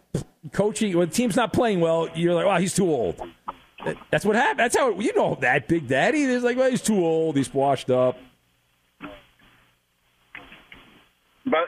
coaching, 0.52 0.96
when 0.98 1.10
the 1.10 1.14
team's 1.16 1.36
not 1.36 1.52
playing 1.52 1.80
well, 1.80 2.10
you're 2.16 2.34
like, 2.36 2.46
"Wow, 2.46 2.60
he's 2.60 2.74
too 2.76 2.90
old." 2.90 3.20
That's 4.12 4.26
what 4.26 4.36
happened. 4.36 4.60
That's 4.60 4.78
how 4.78 5.00
you 5.00 5.14
know 5.16 5.38
that 5.42 5.68
Big 5.68 5.88
Daddy. 5.88 6.22
is 6.24 6.44
like, 6.44 6.58
"Well, 6.58 6.70
he's 6.70 6.82
too 6.82 7.04
old. 7.04 7.38
He's 7.38 7.54
washed 7.54 7.90
up." 7.90 8.18
But 11.46 11.68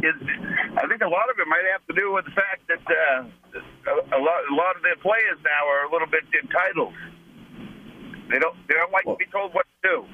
I 0.00 0.86
think 0.88 1.02
a 1.02 1.08
lot 1.08 1.28
of 1.30 1.38
it 1.38 1.48
might 1.48 1.64
have 1.72 1.84
to 1.88 1.94
do 1.94 2.12
with 2.12 2.24
the 2.24 2.30
fact 2.30 2.68
that 2.68 2.82
uh, 2.86 3.24
a, 4.14 4.20
lot, 4.20 4.40
a 4.50 4.54
lot 4.54 4.76
of 4.76 4.82
the 4.82 4.94
players 5.02 5.38
now 5.44 5.66
are 5.66 5.86
a 5.86 5.92
little 5.92 6.06
bit 6.06 6.22
entitled. 6.42 6.94
They 8.30 8.38
don't 8.38 8.56
they 8.68 8.74
don't 8.74 8.92
like 8.92 9.04
to 9.04 9.16
be 9.16 9.26
told 9.32 9.54
what 9.54 9.66
to 9.82 9.88
do. 9.88 10.04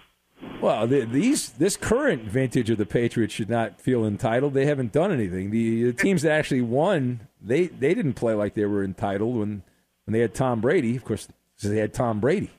Well, 0.60 0.86
the, 0.86 1.00
these 1.00 1.50
this 1.50 1.76
current 1.76 2.22
vintage 2.22 2.70
of 2.70 2.78
the 2.78 2.86
Patriots 2.86 3.34
should 3.34 3.50
not 3.50 3.80
feel 3.80 4.04
entitled. 4.04 4.54
They 4.54 4.66
haven't 4.66 4.92
done 4.92 5.12
anything. 5.12 5.50
The, 5.50 5.84
the 5.84 5.92
teams 5.92 6.22
that 6.22 6.32
actually 6.32 6.62
won, 6.62 7.28
they 7.42 7.66
they 7.66 7.94
didn't 7.94 8.14
play 8.14 8.34
like 8.34 8.54
they 8.54 8.64
were 8.64 8.84
entitled 8.84 9.36
when 9.36 9.62
when 10.06 10.12
they 10.12 10.20
had 10.20 10.34
Tom 10.34 10.60
Brady. 10.60 10.96
Of 10.96 11.04
course, 11.04 11.28
they 11.62 11.78
had 11.78 11.92
Tom 11.92 12.20
Brady. 12.20 12.50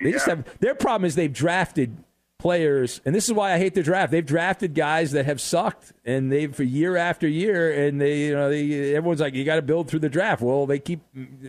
They 0.00 0.12
just 0.12 0.26
have 0.26 0.44
their 0.60 0.74
problem 0.74 1.06
is 1.06 1.14
they've 1.14 1.32
drafted 1.32 1.96
players, 2.38 3.00
and 3.04 3.14
this 3.14 3.26
is 3.28 3.32
why 3.34 3.52
I 3.52 3.58
hate 3.58 3.74
the 3.74 3.82
draft. 3.82 4.12
They've 4.12 4.24
drafted 4.24 4.74
guys 4.74 5.12
that 5.12 5.26
have 5.26 5.40
sucked, 5.40 5.92
and 6.04 6.30
they've 6.30 6.54
for 6.54 6.62
year 6.62 6.96
after 6.96 7.26
year, 7.26 7.86
and 7.86 8.00
they 8.00 8.26
you 8.26 8.34
know 8.34 8.48
they, 8.48 8.94
everyone's 8.94 9.20
like 9.20 9.34
you 9.34 9.44
got 9.44 9.56
to 9.56 9.62
build 9.62 9.88
through 9.88 10.00
the 10.00 10.08
draft. 10.08 10.40
Well, 10.42 10.66
they 10.66 10.78
keep 10.78 11.00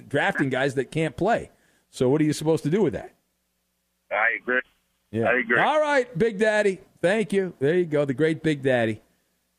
drafting 0.08 0.50
guys 0.50 0.76
that 0.76 0.92
can't 0.92 1.16
play. 1.16 1.52
So 1.92 2.10
what 2.10 2.22
are 2.22 2.24
you 2.24 2.34
supposed 2.34 2.64
to 2.64 2.70
do 2.70 2.82
with 2.82 2.94
that? 2.94 3.14
I 4.12 4.38
agree. 4.42 4.62
Yeah. 5.12 5.26
I 5.26 5.40
agree. 5.40 5.60
All 5.60 5.80
right, 5.80 6.16
Big 6.18 6.40
Daddy. 6.40 6.80
Thank 7.02 7.34
you. 7.34 7.54
There 7.60 7.76
you 7.76 7.86
go. 7.86 8.06
The 8.06 8.14
great 8.14 8.44
Big 8.44 8.62
Daddy. 8.62 9.02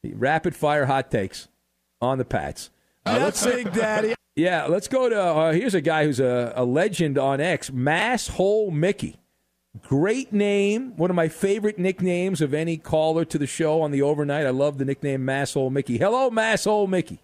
Rapid 0.05 0.55
fire 0.57 0.87
hot 0.87 1.11
takes 1.11 1.49
on 2.01 2.19
the 2.19 2.25
Pats. 2.25 2.71
Uh, 3.07 3.19
let's 3.21 3.45
Big 3.45 3.73
Daddy. 3.73 4.15
Yeah, 4.37 4.67
let's 4.67 4.89
go 4.89 5.09
to. 5.09 5.21
Uh, 5.21 5.53
here's 5.53 5.75
a 5.75 5.83
guy 5.83 6.05
who's 6.05 6.21
a, 6.21 6.53
a 6.57 6.65
legend 6.65 7.19
on 7.19 7.41
X, 7.41 7.71
Mass 7.71 8.29
Hole 8.29 8.71
Mickey. 8.71 9.20
Great 9.83 10.33
name. 10.33 10.97
One 10.97 11.11
of 11.11 11.17
my 11.17 11.29
favorite 11.29 11.79
nicknames 11.79 12.41
of 12.41 12.53
any 12.53 12.77
caller 12.77 13.25
to 13.27 13.39
the 13.39 13.47
show 13.47 13.83
on 13.83 13.93
the 13.93 14.03
overnight. 14.03 14.45
I 14.47 14.51
love 14.51 14.79
the 14.79 14.85
nickname 14.85 15.25
Masshole 15.25 15.71
Mickey. 15.71 15.97
Hello, 15.97 16.29
Masshole 16.31 16.89
Mickey. 16.89 17.21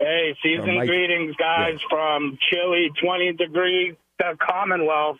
Hey, 0.00 0.34
season 0.42 0.74
Mike- 0.76 0.88
greetings, 0.88 1.36
guys, 1.36 1.78
from 1.88 2.38
chilly 2.50 2.90
20 3.02 3.32
degree 3.34 3.96
to 4.20 4.36
Commonwealth. 4.40 5.18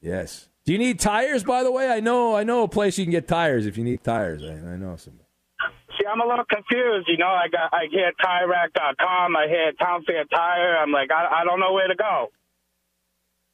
Yes. 0.00 0.48
Do 0.64 0.72
you 0.72 0.78
need 0.78 1.00
tires, 1.00 1.44
by 1.44 1.62
the 1.62 1.70
way? 1.72 1.90
I 1.90 2.00
know. 2.00 2.34
I 2.34 2.44
know 2.44 2.62
a 2.62 2.68
place 2.68 2.98
you 2.98 3.04
can 3.04 3.10
get 3.12 3.26
tires 3.28 3.66
if 3.66 3.76
you 3.76 3.84
need 3.84 4.02
tires. 4.04 4.42
I, 4.44 4.52
I 4.72 4.76
know 4.76 4.96
some. 4.96 5.14
See, 5.98 6.06
I'm 6.06 6.20
a 6.20 6.26
little 6.26 6.44
confused. 6.44 7.08
You 7.08 7.16
know, 7.18 7.26
I 7.26 7.48
got 7.48 7.72
I 7.72 7.86
hear 7.90 8.12
TireRack.com, 8.24 9.36
I 9.36 9.48
hear 9.48 9.72
Town 9.72 10.04
Fair 10.04 10.24
Tire. 10.24 10.76
I'm 10.76 10.92
like, 10.92 11.10
I, 11.10 11.40
I 11.40 11.44
don't 11.44 11.58
know 11.58 11.72
where 11.72 11.88
to 11.88 11.94
go. 11.96 12.30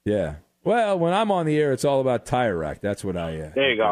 Yeah. 0.05 0.35
Well, 0.65 0.99
when 0.99 1.13
I'm 1.13 1.31
on 1.31 1.47
the 1.47 1.59
air, 1.59 1.73
it's 1.73 1.85
all 1.85 2.01
about 2.01 2.25
tire 2.27 2.57
rack. 2.57 2.81
That's 2.81 3.05
what 3.05 3.17
I. 3.17 3.39
Uh, 3.41 3.51
There 3.55 3.71
you 3.71 3.77
go. 3.77 3.85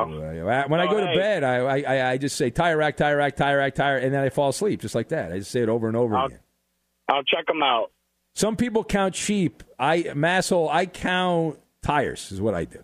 I- 0.49 0.67
when 0.67 0.81
I 0.81 0.87
Oh, 0.87 0.91
go 0.91 1.01
to 1.01 1.07
hey. 1.09 1.15
bed, 1.17 1.45
I, 1.45 1.57
I 1.81 2.11
I 2.13 2.17
just 2.19 2.37
say 2.37 2.51
tire 2.51 2.77
rack, 2.77 2.97
tire 2.97 3.17
rack, 3.17 3.37
tire 3.37 3.59
rack, 3.59 3.75
tire, 3.75 3.99
and 3.99 4.13
then 4.15 4.23
I 4.23 4.31
fall 4.31 4.49
asleep 4.49 4.81
just 4.81 4.95
like 4.95 5.09
that. 5.09 5.33
I 5.33 5.39
just 5.39 5.51
say 5.51 5.61
it 5.63 5.69
over 5.69 5.87
and 5.87 5.97
over 5.97 6.17
again. 6.17 6.39
I'll 7.09 7.23
check 7.25 7.47
them 7.47 7.63
out. 7.63 7.91
Some 8.35 8.57
people 8.57 8.83
count 8.85 9.15
sheep. 9.15 9.63
I 9.79 10.03
masshole. 10.15 10.71
I 10.71 10.87
count 10.87 11.59
tires. 11.83 12.33
Is 12.33 12.41
what 12.41 12.55
I 12.55 12.65
do. 12.65 12.83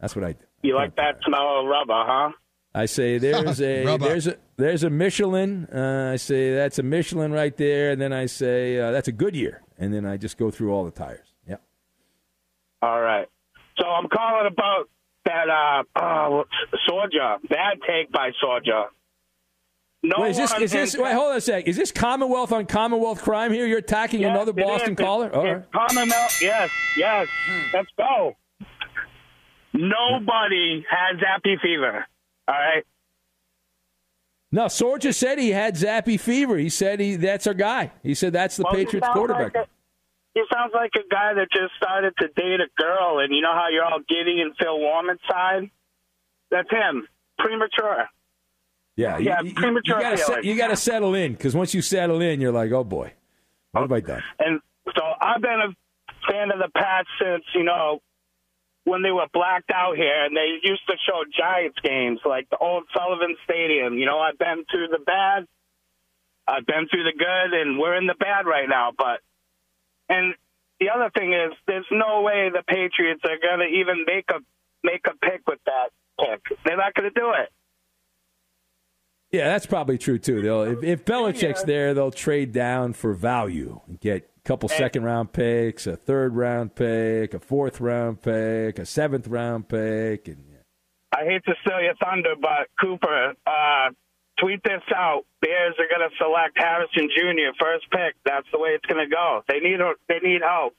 That's 0.00 0.16
what 0.16 0.24
I 0.24 0.32
do. 0.32 0.44
You 0.62 0.74
like 0.74 0.96
that 0.96 1.16
smell 1.26 1.60
of 1.60 1.66
rubber, 1.66 1.92
huh? 2.06 2.32
I 2.74 2.86
say 2.86 3.18
there's 3.18 3.60
a 3.60 3.96
there's 3.98 4.26
a 4.26 4.36
there's 4.56 4.82
a 4.82 4.88
Michelin. 4.90 5.66
Uh, 5.66 6.12
I 6.14 6.16
say 6.16 6.54
that's 6.54 6.78
a 6.78 6.82
Michelin 6.82 7.32
right 7.32 7.54
there, 7.56 7.90
and 7.90 8.00
then 8.00 8.14
I 8.14 8.24
say 8.26 8.78
uh, 8.80 8.90
that's 8.92 9.08
a 9.08 9.12
Goodyear, 9.12 9.60
and 9.78 9.92
then 9.92 10.06
I 10.06 10.16
just 10.16 10.38
go 10.38 10.50
through 10.50 10.72
all 10.72 10.84
the 10.86 10.90
tires. 10.90 11.33
All 12.84 13.00
right. 13.00 13.26
So 13.78 13.86
I'm 13.86 14.08
calling 14.08 14.46
about 14.46 14.90
that 15.24 15.48
uh, 15.48 15.82
uh 15.98 16.42
Sorja. 16.86 17.38
Bad 17.48 17.78
take 17.88 18.12
by 18.12 18.30
Sorja. 18.42 18.88
No 20.02 20.16
wait, 20.18 20.32
is 20.32 20.36
this 20.36 20.52
is 20.60 20.70
this 20.70 20.96
wait? 20.98 21.14
Hold 21.14 21.30
on 21.30 21.36
a 21.38 21.40
sec. 21.40 21.66
Is 21.66 21.78
this 21.78 21.90
Commonwealth 21.90 22.52
on 22.52 22.66
Commonwealth 22.66 23.22
crime 23.22 23.54
here? 23.54 23.66
You're 23.66 23.78
attacking 23.78 24.20
Yes, 24.20 24.32
another 24.32 24.52
Boston 24.52 24.92
is. 24.92 24.98
caller. 24.98 25.28
It's- 25.28 25.64
All. 25.74 25.86
Commonwealth, 25.88 26.42
yes, 26.42 26.70
yes. 26.98 27.26
Let's 27.72 27.88
go. 27.96 28.36
Nobody 29.72 30.84
has 30.90 31.20
Zappe 31.20 31.58
fever. 31.62 32.04
All 32.46 32.54
right. 32.54 32.84
No, 34.52 34.66
Sorge 34.66 35.12
said 35.14 35.38
he 35.38 35.50
had 35.50 35.74
Zappe 35.74 36.20
fever. 36.20 36.58
He 36.58 36.68
said 36.68 37.00
he 37.00 37.16
that's 37.16 37.46
our 37.46 37.54
guy. 37.54 37.92
He 38.02 38.14
said 38.14 38.34
that's 38.34 38.58
the 38.58 38.64
Well, 38.64 38.74
Patriots 38.74 39.08
quarterback. 39.10 39.54
Like 39.54 39.68
he 40.34 40.42
sounds 40.52 40.72
like 40.74 40.90
a 40.96 41.08
guy 41.08 41.34
that 41.34 41.48
just 41.52 41.74
started 41.76 42.14
to 42.18 42.28
date 42.28 42.60
a 42.60 42.68
girl, 42.76 43.20
and 43.20 43.34
you 43.34 43.40
know 43.40 43.52
how 43.54 43.68
you're 43.70 43.84
all 43.84 44.00
giddy 44.08 44.40
and 44.40 44.56
feel 44.56 44.78
warm 44.78 45.08
inside. 45.08 45.70
That's 46.50 46.70
him. 46.70 47.06
Premature. 47.38 48.08
yeah, 48.96 49.18
yeah, 49.18 49.40
you, 49.40 49.48
you, 49.48 49.54
premature 49.54 50.00
gotta 50.00 50.16
feeling. 50.16 50.44
you 50.44 50.56
got 50.56 50.68
to 50.68 50.76
settle 50.76 51.14
in 51.14 51.32
because 51.32 51.54
once 51.54 51.74
you 51.74 51.82
settle 51.82 52.20
in, 52.20 52.40
you're 52.40 52.52
like, 52.52 52.70
oh 52.72 52.84
boy, 52.84 53.12
what 53.72 53.82
have 53.82 53.92
I 53.92 54.00
done? 54.00 54.22
And 54.38 54.60
so 54.94 55.02
I've 55.20 55.40
been 55.42 55.60
a 55.68 56.30
fan 56.30 56.50
of 56.50 56.58
the 56.58 56.68
Pats 56.74 57.08
since, 57.20 57.44
you 57.54 57.64
know, 57.64 58.00
when 58.84 59.02
they 59.02 59.10
were 59.10 59.26
blacked 59.32 59.70
out 59.74 59.96
here 59.96 60.24
and 60.24 60.36
they 60.36 60.60
used 60.62 60.86
to 60.88 60.96
show 61.08 61.24
Giants 61.36 61.78
games 61.82 62.20
like 62.24 62.48
the 62.50 62.58
old 62.58 62.84
Sullivan 62.96 63.36
Stadium. 63.44 63.94
You 63.98 64.06
know, 64.06 64.18
I've 64.18 64.38
been 64.38 64.64
through 64.70 64.88
the 64.88 65.02
bad, 65.04 65.46
I've 66.46 66.66
been 66.66 66.86
through 66.88 67.04
the 67.04 67.16
good, 67.16 67.58
and 67.58 67.78
we're 67.78 67.96
in 67.96 68.06
the 68.06 68.14
bad 68.18 68.46
right 68.46 68.68
now. 68.68 68.92
But, 68.96 69.20
and 70.08 70.34
the 70.80 70.90
other 70.94 71.10
thing 71.16 71.32
is, 71.32 71.52
there's 71.66 71.86
no 71.90 72.22
way 72.22 72.50
the 72.52 72.62
Patriots 72.66 73.22
are 73.24 73.38
going 73.40 73.60
to 73.60 73.74
even 73.74 74.04
make 74.06 74.24
a 74.30 74.40
make 74.82 75.06
a 75.06 75.16
pick 75.24 75.42
with 75.46 75.60
that 75.66 75.90
pick. 76.20 76.58
They're 76.64 76.76
not 76.76 76.94
going 76.94 77.10
to 77.12 77.20
do 77.20 77.30
it. 77.30 77.50
Yeah, 79.30 79.48
that's 79.48 79.66
probably 79.66 79.98
true 79.98 80.18
too. 80.18 80.42
They'll 80.42 80.62
if, 80.62 80.82
if 80.84 81.04
Belichick's 81.04 81.64
there, 81.64 81.94
they'll 81.94 82.10
trade 82.10 82.52
down 82.52 82.92
for 82.92 83.14
value 83.14 83.80
and 83.88 83.98
get 83.98 84.30
a 84.36 84.48
couple 84.48 84.68
second 84.68 85.04
round 85.04 85.32
picks, 85.32 85.86
a 85.86 85.96
third 85.96 86.36
round 86.36 86.74
pick, 86.74 87.34
a 87.34 87.40
fourth 87.40 87.80
round 87.80 88.22
pick, 88.22 88.78
a 88.78 88.86
seventh 88.86 89.26
round 89.26 89.68
pick, 89.68 90.28
and 90.28 90.54
I 91.14 91.24
hate 91.24 91.44
to 91.44 91.54
steal 91.64 91.80
your 91.80 91.94
thunder, 92.02 92.34
but 92.40 92.68
Cooper, 92.80 93.34
uh, 93.46 93.90
tweet 94.38 94.62
this 94.64 94.82
out. 94.94 95.24
Bears 95.40 95.74
are 95.78 95.88
going 95.88 96.08
to 96.08 96.14
select 96.16 96.56
Harrison 96.56 97.08
Jr. 97.14 97.54
first 97.58 97.90
pick. 97.90 98.14
That's 98.24 98.46
the 98.52 98.58
way 98.58 98.70
it's 98.70 98.86
going 98.86 99.04
to 99.04 99.10
go. 99.10 99.42
They 99.48 99.60
need 99.60 99.78
they 100.08 100.18
need 100.20 100.42
help, 100.42 100.74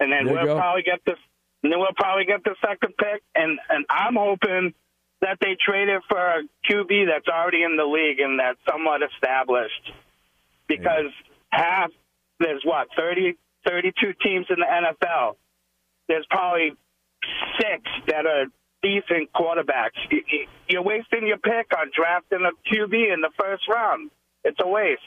and 0.00 0.12
then 0.12 0.26
There 0.26 0.34
we'll 0.34 0.56
probably 0.56 0.82
get 0.82 1.00
this. 1.04 1.18
And 1.62 1.72
then 1.72 1.80
we'll 1.80 1.96
probably 1.96 2.26
get 2.26 2.44
the 2.44 2.54
second 2.60 2.94
pick, 2.98 3.22
and 3.34 3.58
and 3.70 3.86
I'm 3.88 4.16
hoping 4.16 4.74
that 5.22 5.38
they 5.40 5.56
trade 5.58 5.88
it 5.88 6.02
for 6.08 6.18
a 6.18 6.42
QB 6.68 7.06
that's 7.08 7.28
already 7.28 7.62
in 7.62 7.78
the 7.78 7.84
league 7.84 8.20
and 8.20 8.38
that's 8.38 8.58
somewhat 8.68 9.00
established, 9.02 9.92
because 10.68 11.10
half 11.50 11.90
there's 12.40 12.62
what 12.64 12.88
30, 12.96 13.38
32 13.66 14.12
teams 14.22 14.46
in 14.50 14.56
the 14.58 14.66
NFL. 14.66 15.36
There's 16.08 16.26
probably 16.28 16.72
six 17.58 17.80
that 18.08 18.26
are 18.26 18.44
decent 18.84 19.32
quarterbacks. 19.32 19.96
You're 20.68 20.82
wasting 20.82 21.26
your 21.26 21.38
pick 21.38 21.72
on 21.76 21.90
drafting 21.96 22.40
a 22.42 22.52
QB 22.68 23.14
in 23.14 23.20
the 23.22 23.30
first 23.40 23.66
round. 23.68 24.10
It's 24.44 24.58
a 24.60 24.68
waste. 24.68 25.00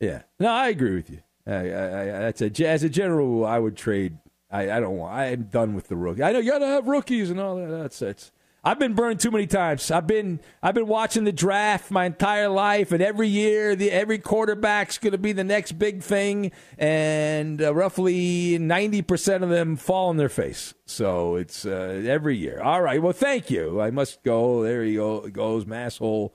Yeah, 0.00 0.22
no, 0.40 0.50
I 0.50 0.68
agree 0.68 0.96
with 0.96 1.08
you. 1.08 1.20
I, 1.46 1.52
I, 1.52 2.00
I, 2.00 2.04
that's 2.30 2.42
a 2.42 2.66
as 2.66 2.82
a 2.82 2.88
general 2.88 3.26
rule, 3.26 3.46
I 3.46 3.58
would 3.58 3.76
trade. 3.76 4.18
I, 4.50 4.70
I 4.72 4.80
don't 4.80 4.96
want. 4.96 5.14
I'm 5.14 5.44
done 5.44 5.74
with 5.74 5.88
the 5.88 5.96
rookie. 5.96 6.22
I 6.22 6.32
know 6.32 6.40
you 6.40 6.50
got 6.50 6.58
to 6.58 6.66
have 6.66 6.86
rookies 6.86 7.30
and 7.30 7.40
all 7.40 7.56
that. 7.56 7.68
That's 7.68 7.98
that's. 8.00 8.32
I've 8.66 8.80
been 8.80 8.94
burned 8.94 9.20
too 9.20 9.30
many 9.30 9.46
times. 9.46 9.92
I've 9.92 10.08
been 10.08 10.40
I've 10.60 10.74
been 10.74 10.88
watching 10.88 11.22
the 11.22 11.30
draft 11.30 11.88
my 11.92 12.04
entire 12.04 12.48
life, 12.48 12.90
and 12.90 13.00
every 13.00 13.28
year 13.28 13.76
the 13.76 13.92
every 13.92 14.18
quarterback's 14.18 14.98
going 14.98 15.12
to 15.12 15.18
be 15.18 15.30
the 15.30 15.44
next 15.44 15.78
big 15.78 16.02
thing, 16.02 16.50
and 16.76 17.62
uh, 17.62 17.72
roughly 17.72 18.58
ninety 18.58 19.02
percent 19.02 19.44
of 19.44 19.50
them 19.50 19.76
fall 19.76 20.08
on 20.08 20.16
their 20.16 20.28
face. 20.28 20.74
So 20.84 21.36
it's 21.36 21.64
uh, 21.64 22.02
every 22.08 22.36
year. 22.36 22.60
All 22.60 22.82
right. 22.82 23.00
Well, 23.00 23.12
thank 23.12 23.52
you. 23.52 23.80
I 23.80 23.92
must 23.92 24.24
go. 24.24 24.64
There 24.64 24.82
he 24.82 24.96
go, 24.96 25.28
goes, 25.28 25.64
masshole 25.64 26.32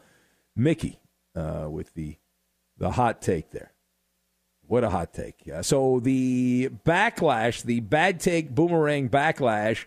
Mickey, 0.55 1.01
uh, 1.35 1.67
with 1.69 1.93
the 1.95 2.15
the 2.77 2.91
hot 2.91 3.21
take 3.21 3.51
there. 3.51 3.73
What 4.67 4.85
a 4.85 4.89
hot 4.89 5.13
take. 5.13 5.49
So 5.63 5.99
the 5.99 6.69
backlash, 6.85 7.63
the 7.63 7.81
bad 7.81 8.21
take 8.21 8.55
boomerang 8.55 9.09
backlash, 9.09 9.83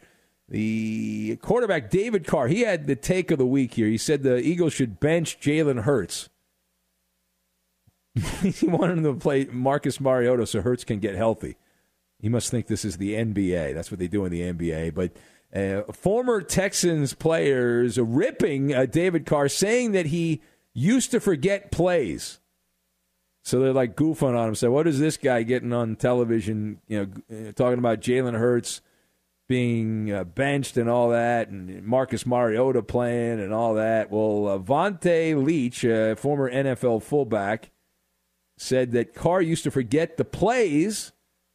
the 0.49 1.37
quarterback 1.41 1.91
David 1.91 2.27
Carr, 2.27 2.49
he 2.49 2.61
had 2.61 2.87
the 2.87 2.97
take 2.97 3.31
of 3.31 3.39
the 3.39 3.47
week 3.47 3.75
here. 3.75 3.87
He 3.87 3.99
said 3.99 4.23
the 4.23 4.39
Eagles 4.39 4.73
should 4.73 5.01
bench 5.01 5.41
Jalen 5.41 5.83
Hurts. 5.83 6.29
he 8.43 8.67
wanted 8.67 8.99
him 8.99 9.05
to 9.05 9.15
play 9.15 9.47
Marcus 9.47 10.01
Mariota 10.01 10.47
so 10.47 10.61
Hurts 10.61 10.85
can 10.85 11.01
get 11.01 11.15
healthy. 11.15 11.57
He 12.21 12.29
must 12.29 12.51
think 12.51 12.67
this 12.67 12.85
is 12.85 12.97
the 12.97 13.15
NBA. 13.15 13.75
That's 13.75 13.91
what 13.91 13.99
they 13.99 14.07
do 14.07 14.25
in 14.25 14.33
the 14.33 14.41
NBA. 14.41 14.95
But 14.95 15.13
uh, 15.55 15.93
former 15.93 16.41
Texans 16.43 17.15
players 17.15 17.99
ripping 17.99 18.75
uh, 18.75 18.87
David 18.87 19.27
Carr, 19.27 19.49
saying 19.49 19.93
that 19.93 20.07
he 20.07 20.43
used 20.73 21.11
to 21.11 21.21
forget 21.21 21.71
plays. 21.71 22.41
So 23.43 23.61
they're 23.61 23.73
like 23.73 23.95
goofing 23.95 24.39
on 24.39 24.49
him. 24.49 24.55
Say, 24.55 24.69
what 24.69 24.87
is 24.87 24.99
this 24.99 25.17
guy 25.17 25.43
getting 25.43 25.73
on 25.73 25.97
television? 25.97 26.81
You 26.89 27.11
know, 27.31 27.53
talking 27.53 27.79
about 27.79 28.01
Jalen 28.01 28.39
Hurts 28.39 28.81
being 29.49 30.11
uh, 30.11 30.25
benched 30.25 30.77
and 30.77 30.89
all 30.89 31.11
that, 31.11 31.49
and 31.49 31.85
Marcus 31.85 32.25
Mariota 32.25 32.83
playing 32.83 33.41
and 33.41 33.53
all 33.53 33.75
that. 33.75 34.11
Well, 34.11 34.49
uh, 34.49 34.59
Vonta 34.59 35.43
Leach, 35.43 35.85
uh, 35.85 36.15
former 36.15 36.51
NFL 36.51 37.03
fullback, 37.03 37.71
said 38.57 38.93
that 38.93 39.15
Carr 39.15 39.43
used 39.43 39.65
to 39.65 39.71
forget 39.71 40.17
the 40.17 40.25
plays 40.25 41.13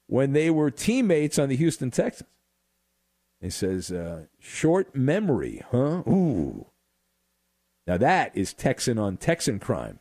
when 0.08 0.34
they 0.34 0.50
were 0.50 0.72
teammates 0.72 1.40
on 1.40 1.50
the 1.50 1.56
Houston 1.56 1.92
Texans. 1.92 2.30
He 3.42 3.50
says, 3.50 3.92
uh, 3.92 4.26
short 4.40 4.94
memory, 4.96 5.64
huh? 5.72 6.04
Ooh. 6.08 6.68
Now 7.88 7.98
that 7.98 8.36
is 8.36 8.54
Texan 8.54 9.00
on 9.00 9.18
Texan 9.18 9.60
crime, 9.60 10.00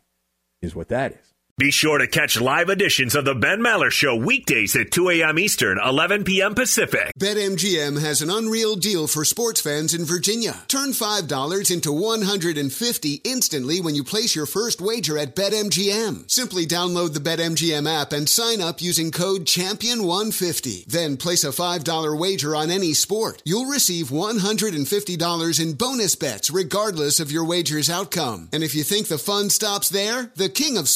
is 0.60 0.74
what 0.74 0.88
that 0.88 1.12
is. 1.12 1.34
Be 1.58 1.72
sure 1.72 1.98
to 1.98 2.06
catch 2.06 2.40
live 2.40 2.68
editions 2.68 3.16
of 3.16 3.24
the 3.24 3.34
Ben 3.34 3.58
Maller 3.58 3.90
Show 3.90 4.14
weekdays 4.14 4.76
at 4.76 4.92
2 4.92 5.10
a.m. 5.10 5.40
Eastern, 5.40 5.76
11 5.84 6.22
p.m. 6.22 6.54
Pacific. 6.54 7.10
BetMGM 7.18 8.00
has 8.00 8.22
an 8.22 8.30
unreal 8.30 8.76
deal 8.76 9.08
for 9.08 9.24
sports 9.24 9.60
fans 9.60 9.92
in 9.92 10.04
Virginia. 10.04 10.62
Turn 10.68 10.90
$5 10.90 11.74
into 11.74 11.90
150 11.92 13.20
instantly 13.24 13.80
when 13.80 13.96
you 13.96 14.04
place 14.04 14.36
your 14.36 14.46
first 14.46 14.80
wager 14.80 15.18
at 15.18 15.34
BetMGM. 15.34 16.30
Simply 16.30 16.64
download 16.64 17.12
the 17.12 17.18
BetMGM 17.18 17.90
app 17.90 18.12
and 18.12 18.28
sign 18.28 18.60
up 18.60 18.80
using 18.80 19.10
code 19.10 19.44
Champion150. 19.44 20.84
Then 20.84 21.16
place 21.16 21.42
a 21.42 21.48
$5 21.48 22.20
wager 22.20 22.54
on 22.54 22.70
any 22.70 22.94
sport. 22.94 23.42
You'll 23.44 23.66
receive 23.66 24.10
$150 24.10 25.60
in 25.60 25.72
bonus 25.72 26.14
bets 26.14 26.50
regardless 26.50 27.18
of 27.18 27.32
your 27.32 27.44
wager's 27.44 27.90
outcome. 27.90 28.48
And 28.52 28.62
if 28.62 28.76
you 28.76 28.84
think 28.84 29.08
the 29.08 29.18
fun 29.18 29.50
stops 29.50 29.88
there, 29.88 30.30
the 30.36 30.48
king 30.48 30.78
of 30.78 30.88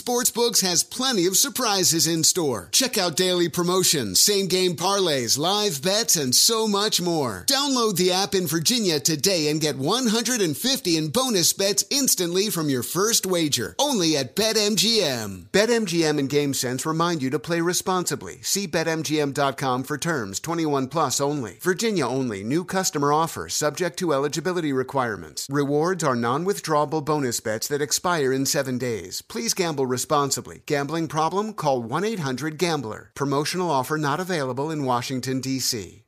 has 0.61 0.85
plenty 0.85 1.27
of 1.27 1.37
surprises 1.37 2.07
in 2.07 2.23
store. 2.23 2.69
Check 2.73 2.99
out 2.99 3.17
daily 3.17 3.49
promotions, 3.49 4.21
same 4.21 4.47
game 4.47 4.77
parlays, 4.77 5.39
live 5.39 5.83
bets, 5.83 6.17
and 6.17 6.35
so 6.35 6.69
much 6.69 7.01
more. 7.01 7.45
Download 7.47 7.97
the 7.97 8.13
app 8.13 8.35
in 8.35 8.47
Virginia 8.47 9.01
today 9.01 9.49
and 9.49 9.61
get 9.61 9.79
150 9.79 10.97
in 10.97 11.09
bonus 11.09 11.53
bets 11.55 11.85
instantly 11.91 12.51
from 12.51 12.69
your 12.69 12.83
first 12.83 13.25
wager. 13.25 13.75
Only 13.79 14.17
at 14.17 14.37
BetMGM. 14.37 15.45
BetMGM 15.47 16.19
and 16.19 16.29
GameSense 16.29 16.85
remind 16.85 17.23
you 17.23 17.31
to 17.31 17.39
play 17.39 17.63
responsibly. 17.63 18.43
See 18.43 18.69
BetMGM.com 18.69 19.85
for 19.85 19.97
terms 19.97 20.39
21 20.39 20.89
plus 20.89 21.21
only. 21.21 21.57
Virginia 21.61 22.07
only. 22.07 22.45
New 22.45 22.65
customer 22.65 23.13
offer 23.13 23.49
subject 23.49 23.99
to 24.01 24.13
eligibility 24.13 24.73
requirements. 24.73 25.47
Rewards 25.51 26.05
are 26.05 26.15
non 26.15 26.45
withdrawable 26.45 27.05
bonus 27.05 27.41
bets 27.41 27.69
that 27.69 27.81
expire 27.81 28.33
in 28.33 28.45
seven 28.45 28.77
days. 28.77 29.23
Please 29.23 29.55
gamble 29.55 29.87
responsibly. 29.87 30.42
Gambling 30.67 31.09
problem? 31.09 31.55
Call 31.55 31.83
1 31.83 32.05
800 32.05 32.59
Gambler. 32.59 33.11
Promotional 33.15 33.71
offer 33.71 33.97
not 33.97 34.21
available 34.21 34.71
in 34.71 34.85
Washington, 34.85 35.41
D.C. 35.41 36.03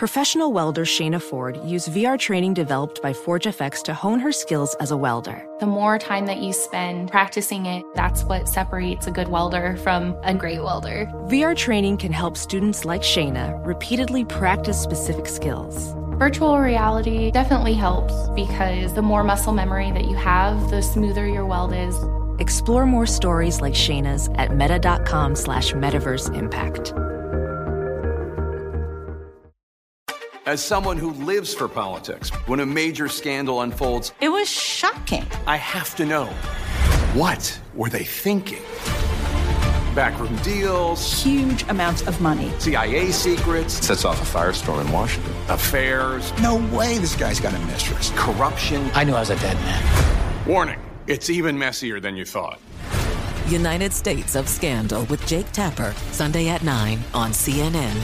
Professional 0.00 0.50
welder 0.54 0.86
Shayna 0.86 1.20
Ford 1.20 1.60
used 1.62 1.90
VR 1.90 2.18
training 2.18 2.54
developed 2.54 3.02
by 3.02 3.12
ForgeFX 3.12 3.82
to 3.82 3.92
hone 3.92 4.18
her 4.18 4.32
skills 4.32 4.74
as 4.80 4.92
a 4.92 4.96
welder. 4.96 5.46
The 5.60 5.66
more 5.66 5.98
time 5.98 6.24
that 6.24 6.38
you 6.38 6.54
spend 6.54 7.10
practicing 7.10 7.66
it, 7.66 7.84
that's 7.94 8.24
what 8.24 8.48
separates 8.48 9.06
a 9.08 9.10
good 9.10 9.28
welder 9.28 9.76
from 9.76 10.16
a 10.22 10.32
great 10.32 10.62
welder. 10.62 11.04
VR 11.26 11.54
training 11.54 11.98
can 11.98 12.12
help 12.12 12.38
students 12.38 12.86
like 12.86 13.02
Shayna 13.02 13.62
repeatedly 13.66 14.24
practice 14.24 14.80
specific 14.80 15.26
skills. 15.26 15.94
Virtual 16.18 16.58
reality 16.58 17.30
definitely 17.30 17.74
helps 17.74 18.14
because 18.30 18.94
the 18.94 19.02
more 19.02 19.22
muscle 19.22 19.52
memory 19.52 19.92
that 19.92 20.06
you 20.06 20.16
have, 20.16 20.70
the 20.70 20.80
smoother 20.80 21.26
your 21.26 21.44
weld 21.44 21.74
is. 21.74 21.94
Explore 22.40 22.86
more 22.86 23.04
stories 23.04 23.60
like 23.60 23.74
Shayna's 23.74 24.30
at 24.36 24.56
meta.com 24.56 25.36
slash 25.36 25.72
metaverse 25.74 26.34
impact. 26.34 26.94
As 30.46 30.64
someone 30.64 30.96
who 30.96 31.10
lives 31.12 31.52
for 31.52 31.68
politics, 31.68 32.30
when 32.46 32.60
a 32.60 32.66
major 32.66 33.08
scandal 33.08 33.60
unfolds, 33.60 34.14
it 34.22 34.30
was 34.30 34.48
shocking. 34.48 35.26
I 35.46 35.56
have 35.56 35.94
to 35.96 36.06
know 36.06 36.24
what 37.12 37.60
were 37.74 37.90
they 37.90 38.04
thinking? 38.04 38.62
Backroom 39.94 40.34
deals, 40.36 41.22
huge 41.22 41.64
amounts 41.64 42.06
of 42.06 42.20
money, 42.22 42.50
CIA 42.58 43.10
secrets, 43.10 43.74
sets 43.86 44.06
off 44.06 44.22
a 44.22 44.38
firestorm 44.38 44.80
in 44.80 44.90
Washington, 44.90 45.34
affairs. 45.48 46.32
No 46.40 46.56
way 46.74 46.96
this 46.96 47.14
guy's 47.14 47.38
got 47.38 47.52
a 47.52 47.58
mistress. 47.66 48.10
Corruption. 48.16 48.90
I 48.94 49.04
knew 49.04 49.12
I 49.14 49.20
was 49.20 49.30
a 49.30 49.36
dead 49.36 49.56
man. 49.58 50.48
Warning 50.48 50.78
it's 51.10 51.28
even 51.28 51.58
messier 51.58 51.98
than 51.98 52.16
you 52.16 52.24
thought. 52.24 52.60
United 53.48 53.92
States 53.92 54.36
of 54.36 54.48
Scandal 54.48 55.04
with 55.06 55.26
Jake 55.26 55.50
Tapper, 55.50 55.92
Sunday 56.12 56.48
at 56.48 56.62
9 56.62 57.00
on 57.12 57.32
CNN. 57.32 57.96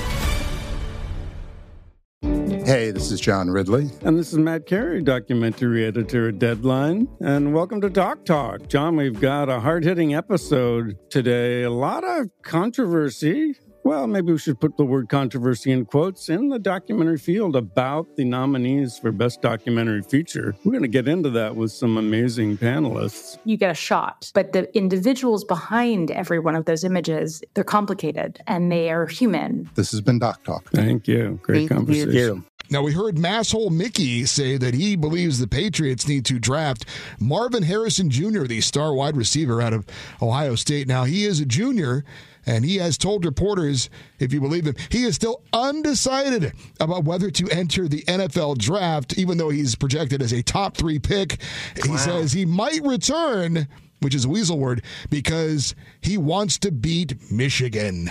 Hey, 2.67 2.91
this 2.91 3.13
is 3.13 3.21
John 3.21 3.49
Ridley. 3.49 3.93
And 4.03 4.19
this 4.19 4.33
is 4.33 4.39
Matt 4.39 4.67
Carey, 4.67 5.01
documentary 5.01 5.85
editor 5.85 6.31
at 6.31 6.41
Deadline. 6.41 7.07
And 7.21 7.55
welcome 7.55 7.81
to 7.81 7.89
Doc 7.89 8.25
Talk. 8.25 8.67
John, 8.67 8.97
we've 8.97 9.21
got 9.21 9.49
a 9.49 9.61
hard 9.61 9.85
hitting 9.85 10.13
episode 10.13 10.97
today. 11.09 11.63
A 11.63 11.71
lot 11.71 12.03
of 12.03 12.29
controversy. 12.43 13.55
Well, 13.87 14.09
maybe 14.09 14.33
we 14.33 14.39
should 14.39 14.59
put 14.59 14.77
the 14.77 14.85
word 14.85 15.09
controversy 15.09 15.71
in 15.71 15.85
quotes 15.85 16.29
in 16.29 16.49
the 16.49 16.59
documentary 16.59 17.19
field 17.19 17.55
about 17.55 18.17
the 18.17 18.25
nominees 18.25 18.99
for 18.99 19.13
Best 19.13 19.41
Documentary 19.43 20.03
Feature. 20.03 20.57
We're 20.65 20.73
going 20.73 20.83
to 20.83 20.89
get 20.89 21.07
into 21.07 21.31
that 21.31 21.55
with 21.55 21.71
some 21.71 21.97
amazing 21.97 22.59
panelists. 22.59 23.39
You 23.45 23.57
get 23.57 23.71
a 23.71 23.75
shot, 23.75 24.33
but 24.35 24.53
the 24.53 24.77
individuals 24.77 25.45
behind 25.45 26.11
every 26.11 26.41
one 26.41 26.57
of 26.57 26.65
those 26.65 26.83
images, 26.83 27.45
they're 27.55 27.63
complicated 27.63 28.41
and 28.49 28.73
they 28.73 28.91
are 28.91 29.07
human. 29.07 29.71
This 29.77 29.93
has 29.93 30.01
been 30.01 30.19
Doc 30.19 30.43
Talk. 30.43 30.69
Thank 30.71 31.07
you. 31.07 31.39
Great 31.45 31.69
Thank 31.69 31.71
conversation. 31.71 32.13
You. 32.13 32.45
Now, 32.69 32.83
we 32.83 32.93
heard 32.93 33.15
Masshole 33.15 33.71
Mickey 33.71 34.27
say 34.27 34.59
that 34.59 34.75
he 34.75 34.97
believes 34.97 35.39
the 35.39 35.47
Patriots 35.47 36.09
need 36.09 36.25
to 36.25 36.41
draft 36.41 36.85
Marvin 37.21 37.63
Harrison 37.63 38.11
Jr., 38.11 38.47
the 38.47 38.61
star 38.61 38.93
wide 38.93 39.17
receiver 39.17 39.63
out 39.63 39.73
of 39.73 39.87
Ohio 40.21 40.57
State. 40.57 40.89
Now, 40.89 41.05
he 41.05 41.25
is 41.25 41.39
a 41.39 41.47
junior, 41.47 42.05
and 42.47 42.65
he 42.65 42.77
has 42.77 42.97
told 42.97 43.25
reporters, 43.25 43.91
if 44.19 44.33
you 44.33 44.41
believe 44.41 44.67
him, 44.67 44.75
he 44.91 45.05
is 45.05 45.15
still 45.15 45.43
undecided 45.53 46.53
about 46.81 47.05
whether 47.05 47.31
to 47.31 47.49
enter 47.51 47.89
the 47.89 48.03
NFL 48.03 48.59
draft, 48.59 49.19
even 49.19 49.39
though 49.39 49.51
he's 49.51 49.75
projected 49.75 50.23
as 50.23 50.33
a 50.33 50.43
top 50.43 50.77
three 50.77 50.99
pick. 50.99 51.41
He 51.85 51.97
says 51.99 52.33
he 52.33 52.45
might 52.45 52.83
return, 52.85 53.69
which 54.01 54.15
is 54.15 54.25
a 54.25 54.29
weasel 54.29 54.59
word, 54.59 54.83
because 55.11 55.75
he 56.01 56.17
wants 56.17 56.59
to 56.59 56.71
beat 56.71 57.31
Michigan. 57.31 58.11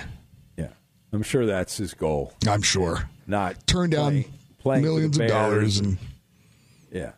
Yeah, 0.57 0.69
I'm 1.13 1.23
sure 1.23 1.45
that's 1.45 1.77
his 1.77 1.93
goal. 1.93 2.33
I'm 2.47 2.61
sure. 2.61 3.09
Not 3.27 3.65
turn 3.65 3.89
down. 3.89 4.11
Playing 4.11 4.31
playing 4.65 4.83
millions 4.83 5.19
of 5.19 5.27
dollars 5.27 5.77
and 5.77 5.99
yeah 6.91 7.11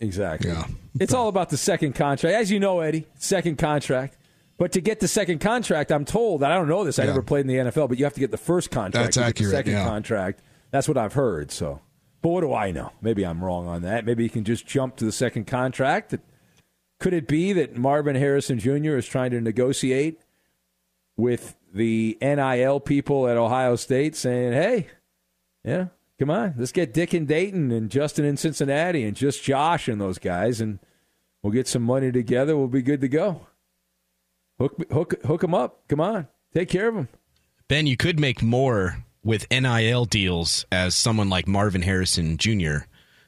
exactly 0.00 0.50
yeah 0.50 0.64
it's 0.98 1.12
all 1.12 1.28
about 1.28 1.50
the 1.50 1.56
second 1.56 1.94
contract 1.94 2.34
as 2.34 2.50
you 2.50 2.58
know 2.58 2.80
eddie 2.80 3.06
second 3.18 3.58
contract 3.58 4.16
but 4.58 4.72
to 4.72 4.80
get 4.80 5.00
the 5.00 5.08
second 5.08 5.40
contract 5.40 5.90
i'm 5.92 6.04
told 6.04 6.42
i 6.42 6.54
don't 6.54 6.68
know 6.68 6.84
this 6.84 6.98
i 6.98 7.02
Yeah. 7.02 7.10
never 7.10 7.22
played 7.22 7.40
in 7.42 7.46
the 7.46 7.56
nfl 7.70 7.88
but 7.88 7.98
you 7.98 8.04
have 8.04 8.14
to 8.14 8.20
get 8.20 8.30
the 8.30 8.36
first 8.36 8.70
contract 8.70 9.14
That's 9.14 9.16
accurate, 9.18 9.50
the 9.50 9.56
second 9.56 9.72
yeah. 9.72 9.84
contract 9.84 10.42
that's 10.70 10.88
what 10.88 10.96
i've 10.96 11.12
heard 11.14 11.50
so 11.50 11.80
But 12.22 12.30
what 12.30 12.40
do 12.40 12.54
I 12.54 12.70
know? 12.70 12.90
Maybe 13.02 13.24
I'm 13.26 13.44
wrong 13.44 13.66
on 13.68 13.82
that. 13.82 14.06
Maybe 14.06 14.22
you 14.24 14.30
can 14.30 14.44
just 14.44 14.66
jump 14.66 14.96
to 14.96 15.04
the 15.04 15.12
second 15.12 15.46
contract. 15.46 16.14
Could 16.98 17.12
it 17.12 17.28
be 17.28 17.52
that 17.52 17.76
Marvin 17.76 18.16
Harrison 18.16 18.58
Jr. 18.58 18.96
is 18.96 19.06
trying 19.06 19.30
to 19.32 19.42
negotiate 19.42 20.20
with 21.18 21.54
the 21.74 22.16
NIL 22.22 22.80
people 22.80 23.28
at 23.28 23.36
Ohio 23.36 23.76
State 23.76 24.16
saying, 24.16 24.54
hey, 24.54 24.86
yeah, 25.64 25.88
come 26.18 26.30
on, 26.30 26.54
let's 26.56 26.72
get 26.72 26.94
Dick 26.94 27.12
in 27.12 27.26
Dayton 27.26 27.70
and 27.70 27.90
Justin 27.90 28.24
in 28.24 28.36
Cincinnati 28.38 29.04
and 29.04 29.14
just 29.14 29.42
Josh 29.44 29.86
and 29.86 30.00
those 30.00 30.18
guys, 30.18 30.62
and 30.62 30.78
we'll 31.42 31.52
get 31.52 31.68
some 31.68 31.82
money 31.82 32.10
together. 32.10 32.56
We'll 32.56 32.68
be 32.68 32.80
good 32.82 33.02
to 33.02 33.08
go. 33.08 33.46
Hook, 34.58 34.76
hook, 34.92 35.14
hook 35.24 35.40
them 35.40 35.54
up. 35.54 35.86
Come 35.88 36.00
on, 36.00 36.28
take 36.52 36.68
care 36.68 36.88
of 36.88 36.94
them. 36.94 37.08
Ben, 37.68 37.86
you 37.86 37.96
could 37.96 38.20
make 38.20 38.42
more 38.42 39.04
with 39.24 39.46
NIL 39.50 40.04
deals 40.04 40.66
as 40.70 40.94
someone 40.94 41.28
like 41.30 41.48
Marvin 41.48 41.82
Harrison 41.82 42.36
Jr. 42.36 42.84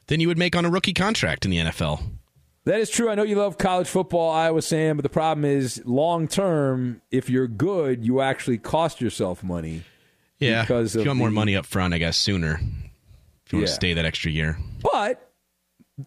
than 0.07 0.21
you 0.21 0.29
would 0.29 0.39
make 0.39 0.55
on 0.55 0.65
a 0.65 0.71
rookie 0.71 0.93
contract 0.93 1.45
in 1.45 1.51
the 1.51 1.57
NFL. 1.59 2.03
That 2.65 2.81
is 2.81 2.91
true. 2.91 3.09
I 3.09 3.15
know 3.15 3.23
you 3.23 3.37
love 3.37 3.59
college 3.59 3.87
football, 3.89 4.31
Iowa 4.31 4.61
Sam, 4.61 4.97
but 4.97 5.05
the 5.05 5.09
problem 5.09 5.45
is 5.45 5.81
long 5.87 6.29
term, 6.29 7.01
if 7.11 7.31
you're 7.31 7.47
good, 7.49 8.05
you 8.05 8.21
actually 8.21 8.59
cost 8.59 9.01
yourself 9.01 9.43
money. 9.43 9.83
Yeah, 10.39 10.63
because 10.63 10.95
if 10.97 11.03
you 11.05 11.09
want 11.09 11.19
more 11.19 11.31
money 11.31 11.57
up 11.57 11.65
front, 11.65 11.95
I 11.95 11.99
guess 11.99 12.17
sooner. 12.17 12.61
If 13.47 13.53
you 13.53 13.59
want 13.59 13.63
Yeah. 13.63 13.67
to 13.67 13.75
stay 13.75 13.93
that 13.95 14.05
extra 14.05 14.31
year, 14.31 14.59
But 14.83 15.26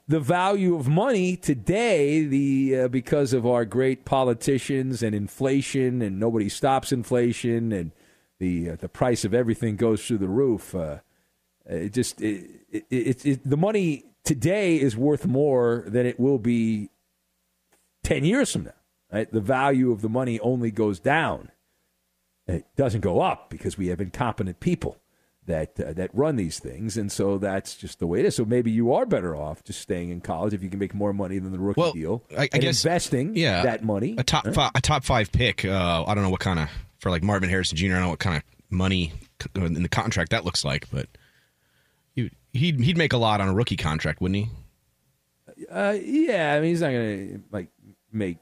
the 0.08 0.20
value 0.20 0.76
of 0.76 0.88
money 0.88 1.36
today, 1.36 2.24
the 2.24 2.82
uh, 2.82 2.88
because 2.88 3.34
of 3.34 3.46
our 3.46 3.66
great 3.66 4.06
politicians 4.06 5.02
and 5.02 5.16
inflation, 5.16 6.02
and 6.02 6.20
nobody 6.20 6.48
stops 6.48 6.92
inflation, 6.92 7.72
and 7.72 7.92
the 8.40 8.72
uh, 8.72 8.76
the 8.76 8.90
price 8.90 9.26
of 9.26 9.34
everything 9.34 9.76
goes 9.76 10.06
through 10.06 10.20
the 10.20 10.28
roof. 10.28 10.76
Uh, 10.76 10.98
it 11.66 11.94
just 11.94 12.22
it, 12.22 12.62
it, 12.70 12.86
it, 12.90 13.26
it, 13.26 13.50
the 13.50 13.58
money 13.58 14.06
today 14.24 14.80
is 14.80 14.96
worth 14.96 15.26
more 15.26 15.84
than 15.88 16.06
it 16.06 16.20
will 16.20 16.40
be 16.40 16.90
ten 18.04 18.24
years 18.24 18.52
from 18.52 18.66
now. 18.66 18.74
Right? 19.12 19.32
The 19.32 19.42
value 19.42 19.92
of 19.92 20.02
the 20.02 20.10
money 20.10 20.40
only 20.40 20.70
goes 20.70 21.00
down. 21.00 21.52
It 22.48 22.68
doesn't 22.76 23.02
go 23.02 23.22
up 23.22 23.50
because 23.50 23.78
we 23.78 23.88
have 23.88 24.02
incompetent 24.02 24.60
people 24.60 24.98
that 25.50 25.80
uh, 25.80 25.94
that 25.94 26.12
run 26.14 26.36
these 26.36 26.60
things, 26.60 26.96
and 26.96 27.12
so 27.12 27.38
that's 27.38 27.76
just 27.76 28.00
the 28.00 28.08
way 28.08 28.20
it 28.20 28.26
is. 28.26 28.36
So 28.36 28.46
maybe 28.46 28.72
you 28.72 28.94
are 28.94 29.06
better 29.06 29.36
off 29.36 29.64
just 29.64 29.82
staying 29.82 30.12
in 30.12 30.22
college 30.22 30.54
if 30.54 30.64
you 30.64 30.70
can 30.70 30.80
make 30.80 30.94
more 30.94 31.12
money 31.12 31.40
than 31.40 31.52
the 31.52 31.60
rookie 31.60 31.92
deal. 31.92 32.24
I, 32.38 32.44
I 32.44 32.50
and 32.54 32.62
guess 32.62 32.86
investing 32.86 33.36
yeah, 33.36 33.64
that 33.64 33.84
money. 33.84 34.16
a 34.18 34.24
top 34.24 34.46
right? 34.46 34.56
fi- 34.56 34.72
a 34.76 34.82
top 34.82 35.04
five 35.04 35.32
pick. 35.32 35.66
Uh, 35.66 36.06
I 36.08 36.14
don't 36.14 36.24
know 36.24 36.30
what 36.30 36.40
kind 36.40 36.60
of 36.60 36.70
for 37.00 37.10
like 37.10 37.24
Marvin 37.24 37.50
Harrison 37.50 37.78
Jr. 37.78 37.88
I 37.88 37.90
don't 37.90 38.02
know 38.02 38.10
what 38.10 38.20
kind 38.20 38.38
of 38.38 38.44
money 38.70 39.12
in 39.56 39.82
the 39.82 39.90
contract 39.90 40.32
that 40.32 40.46
looks 40.46 40.64
like, 40.64 40.90
but 40.92 41.08
he 42.14 42.32
he'd 42.54 42.80
he'd 42.80 42.98
make 42.98 43.14
a 43.14 43.18
lot 43.18 43.42
on 43.42 43.50
a 43.50 43.54
rookie 43.54 43.78
contract, 43.78 44.22
wouldn't 44.22 44.46
he? 44.46 45.66
Uh, 45.70 45.98
yeah, 46.02 46.54
I 46.54 46.60
mean 46.60 46.70
he's 46.70 46.82
not 46.82 46.92
going 46.92 47.28
to 47.30 47.44
like 47.52 47.70
make 48.12 48.38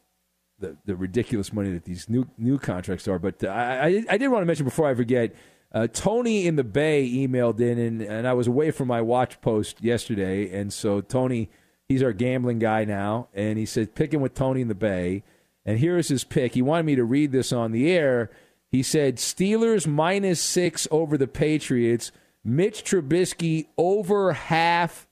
the 0.59 0.75
the 0.85 0.95
ridiculous 0.95 1.53
money 1.53 1.71
that 1.71 1.85
these 1.85 2.09
new 2.09 2.27
new 2.37 2.59
contracts 2.59 3.07
are. 3.07 3.17
But 3.17 3.43
uh, 3.45 3.47
I 3.47 3.85
I, 3.85 4.03
I 4.11 4.17
did 4.17 4.27
want 4.27 4.41
to 4.41 4.45
mention 4.45 4.65
before 4.65 4.89
I 4.89 4.93
forget. 4.93 5.33
Uh, 5.71 5.87
Tony 5.87 6.47
in 6.47 6.55
the 6.55 6.63
Bay 6.63 7.09
emailed 7.09 7.59
in, 7.59 7.77
and, 7.77 8.01
and 8.01 8.27
I 8.27 8.33
was 8.33 8.47
away 8.47 8.71
from 8.71 8.87
my 8.87 9.01
watch 9.01 9.41
post 9.41 9.83
yesterday, 9.83 10.57
and 10.57 10.71
so 10.71 11.01
Tony, 11.01 11.49
he's 11.87 12.01
our 12.01 12.13
gambling 12.13 12.59
guy 12.59 12.85
now, 12.85 13.27
and 13.33 13.59
he 13.59 13.65
said 13.65 13.93
picking 13.93 14.21
with 14.21 14.33
Tony 14.33 14.61
in 14.61 14.69
the 14.69 14.75
Bay, 14.75 15.23
and 15.65 15.79
here's 15.79 16.07
his 16.07 16.23
pick. 16.23 16.53
He 16.53 16.61
wanted 16.61 16.85
me 16.85 16.95
to 16.95 17.03
read 17.03 17.31
this 17.33 17.51
on 17.51 17.73
the 17.73 17.91
air. 17.91 18.31
He 18.71 18.81
said 18.81 19.17
Steelers 19.17 19.85
minus 19.85 20.41
six 20.41 20.87
over 20.89 21.17
the 21.17 21.27
Patriots. 21.27 22.11
Mitch 22.43 22.83
Trubisky 22.89 23.67
over 23.77 24.31
half 24.31 25.07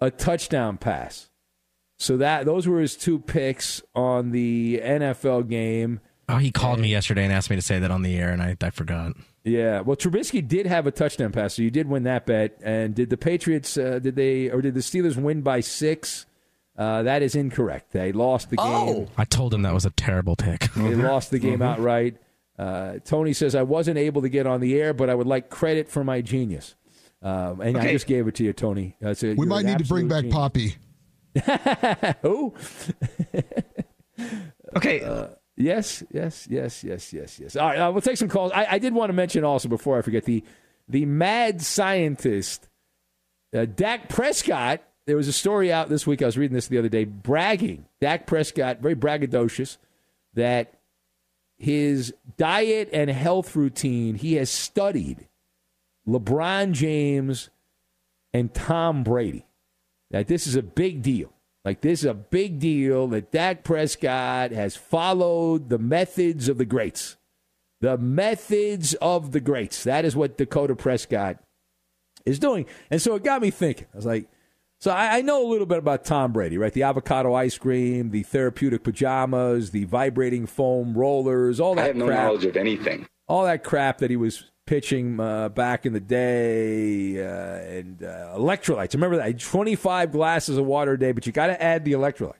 a 0.00 0.10
touchdown 0.10 0.76
pass. 0.76 1.30
So 1.98 2.16
that 2.16 2.44
those 2.44 2.66
were 2.66 2.80
his 2.80 2.96
two 2.96 3.20
picks 3.20 3.82
on 3.94 4.32
the 4.32 4.80
NFL 4.82 5.48
game. 5.48 6.00
Oh, 6.28 6.38
he 6.38 6.50
called 6.50 6.80
me 6.80 6.88
yesterday 6.88 7.24
and 7.24 7.32
asked 7.32 7.50
me 7.50 7.56
to 7.56 7.62
say 7.62 7.78
that 7.78 7.90
on 7.90 8.02
the 8.02 8.18
air, 8.18 8.30
and 8.30 8.42
I, 8.42 8.56
I 8.60 8.70
forgot. 8.70 9.12
Yeah, 9.46 9.82
well, 9.82 9.96
Trubisky 9.96 10.46
did 10.46 10.66
have 10.66 10.88
a 10.88 10.90
touchdown 10.90 11.30
pass, 11.30 11.54
so 11.54 11.62
you 11.62 11.70
did 11.70 11.88
win 11.88 12.02
that 12.02 12.26
bet. 12.26 12.58
And 12.64 12.96
did 12.96 13.10
the 13.10 13.16
Patriots? 13.16 13.78
Uh, 13.78 14.00
did 14.00 14.16
they 14.16 14.50
or 14.50 14.60
did 14.60 14.74
the 14.74 14.80
Steelers 14.80 15.16
win 15.16 15.42
by 15.42 15.60
six? 15.60 16.26
Uh, 16.76 17.04
that 17.04 17.22
is 17.22 17.36
incorrect. 17.36 17.92
They 17.92 18.10
lost 18.10 18.50
the 18.50 18.56
game. 18.56 19.06
I 19.16 19.24
told 19.24 19.54
him 19.54 19.62
that 19.62 19.72
was 19.72 19.86
a 19.86 19.90
terrible 19.90 20.34
pick. 20.34 20.72
They 20.74 20.96
lost 20.96 21.30
the 21.30 21.38
game 21.38 21.62
outright. 21.62 22.16
Uh, 22.58 22.98
Tony 23.04 23.32
says 23.32 23.54
I 23.54 23.62
wasn't 23.62 23.98
able 23.98 24.22
to 24.22 24.28
get 24.28 24.48
on 24.48 24.60
the 24.60 24.80
air, 24.80 24.92
but 24.92 25.08
I 25.08 25.14
would 25.14 25.28
like 25.28 25.48
credit 25.48 25.88
for 25.88 26.02
my 26.02 26.22
genius. 26.22 26.74
Um, 27.22 27.60
and 27.60 27.76
I 27.78 27.92
just 27.92 28.06
gave 28.06 28.26
it 28.26 28.34
to 28.36 28.44
you, 28.44 28.52
Tony. 28.52 28.96
That's 29.00 29.22
it. 29.22 29.38
We 29.38 29.46
might 29.46 29.64
need 29.64 29.78
to 29.78 29.84
bring 29.84 30.08
back 30.08 30.24
absolute 30.24 30.32
Poppy. 30.32 30.76
Who? 32.22 32.54
okay. 34.76 35.28
Yes, 35.56 36.02
yes, 36.12 36.46
yes, 36.50 36.84
yes, 36.84 37.12
yes, 37.12 37.38
yes. 37.40 37.56
All 37.56 37.68
right, 37.68 37.78
uh, 37.78 37.90
we'll 37.90 38.02
take 38.02 38.18
some 38.18 38.28
calls. 38.28 38.52
I, 38.52 38.66
I 38.72 38.78
did 38.78 38.92
want 38.92 39.08
to 39.08 39.14
mention 39.14 39.42
also 39.42 39.68
before 39.68 39.98
I 39.98 40.02
forget 40.02 40.24
the 40.24 40.44
the 40.88 41.06
mad 41.06 41.62
scientist, 41.62 42.68
uh, 43.54 43.64
Dak 43.64 44.08
Prescott. 44.08 44.82
There 45.06 45.16
was 45.16 45.28
a 45.28 45.32
story 45.32 45.72
out 45.72 45.88
this 45.88 46.06
week. 46.06 46.20
I 46.20 46.26
was 46.26 46.36
reading 46.36 46.54
this 46.54 46.68
the 46.68 46.78
other 46.78 46.88
day, 46.88 47.04
bragging. 47.04 47.86
Dak 48.00 48.26
Prescott, 48.26 48.80
very 48.80 48.94
braggadocious, 48.94 49.78
that 50.34 50.74
his 51.56 52.12
diet 52.36 52.90
and 52.92 53.08
health 53.08 53.56
routine. 53.56 54.14
He 54.16 54.34
has 54.34 54.50
studied 54.50 55.26
LeBron 56.06 56.72
James 56.72 57.48
and 58.34 58.52
Tom 58.52 59.04
Brady. 59.04 59.46
That 60.10 60.26
this 60.26 60.46
is 60.46 60.54
a 60.54 60.62
big 60.62 61.02
deal. 61.02 61.32
Like 61.66 61.80
this 61.80 62.00
is 62.00 62.04
a 62.04 62.14
big 62.14 62.60
deal 62.60 63.08
that 63.08 63.32
Dak 63.32 63.64
Prescott 63.64 64.52
has 64.52 64.76
followed 64.76 65.68
the 65.68 65.78
methods 65.78 66.48
of 66.48 66.58
the 66.58 66.64
greats. 66.64 67.16
The 67.80 67.98
methods 67.98 68.94
of 68.94 69.32
the 69.32 69.40
greats. 69.40 69.82
That 69.82 70.04
is 70.04 70.14
what 70.14 70.38
Dakota 70.38 70.76
Prescott 70.76 71.38
is 72.24 72.38
doing. 72.38 72.66
And 72.88 73.02
so 73.02 73.16
it 73.16 73.24
got 73.24 73.42
me 73.42 73.50
thinking. 73.50 73.88
I 73.92 73.96
was 73.96 74.06
like, 74.06 74.28
so 74.78 74.92
I, 74.92 75.16
I 75.16 75.20
know 75.22 75.44
a 75.44 75.50
little 75.50 75.66
bit 75.66 75.78
about 75.78 76.04
Tom 76.04 76.32
Brady, 76.32 76.56
right? 76.56 76.72
The 76.72 76.84
avocado 76.84 77.34
ice 77.34 77.58
cream, 77.58 78.10
the 78.10 78.22
therapeutic 78.22 78.84
pajamas, 78.84 79.72
the 79.72 79.86
vibrating 79.86 80.46
foam 80.46 80.96
rollers, 80.96 81.58
all 81.58 81.74
that 81.74 81.82
I 81.82 81.86
have 81.88 81.96
no 81.96 82.06
crap 82.06 82.26
knowledge 82.26 82.44
of 82.44 82.56
anything. 82.56 83.08
all 83.26 83.44
that 83.44 83.64
crap 83.64 83.98
that 83.98 84.10
he 84.10 84.16
was 84.16 84.44
pitching 84.66 85.18
uh, 85.20 85.48
back 85.48 85.86
in 85.86 85.92
the 85.92 86.00
day 86.00 87.18
uh, 87.20 87.78
and 87.78 88.02
uh, 88.02 88.34
electrolytes. 88.36 88.94
Remember 88.94 89.16
that? 89.16 89.38
25 89.38 90.12
glasses 90.12 90.58
of 90.58 90.66
water 90.66 90.92
a 90.92 90.98
day, 90.98 91.12
but 91.12 91.26
you 91.26 91.32
got 91.32 91.46
to 91.46 91.62
add 91.62 91.84
the 91.84 91.92
electrolytes. 91.92 92.34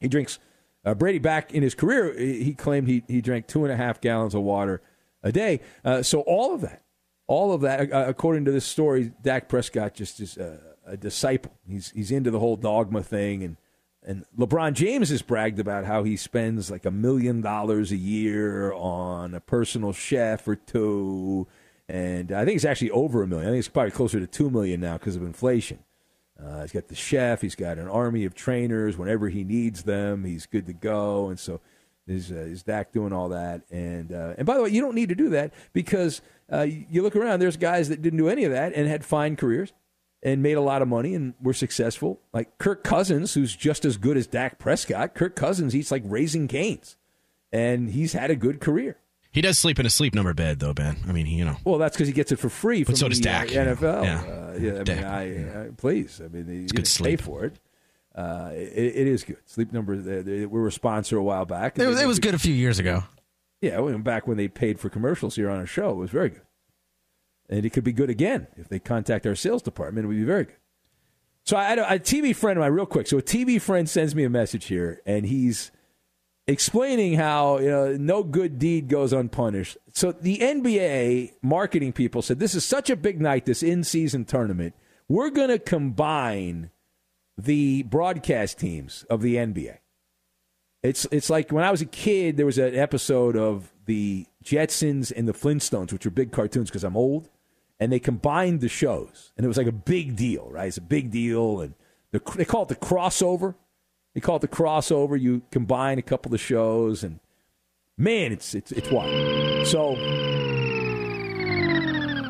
He 0.00 0.08
drinks, 0.08 0.40
uh, 0.84 0.94
Brady 0.94 1.20
back 1.20 1.54
in 1.54 1.62
his 1.62 1.74
career, 1.74 2.12
he 2.18 2.54
claimed 2.54 2.88
he, 2.88 3.04
he 3.06 3.20
drank 3.20 3.46
two 3.46 3.64
and 3.64 3.72
a 3.72 3.76
half 3.76 4.00
gallons 4.00 4.34
of 4.34 4.42
water 4.42 4.82
a 5.22 5.30
day. 5.30 5.60
Uh, 5.84 6.02
so 6.02 6.20
all 6.22 6.54
of 6.54 6.60
that, 6.62 6.82
all 7.28 7.52
of 7.52 7.60
that, 7.60 7.92
uh, 7.92 8.04
according 8.08 8.44
to 8.46 8.50
this 8.50 8.64
story, 8.64 9.12
Dak 9.22 9.48
Prescott 9.48 9.94
just 9.94 10.18
is 10.18 10.36
uh, 10.36 10.58
a 10.84 10.96
disciple. 10.96 11.56
He's, 11.68 11.90
he's 11.90 12.10
into 12.10 12.32
the 12.32 12.40
whole 12.40 12.56
dogma 12.56 13.02
thing 13.02 13.44
and 13.44 13.56
and 14.04 14.24
LeBron 14.36 14.72
James 14.72 15.10
has 15.10 15.22
bragged 15.22 15.60
about 15.60 15.84
how 15.84 16.02
he 16.02 16.16
spends 16.16 16.70
like 16.70 16.84
a 16.84 16.90
million 16.90 17.40
dollars 17.40 17.92
a 17.92 17.96
year 17.96 18.72
on 18.72 19.34
a 19.34 19.40
personal 19.40 19.92
chef 19.92 20.46
or 20.48 20.56
two. 20.56 21.46
And 21.88 22.32
I 22.32 22.44
think 22.44 22.56
it's 22.56 22.64
actually 22.64 22.90
over 22.90 23.22
a 23.22 23.26
million. 23.28 23.48
I 23.48 23.52
think 23.52 23.60
it's 23.60 23.68
probably 23.68 23.92
closer 23.92 24.18
to 24.18 24.26
two 24.26 24.50
million 24.50 24.80
now 24.80 24.94
because 24.94 25.14
of 25.14 25.22
inflation. 25.22 25.78
Uh, 26.42 26.62
he's 26.62 26.72
got 26.72 26.88
the 26.88 26.94
chef. 26.96 27.42
He's 27.42 27.54
got 27.54 27.78
an 27.78 27.88
army 27.88 28.24
of 28.24 28.34
trainers. 28.34 28.98
Whenever 28.98 29.28
he 29.28 29.44
needs 29.44 29.84
them, 29.84 30.24
he's 30.24 30.46
good 30.46 30.66
to 30.66 30.72
go. 30.72 31.28
And 31.28 31.38
so 31.38 31.60
is, 32.08 32.32
uh, 32.32 32.36
is 32.36 32.64
Dak 32.64 32.92
doing 32.92 33.12
all 33.12 33.28
that? 33.28 33.62
And 33.70 34.12
uh, 34.12 34.34
and 34.36 34.46
by 34.46 34.56
the 34.56 34.64
way, 34.64 34.70
you 34.70 34.80
don't 34.80 34.96
need 34.96 35.10
to 35.10 35.14
do 35.14 35.28
that 35.30 35.52
because 35.72 36.22
uh, 36.52 36.62
you 36.62 37.02
look 37.02 37.14
around. 37.14 37.38
There's 37.38 37.56
guys 37.56 37.88
that 37.90 38.02
didn't 38.02 38.18
do 38.18 38.28
any 38.28 38.42
of 38.44 38.50
that 38.50 38.72
and 38.74 38.88
had 38.88 39.04
fine 39.04 39.36
careers 39.36 39.72
and 40.22 40.42
made 40.42 40.56
a 40.56 40.60
lot 40.60 40.82
of 40.82 40.88
money 40.88 41.14
and 41.14 41.34
were 41.42 41.52
successful. 41.52 42.20
Like 42.32 42.58
Kirk 42.58 42.84
Cousins, 42.84 43.34
who's 43.34 43.54
just 43.56 43.84
as 43.84 43.96
good 43.96 44.16
as 44.16 44.26
Dak 44.26 44.58
Prescott. 44.58 45.14
Kirk 45.14 45.34
Cousins 45.36 45.74
eats 45.74 45.90
like 45.90 46.02
Raising 46.06 46.48
Cane's, 46.48 46.96
and 47.52 47.90
he's 47.90 48.12
had 48.12 48.30
a 48.30 48.36
good 48.36 48.60
career. 48.60 48.98
He 49.32 49.40
does 49.40 49.58
sleep 49.58 49.78
in 49.80 49.86
a 49.86 49.90
sleep 49.90 50.14
number 50.14 50.34
bed, 50.34 50.58
though, 50.58 50.74
Ben. 50.74 50.98
I 51.08 51.12
mean, 51.12 51.24
he, 51.24 51.36
you 51.36 51.44
know. 51.46 51.56
Well, 51.64 51.78
that's 51.78 51.96
because 51.96 52.06
he 52.06 52.12
gets 52.12 52.32
it 52.32 52.38
for 52.38 52.50
free 52.50 52.84
from 52.84 52.92
But 52.92 52.98
so 52.98 53.06
the 53.06 53.10
does 53.10 53.20
Dak, 53.20 53.48
uh. 53.48 53.52
NFL. 53.52 54.04
Yeah. 54.04 54.20
Uh, 54.20 54.58
yeah, 54.60 54.80
I 54.80 54.82
Dak, 54.82 54.96
mean, 54.96 55.48
I, 55.48 55.64
I, 55.64 55.68
please. 55.70 56.20
I 56.22 56.28
mean, 56.28 56.46
you 56.48 56.68
good 56.68 56.84
didn't 56.84 57.02
pay 57.02 57.16
for 57.16 57.44
it. 57.46 57.58
Uh, 58.14 58.50
it. 58.52 58.94
It 58.94 59.06
is 59.06 59.24
good. 59.24 59.38
Sleep 59.46 59.72
number. 59.72 59.96
They, 59.96 60.20
they 60.20 60.46
were 60.46 60.66
a 60.66 60.72
sponsor 60.72 61.16
a 61.16 61.22
while 61.22 61.46
back. 61.46 61.78
It 61.78 61.86
was, 61.86 62.00
it 62.00 62.06
was 62.06 62.18
good 62.18 62.34
a 62.34 62.38
few 62.38 62.52
years 62.52 62.78
ago. 62.78 63.04
Yeah, 63.62 63.80
back 63.98 64.26
when 64.26 64.36
they 64.36 64.48
paid 64.48 64.78
for 64.78 64.90
commercials 64.90 65.36
here 65.36 65.48
on 65.48 65.56
our 65.58 65.66
show, 65.66 65.90
it 65.90 65.96
was 65.96 66.10
very 66.10 66.28
good. 66.28 66.42
And 67.52 67.66
it 67.66 67.70
could 67.70 67.84
be 67.84 67.92
good 67.92 68.08
again 68.08 68.46
if 68.56 68.70
they 68.70 68.78
contact 68.78 69.26
our 69.26 69.34
sales 69.34 69.60
department. 69.60 70.06
It 70.06 70.08
would 70.08 70.16
be 70.16 70.24
very 70.24 70.44
good. 70.44 70.56
So 71.44 71.58
I 71.58 71.64
had 71.64 71.78
a, 71.78 71.94
a 71.94 71.98
TV 71.98 72.34
friend 72.34 72.56
of 72.56 72.62
mine, 72.62 72.72
real 72.72 72.86
quick. 72.86 73.06
So 73.06 73.18
a 73.18 73.22
TV 73.22 73.60
friend 73.60 73.88
sends 73.90 74.14
me 74.14 74.24
a 74.24 74.30
message 74.30 74.66
here, 74.66 75.02
and 75.04 75.26
he's 75.26 75.70
explaining 76.46 77.14
how 77.14 77.58
you 77.58 77.68
know 77.68 77.96
no 77.96 78.22
good 78.22 78.58
deed 78.58 78.88
goes 78.88 79.12
unpunished. 79.12 79.76
So 79.92 80.12
the 80.12 80.38
NBA 80.38 81.34
marketing 81.42 81.92
people 81.92 82.22
said 82.22 82.38
this 82.38 82.54
is 82.54 82.64
such 82.64 82.88
a 82.88 82.96
big 82.96 83.20
night, 83.20 83.44
this 83.44 83.62
in-season 83.62 84.24
tournament. 84.24 84.74
we're 85.06 85.28
going 85.28 85.50
to 85.50 85.58
combine 85.58 86.70
the 87.36 87.82
broadcast 87.82 88.58
teams 88.58 89.04
of 89.10 89.20
the 89.20 89.36
NBA. 89.36 89.76
It's 90.82 91.06
it's 91.12 91.28
like 91.28 91.52
when 91.52 91.64
I 91.64 91.70
was 91.70 91.82
a 91.82 91.86
kid, 91.86 92.38
there 92.38 92.46
was 92.46 92.56
an 92.56 92.74
episode 92.74 93.36
of 93.36 93.74
the 93.84 94.24
Jetsons 94.42 95.12
and 95.14 95.28
the 95.28 95.34
Flintstones, 95.34 95.92
which 95.92 96.06
are 96.06 96.10
big 96.10 96.32
cartoons 96.32 96.70
because 96.70 96.82
I'm 96.82 96.96
old, 96.96 97.28
and 97.82 97.92
they 97.92 97.98
combined 97.98 98.60
the 98.60 98.68
shows, 98.68 99.32
and 99.36 99.44
it 99.44 99.48
was 99.48 99.56
like 99.56 99.66
a 99.66 99.72
big 99.72 100.14
deal, 100.14 100.48
right? 100.52 100.68
It's 100.68 100.76
a 100.76 100.80
big 100.80 101.10
deal, 101.10 101.60
and 101.60 101.74
the, 102.12 102.20
they 102.36 102.44
call 102.44 102.62
it 102.62 102.68
the 102.68 102.76
crossover. 102.76 103.56
They 104.14 104.20
call 104.20 104.36
it 104.36 104.42
the 104.42 104.46
crossover. 104.46 105.20
You 105.20 105.42
combine 105.50 105.98
a 105.98 106.02
couple 106.02 106.32
of 106.32 106.40
shows, 106.40 107.02
and 107.02 107.18
man, 107.98 108.30
it's 108.30 108.54
it's 108.54 108.70
it's 108.70 108.88
wild. 108.88 109.66
So 109.66 109.96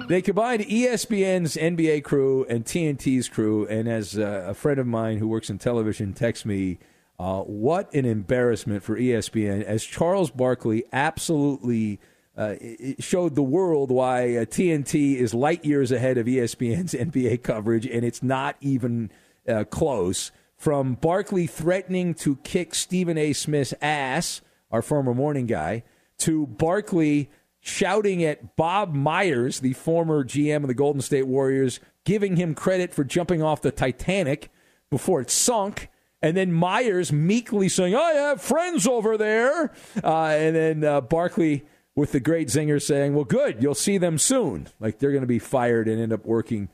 they 0.09 0.22
combined 0.22 0.62
ESPN's 0.62 1.57
NBA 1.57 2.03
crew 2.03 2.46
and 2.48 2.64
TNT's 2.64 3.28
crew, 3.28 3.66
and 3.66 3.86
as 3.88 4.16
uh, 4.18 4.44
a 4.46 4.55
friend 4.55 4.80
of 4.80 4.86
mine 4.86 5.18
who 5.18 5.28
works 5.28 5.50
in 5.50 5.59
television 5.59 6.14
texts 6.14 6.46
me, 6.46 6.78
uh, 7.18 7.42
what 7.42 7.92
an 7.92 8.07
embarrassment 8.07 8.82
for 8.82 8.96
ESPN 8.96 9.62
as 9.64 9.84
Charles 9.84 10.30
Barkley 10.30 10.84
absolutely 10.94 12.00
uh, 12.37 12.55
it 12.61 13.03
showed 13.03 13.35
the 13.35 13.43
world 13.43 13.91
why 13.91 14.37
uh, 14.37 14.45
TNT 14.45 15.16
is 15.16 15.35
light 15.35 15.64
years 15.64 15.93
ahead 15.93 16.16
of 16.16 16.26
ESPN's 16.26 16.95
NBA 17.12 17.43
coverage, 17.43 17.87
and 17.87 18.05
it's 18.05 18.22
not 18.22 18.57
even 18.61 19.11
uh, 19.49 19.64
close. 19.64 20.33
From 20.57 20.95
Barkley 20.95 21.47
threatening 21.47 22.14
to 22.14 22.37
kick 22.37 22.74
Stephen 22.74 23.18
A. 23.18 23.33
Smith's 23.33 23.74
ass, 23.83 24.41
our 24.70 24.80
former 24.80 25.12
morning 25.12 25.47
guy, 25.47 25.83
to 26.18 26.47
Barkley 26.47 27.30
shouting 27.61 28.24
at 28.24 28.57
Bob 28.57 28.95
Myers, 28.95 29.61
the 29.61 29.72
former 29.72 30.24
GM 30.24 30.62
of 30.62 30.68
the 30.68 30.74
Golden 30.74 31.03
State 31.03 31.26
Warriors, 31.26 31.80
giving 32.05 32.37
him 32.37 32.55
credit 32.55 32.95
for 32.95 33.05
jumping 33.05 33.43
off 33.43 33.61
the 33.61 33.70
Titanic 33.70 34.51
before 34.91 35.20
it 35.20 35.30
sunk. 35.30 35.89
And 36.20 36.37
then 36.37 36.53
Myers 36.53 37.12
meekly 37.12 37.68
saying, 37.68 37.95
I 37.97 38.12
have 38.12 38.41
friends 38.41 38.87
over 38.87 39.16
there. 39.16 39.72
Uh, 40.03 40.26
and 40.26 40.55
then 40.55 40.85
uh, 40.85 41.01
Barkley 41.01 41.64
with 41.95 42.12
the 42.12 42.20
great 42.20 42.49
zinger 42.49 42.80
saying, 42.80 43.14
Well, 43.14 43.24
good, 43.24 43.62
you'll 43.62 43.74
see 43.74 43.99
them 43.99 44.18
soon. 44.18 44.68
Like 44.80 44.99
they're 44.99 45.11
going 45.11 45.22
to 45.22 45.26
be 45.26 45.38
fired 45.38 45.88
and 45.88 46.01
end 46.01 46.12
up 46.12 46.24
working 46.24 46.68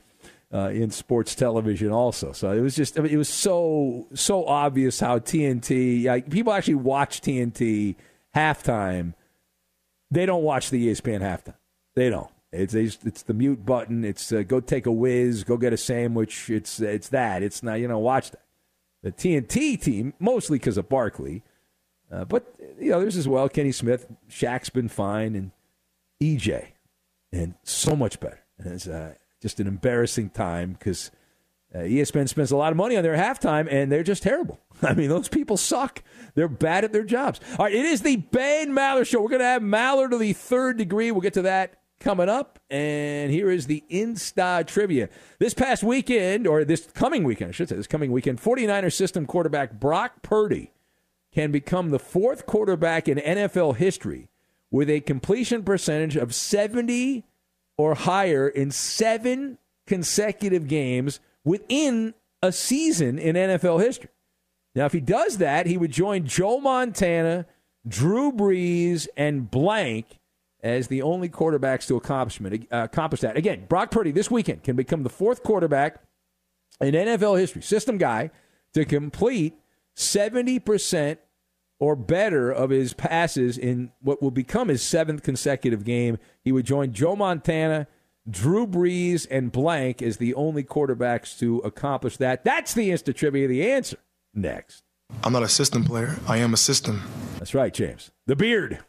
uh, 0.53 0.69
in 0.69 0.89
sports 0.91 1.35
television 1.35 1.91
also. 1.91 2.31
So 2.31 2.51
it 2.51 2.61
was 2.61 2.75
just, 2.75 2.97
I 2.97 3.03
mean, 3.03 3.13
it 3.13 3.17
was 3.17 3.29
so, 3.29 4.07
so 4.13 4.45
obvious 4.45 4.99
how 4.99 5.19
TNT, 5.19 6.05
like, 6.05 6.29
people 6.29 6.53
actually 6.53 6.75
watch 6.75 7.21
TNT 7.21 7.95
halftime. 8.35 9.13
They 10.11 10.25
don't 10.25 10.43
watch 10.43 10.69
the 10.71 10.87
ESPN 10.87 11.21
halftime. 11.21 11.55
They 11.95 12.09
don't. 12.09 12.31
It's 12.51 12.73
it's 12.73 13.23
the 13.23 13.33
mute 13.35 13.63
button. 13.63 14.03
It's 14.03 14.31
uh, 14.31 14.41
go 14.41 14.59
take 14.59 14.87
a 14.87 14.91
whiz, 14.91 15.43
go 15.43 15.55
get 15.55 15.71
a 15.71 15.77
sandwich. 15.77 16.49
It's 16.49 16.79
it's 16.79 17.09
that. 17.09 17.43
It's 17.43 17.61
not 17.61 17.75
you 17.75 17.87
know 17.87 17.99
watch 17.99 18.31
that. 18.31 18.41
The 19.03 19.11
TNT 19.11 19.79
team 19.79 20.13
mostly 20.19 20.57
because 20.57 20.77
of 20.77 20.89
Barkley, 20.89 21.43
uh, 22.11 22.25
but 22.25 22.55
the 22.79 22.91
others 22.91 23.15
as 23.17 23.27
well. 23.27 23.49
Kenny 23.49 23.71
Smith, 23.71 24.07
Shaq's 24.29 24.69
been 24.69 24.89
fine, 24.89 25.35
and 25.35 25.51
EJ, 26.21 26.69
and 27.31 27.55
so 27.63 27.95
much 27.95 28.19
better. 28.19 28.39
And 28.57 28.73
it's 28.73 28.87
uh, 28.87 29.13
just 29.41 29.59
an 29.59 29.67
embarrassing 29.67 30.31
time 30.31 30.73
because 30.73 31.11
uh, 31.73 31.79
ESPN 31.79 32.27
spends 32.27 32.51
a 32.51 32.57
lot 32.57 32.71
of 32.71 32.77
money 32.77 32.97
on 32.97 33.03
their 33.03 33.15
halftime, 33.15 33.67
and 33.71 33.91
they're 33.91 34.03
just 34.03 34.23
terrible. 34.23 34.59
I 34.81 34.93
mean, 34.93 35.09
those 35.09 35.29
people 35.29 35.55
suck. 35.55 36.01
They're 36.35 36.47
bad 36.47 36.83
at 36.83 36.93
their 36.93 37.03
jobs. 37.03 37.39
All 37.57 37.65
right, 37.65 37.73
it 37.73 37.85
is 37.85 38.01
the 38.01 38.17
Ben 38.17 38.71
Maller 38.71 39.05
Show. 39.05 39.21
We're 39.21 39.29
going 39.29 39.39
to 39.39 39.45
have 39.45 39.61
Maller 39.61 40.09
to 40.09 40.17
the 40.17 40.33
third 40.33 40.77
degree. 40.77 41.11
We'll 41.11 41.21
get 41.21 41.33
to 41.35 41.43
that 41.43 41.75
coming 41.99 42.29
up. 42.29 42.59
And 42.69 43.31
here 43.31 43.51
is 43.51 43.67
the 43.67 43.83
Insta 43.91 44.65
trivia. 44.65 45.09
This 45.37 45.53
past 45.53 45.83
weekend, 45.83 46.47
or 46.47 46.65
this 46.65 46.87
coming 46.87 47.23
weekend, 47.23 47.49
I 47.49 47.51
should 47.51 47.69
say, 47.69 47.75
this 47.75 47.87
coming 47.87 48.11
weekend, 48.11 48.41
49er 48.41 48.91
system 48.91 49.25
quarterback 49.25 49.79
Brock 49.79 50.21
Purdy 50.23 50.71
can 51.33 51.51
become 51.51 51.89
the 51.89 51.99
fourth 51.99 52.45
quarterback 52.45 53.07
in 53.07 53.17
NFL 53.17 53.75
history 53.75 54.29
with 54.71 54.89
a 54.89 55.01
completion 55.01 55.63
percentage 55.63 56.15
of 56.15 56.33
70 56.33 57.23
or 57.77 57.95
higher 57.95 58.47
in 58.47 58.71
seven 58.71 59.57
consecutive 59.87 60.67
games 60.67 61.19
within 61.43 62.13
a 62.41 62.51
season 62.51 63.17
in 63.17 63.35
NFL 63.35 63.81
history. 63.81 64.09
Now, 64.75 64.85
if 64.85 64.93
he 64.93 64.99
does 64.99 65.37
that, 65.37 65.65
he 65.65 65.77
would 65.77 65.91
join 65.91 66.25
Joe 66.25 66.59
Montana, 66.59 67.45
Drew 67.87 68.31
Brees, 68.31 69.07
and 69.17 69.49
blank 69.49 70.19
as 70.61 70.87
the 70.87 71.01
only 71.01 71.29
quarterbacks 71.29 71.87
to 71.87 71.95
accomplishment, 71.95 72.67
uh, 72.71 72.83
accomplish 72.83 73.21
that. 73.21 73.37
Again, 73.37 73.65
Brock 73.67 73.91
Purdy 73.91 74.11
this 74.11 74.29
weekend 74.29 74.63
can 74.63 74.75
become 74.75 75.03
the 75.03 75.09
fourth 75.09 75.41
quarterback 75.43 76.01
in 76.81 76.93
NFL 76.93 77.39
history, 77.39 77.61
system 77.61 77.97
guy, 77.97 78.29
to 78.73 78.85
complete 78.85 79.57
70% 79.95 81.17
or 81.79 81.95
better 81.95 82.51
of 82.51 82.71
his 82.71 82.93
passes 82.93 83.57
in 83.57 83.91
what 84.01 84.21
will 84.21 84.31
become 84.31 84.67
his 84.67 84.81
seventh 84.81 85.23
consecutive 85.23 85.85
game. 85.85 86.17
He 86.43 86.51
would 86.51 86.65
join 86.65 86.91
Joe 86.91 87.15
Montana, 87.15 87.87
Drew 88.29 88.67
Brees, 88.67 89.25
and 89.31 89.49
blank 89.51 90.01
as 90.01 90.17
the 90.17 90.33
only 90.33 90.63
quarterbacks 90.63 91.39
to 91.39 91.59
accomplish 91.59 92.17
that. 92.17 92.43
That's 92.43 92.73
the 92.73 92.89
Insta 92.89 93.15
Trivia. 93.15 93.47
The 93.47 93.71
answer 93.71 93.97
next. 94.33 94.83
I'm 95.23 95.33
not 95.33 95.43
a 95.43 95.49
system 95.49 95.85
player. 95.85 96.17
I 96.27 96.37
am 96.37 96.53
a 96.53 96.57
system. 96.57 97.01
That's 97.39 97.55
right, 97.55 97.73
James. 97.73 98.11
The 98.27 98.35
beard. 98.35 98.79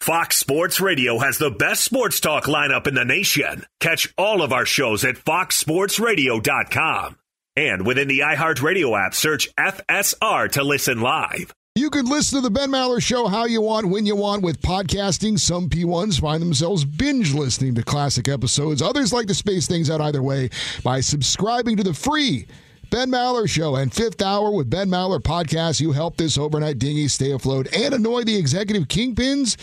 Fox 0.00 0.38
Sports 0.38 0.80
Radio 0.80 1.18
has 1.18 1.38
the 1.38 1.50
best 1.50 1.84
sports 1.84 2.20
talk 2.20 2.44
lineup 2.44 2.86
in 2.86 2.94
the 2.94 3.04
nation. 3.04 3.64
Catch 3.80 4.14
all 4.16 4.42
of 4.42 4.52
our 4.52 4.64
shows 4.64 5.04
at 5.04 5.16
foxsportsradio.com. 5.16 7.18
And 7.58 7.84
within 7.84 8.06
the 8.06 8.20
iHeartRadio 8.20 8.96
app, 8.96 9.14
search 9.14 9.52
FSR 9.56 10.48
to 10.52 10.62
listen 10.62 11.00
live. 11.00 11.52
You 11.74 11.90
can 11.90 12.06
listen 12.06 12.36
to 12.38 12.40
the 12.40 12.52
Ben 12.52 12.70
Maller 12.70 13.02
Show 13.02 13.26
how 13.26 13.46
you 13.46 13.60
want, 13.60 13.88
when 13.88 14.06
you 14.06 14.14
want 14.14 14.44
with 14.44 14.62
podcasting. 14.62 15.40
Some 15.40 15.68
P1s 15.68 16.20
find 16.20 16.40
themselves 16.40 16.84
binge 16.84 17.34
listening 17.34 17.74
to 17.74 17.82
classic 17.82 18.28
episodes. 18.28 18.80
Others 18.80 19.12
like 19.12 19.26
to 19.26 19.34
space 19.34 19.66
things 19.66 19.90
out 19.90 20.00
either 20.00 20.22
way 20.22 20.50
by 20.84 21.00
subscribing 21.00 21.76
to 21.78 21.82
the 21.82 21.94
free 21.94 22.46
Ben 22.90 23.10
Maller 23.10 23.50
Show 23.50 23.74
and 23.74 23.92
Fifth 23.92 24.22
Hour 24.22 24.52
with 24.52 24.70
Ben 24.70 24.88
Maller 24.88 25.18
podcast. 25.18 25.80
You 25.80 25.90
help 25.90 26.16
this 26.16 26.38
overnight 26.38 26.78
dinghy 26.78 27.08
stay 27.08 27.32
afloat 27.32 27.66
and 27.74 27.92
annoy 27.92 28.22
the 28.22 28.36
executive 28.36 28.86
kingpins 28.86 29.56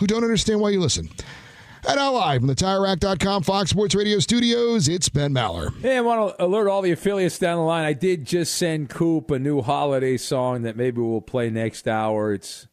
who 0.00 0.08
don't 0.08 0.24
understand 0.24 0.60
why 0.60 0.70
you 0.70 0.80
listen. 0.80 1.08
And 1.86 1.96
now 1.96 2.12
live 2.12 2.40
from 2.40 2.48
the 2.48 2.54
TireRack.com 2.54 3.42
Fox 3.42 3.70
Sports 3.70 3.94
Radio 3.94 4.18
studios, 4.18 4.86
it's 4.86 5.08
Ben 5.08 5.32
Maller. 5.32 5.74
Hey, 5.80 5.96
I 5.96 6.00
want 6.02 6.36
to 6.36 6.44
alert 6.44 6.68
all 6.68 6.82
the 6.82 6.92
affiliates 6.92 7.38
down 7.38 7.56
the 7.56 7.64
line. 7.64 7.84
I 7.84 7.94
did 7.94 8.26
just 8.26 8.54
send 8.54 8.90
Coop 8.90 9.30
a 9.30 9.38
new 9.38 9.62
holiday 9.62 10.18
song 10.18 10.62
that 10.62 10.76
maybe 10.76 11.00
we'll 11.00 11.22
play 11.22 11.48
next 11.48 11.88
hour. 11.88 12.34
It's 12.34 12.68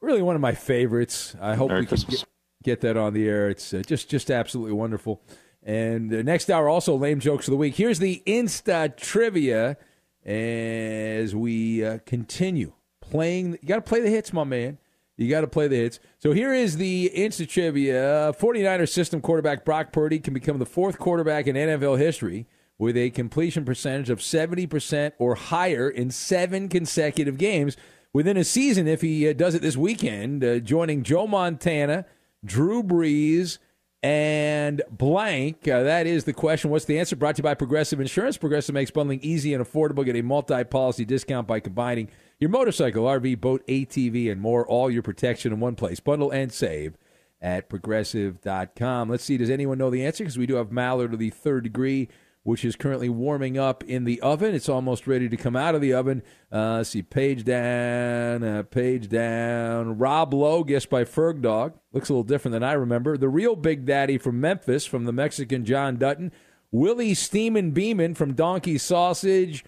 really 0.00 0.22
one 0.22 0.34
of 0.34 0.42
my 0.42 0.54
favorites. 0.54 1.36
I 1.40 1.54
hope 1.54 1.68
Merry 1.68 1.82
we 1.82 1.86
can 1.86 1.98
get, 2.08 2.24
get 2.64 2.80
that 2.80 2.96
on 2.96 3.14
the 3.14 3.28
air. 3.28 3.48
It's 3.48 3.72
uh, 3.72 3.82
just 3.86 4.10
just 4.10 4.28
absolutely 4.30 4.72
wonderful. 4.72 5.22
And 5.62 6.12
uh, 6.12 6.22
next 6.22 6.50
hour, 6.50 6.68
also 6.68 6.96
lame 6.96 7.20
jokes 7.20 7.46
of 7.46 7.52
the 7.52 7.58
week. 7.58 7.76
Here's 7.76 8.00
the 8.00 8.22
Insta 8.26 8.96
trivia 8.96 9.76
as 10.24 11.34
we 11.34 11.84
uh, 11.84 11.98
continue 12.06 12.72
playing. 13.00 13.58
You 13.62 13.68
got 13.68 13.76
to 13.76 13.82
play 13.82 14.00
the 14.00 14.10
hits, 14.10 14.32
my 14.32 14.44
man. 14.44 14.78
You 15.20 15.28
got 15.28 15.42
to 15.42 15.46
play 15.46 15.68
the 15.68 15.76
hits. 15.76 16.00
So 16.18 16.32
here 16.32 16.54
is 16.54 16.78
the 16.78 17.12
Insta 17.14 17.46
trivia. 17.46 18.32
49er 18.38 18.88
system 18.88 19.20
quarterback 19.20 19.66
Brock 19.66 19.92
Purdy 19.92 20.18
can 20.18 20.32
become 20.32 20.58
the 20.58 20.64
fourth 20.64 20.98
quarterback 20.98 21.46
in 21.46 21.56
NFL 21.56 21.98
history 21.98 22.46
with 22.78 22.96
a 22.96 23.10
completion 23.10 23.66
percentage 23.66 24.08
of 24.08 24.20
70% 24.20 25.12
or 25.18 25.34
higher 25.34 25.90
in 25.90 26.10
seven 26.10 26.70
consecutive 26.70 27.36
games 27.36 27.76
within 28.14 28.38
a 28.38 28.44
season 28.44 28.88
if 28.88 29.02
he 29.02 29.28
uh, 29.28 29.34
does 29.34 29.54
it 29.54 29.60
this 29.60 29.76
weekend, 29.76 30.42
uh, 30.42 30.58
joining 30.58 31.02
Joe 31.02 31.26
Montana, 31.26 32.06
Drew 32.42 32.82
Brees, 32.82 33.58
and 34.02 34.80
blank. 34.90 35.68
Uh, 35.68 35.82
that 35.82 36.06
is 36.06 36.24
the 36.24 36.32
question. 36.32 36.70
What's 36.70 36.86
the 36.86 36.98
answer? 36.98 37.14
Brought 37.14 37.36
to 37.36 37.40
you 37.40 37.44
by 37.44 37.52
Progressive 37.52 38.00
Insurance. 38.00 38.38
Progressive 38.38 38.74
makes 38.74 38.90
bundling 38.90 39.20
easy 39.20 39.52
and 39.52 39.62
affordable. 39.62 40.02
Get 40.02 40.16
a 40.16 40.22
multi 40.22 40.64
policy 40.64 41.04
discount 41.04 41.46
by 41.46 41.60
combining 41.60 42.08
your 42.40 42.50
motorcycle, 42.50 43.04
RV, 43.04 43.40
boat, 43.40 43.66
ATV, 43.66 44.32
and 44.32 44.40
more. 44.40 44.66
All 44.66 44.90
your 44.90 45.02
protection 45.02 45.52
in 45.52 45.60
one 45.60 45.76
place. 45.76 46.00
Bundle 46.00 46.30
and 46.30 46.50
save 46.50 46.96
at 47.40 47.68
progressive.com. 47.68 49.08
Let's 49.08 49.24
see. 49.24 49.36
Does 49.36 49.50
anyone 49.50 49.78
know 49.78 49.90
the 49.90 50.04
answer? 50.04 50.24
Because 50.24 50.38
we 50.38 50.46
do 50.46 50.56
have 50.56 50.70
Maller 50.70 51.10
to 51.10 51.16
the 51.16 51.30
third 51.30 51.64
degree, 51.64 52.08
which 52.42 52.64
is 52.64 52.76
currently 52.76 53.10
warming 53.10 53.58
up 53.58 53.84
in 53.84 54.04
the 54.04 54.20
oven. 54.22 54.54
It's 54.54 54.68
almost 54.70 55.06
ready 55.06 55.28
to 55.28 55.36
come 55.36 55.54
out 55.54 55.74
of 55.74 55.82
the 55.82 55.92
oven. 55.92 56.22
Uh, 56.50 56.82
see. 56.82 57.02
Page 57.02 57.44
down, 57.44 58.42
uh, 58.42 58.62
page 58.62 59.08
down. 59.08 59.98
Rob 59.98 60.32
Lowe, 60.32 60.64
guessed 60.64 60.88
by 60.88 61.04
Ferg 61.04 61.42
Dog. 61.42 61.74
Looks 61.92 62.08
a 62.08 62.12
little 62.12 62.24
different 62.24 62.54
than 62.54 62.64
I 62.64 62.72
remember. 62.72 63.18
The 63.18 63.28
real 63.28 63.54
Big 63.54 63.84
Daddy 63.84 64.16
from 64.16 64.40
Memphis, 64.40 64.86
from 64.86 65.04
the 65.04 65.12
Mexican 65.12 65.64
John 65.66 65.96
Dutton. 65.96 66.32
Willie 66.72 67.14
Steeman 67.14 67.72
Beeman 67.72 68.14
from 68.14 68.34
Donkey 68.34 68.78
Sausage. 68.78 69.64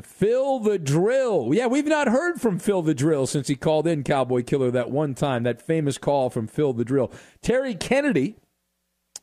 Phil 0.00 0.58
the 0.60 0.78
Drill. 0.78 1.50
Yeah, 1.52 1.66
we've 1.66 1.86
not 1.86 2.08
heard 2.08 2.40
from 2.40 2.58
Phil 2.58 2.80
the 2.82 2.94
Drill 2.94 3.26
since 3.26 3.48
he 3.48 3.56
called 3.56 3.86
in 3.86 4.04
Cowboy 4.04 4.42
Killer 4.42 4.70
that 4.70 4.90
one 4.90 5.14
time, 5.14 5.42
that 5.42 5.60
famous 5.60 5.98
call 5.98 6.30
from 6.30 6.46
Phil 6.46 6.72
the 6.72 6.84
Drill. 6.84 7.12
Terry 7.42 7.74
Kennedy, 7.74 8.36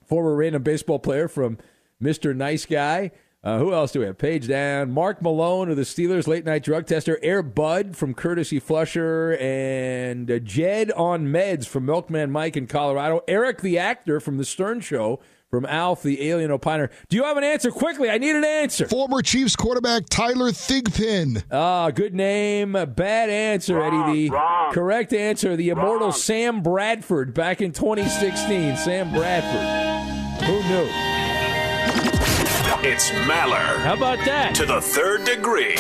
former 0.06 0.36
random 0.36 0.62
baseball 0.62 1.00
player 1.00 1.28
from 1.28 1.58
Mr. 2.02 2.36
Nice 2.36 2.66
Guy. 2.66 3.12
Uh, 3.42 3.58
who 3.58 3.74
else 3.74 3.94
do 3.94 4.02
we 4.02 4.06
have? 4.06 4.18
Page 4.18 4.48
down. 4.48 4.92
Mark 4.92 5.22
Malone 5.22 5.70
of 5.70 5.78
the 5.78 5.84
Steelers, 5.84 6.28
late 6.28 6.46
night 6.46 6.62
drug 6.62 6.86
tester. 6.86 7.18
Air 7.24 7.42
Bud 7.42 7.96
from 7.96 8.14
Courtesy 8.14 8.60
Flusher. 8.60 9.38
And 9.40 10.30
uh, 10.30 10.40
Jed 10.40 10.92
on 10.92 11.28
meds 11.28 11.66
from 11.66 11.86
Milkman 11.86 12.32
Mike 12.32 12.58
in 12.58 12.68
Colorado. 12.68 13.22
Eric 13.30 13.62
the 13.62 13.80
actor 13.80 14.20
from 14.20 14.38
The 14.38 14.46
Stern 14.46 14.82
Show 14.82 15.22
from 15.50 15.66
Alf 15.66 16.04
the 16.04 16.30
Alien 16.30 16.52
Opiner. 16.52 16.90
Do 17.10 17.18
you 17.18 17.24
have 17.24 17.38
an 17.38 17.44
answer? 17.44 17.72
Quickly, 17.72 18.10
I 18.10 18.18
need 18.18 18.36
an 18.36 18.44
answer. 18.46 18.88
Former 18.88 19.22
Chiefs 19.22 19.56
quarterback 19.56 20.04
Tyler 20.10 20.52
Thigpen. 20.52 21.44
Ah, 21.52 21.90
good 21.92 22.14
name. 22.14 22.74
Bad 22.74 23.30
answer, 23.30 23.78
Wrong, 23.78 24.10
Eddie. 24.12 24.30
The 24.30 24.36
wrong. 24.36 24.74
correct 24.74 25.14
answer, 25.14 25.56
the 25.56 25.70
immortal 25.70 26.10
Wrong. 26.10 26.12
Sam 26.12 26.62
Bradford 26.62 27.34
back 27.34 27.62
in 27.62 27.72
2016. 27.72 28.78
Sam 28.78 29.12
Bradford. 29.12 30.46
Who 30.46 30.54
knew? 30.70 30.90
It's 32.82 33.10
Maller. 33.12 33.78
How 33.80 33.96
about 33.96 34.24
that? 34.26 34.56
To 34.56 34.66
the 34.66 34.80
third 34.80 35.26
degree. 35.26 35.76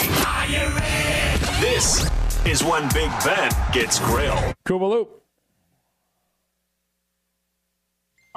This 1.61 2.09
is 2.45 2.63
when 2.63 2.83
Big 2.93 3.09
Ben 3.23 3.51
gets 3.71 3.99
grilled. 3.99 4.53
Coop 4.65 4.79
de 4.81 4.85
Loop. 4.85 5.23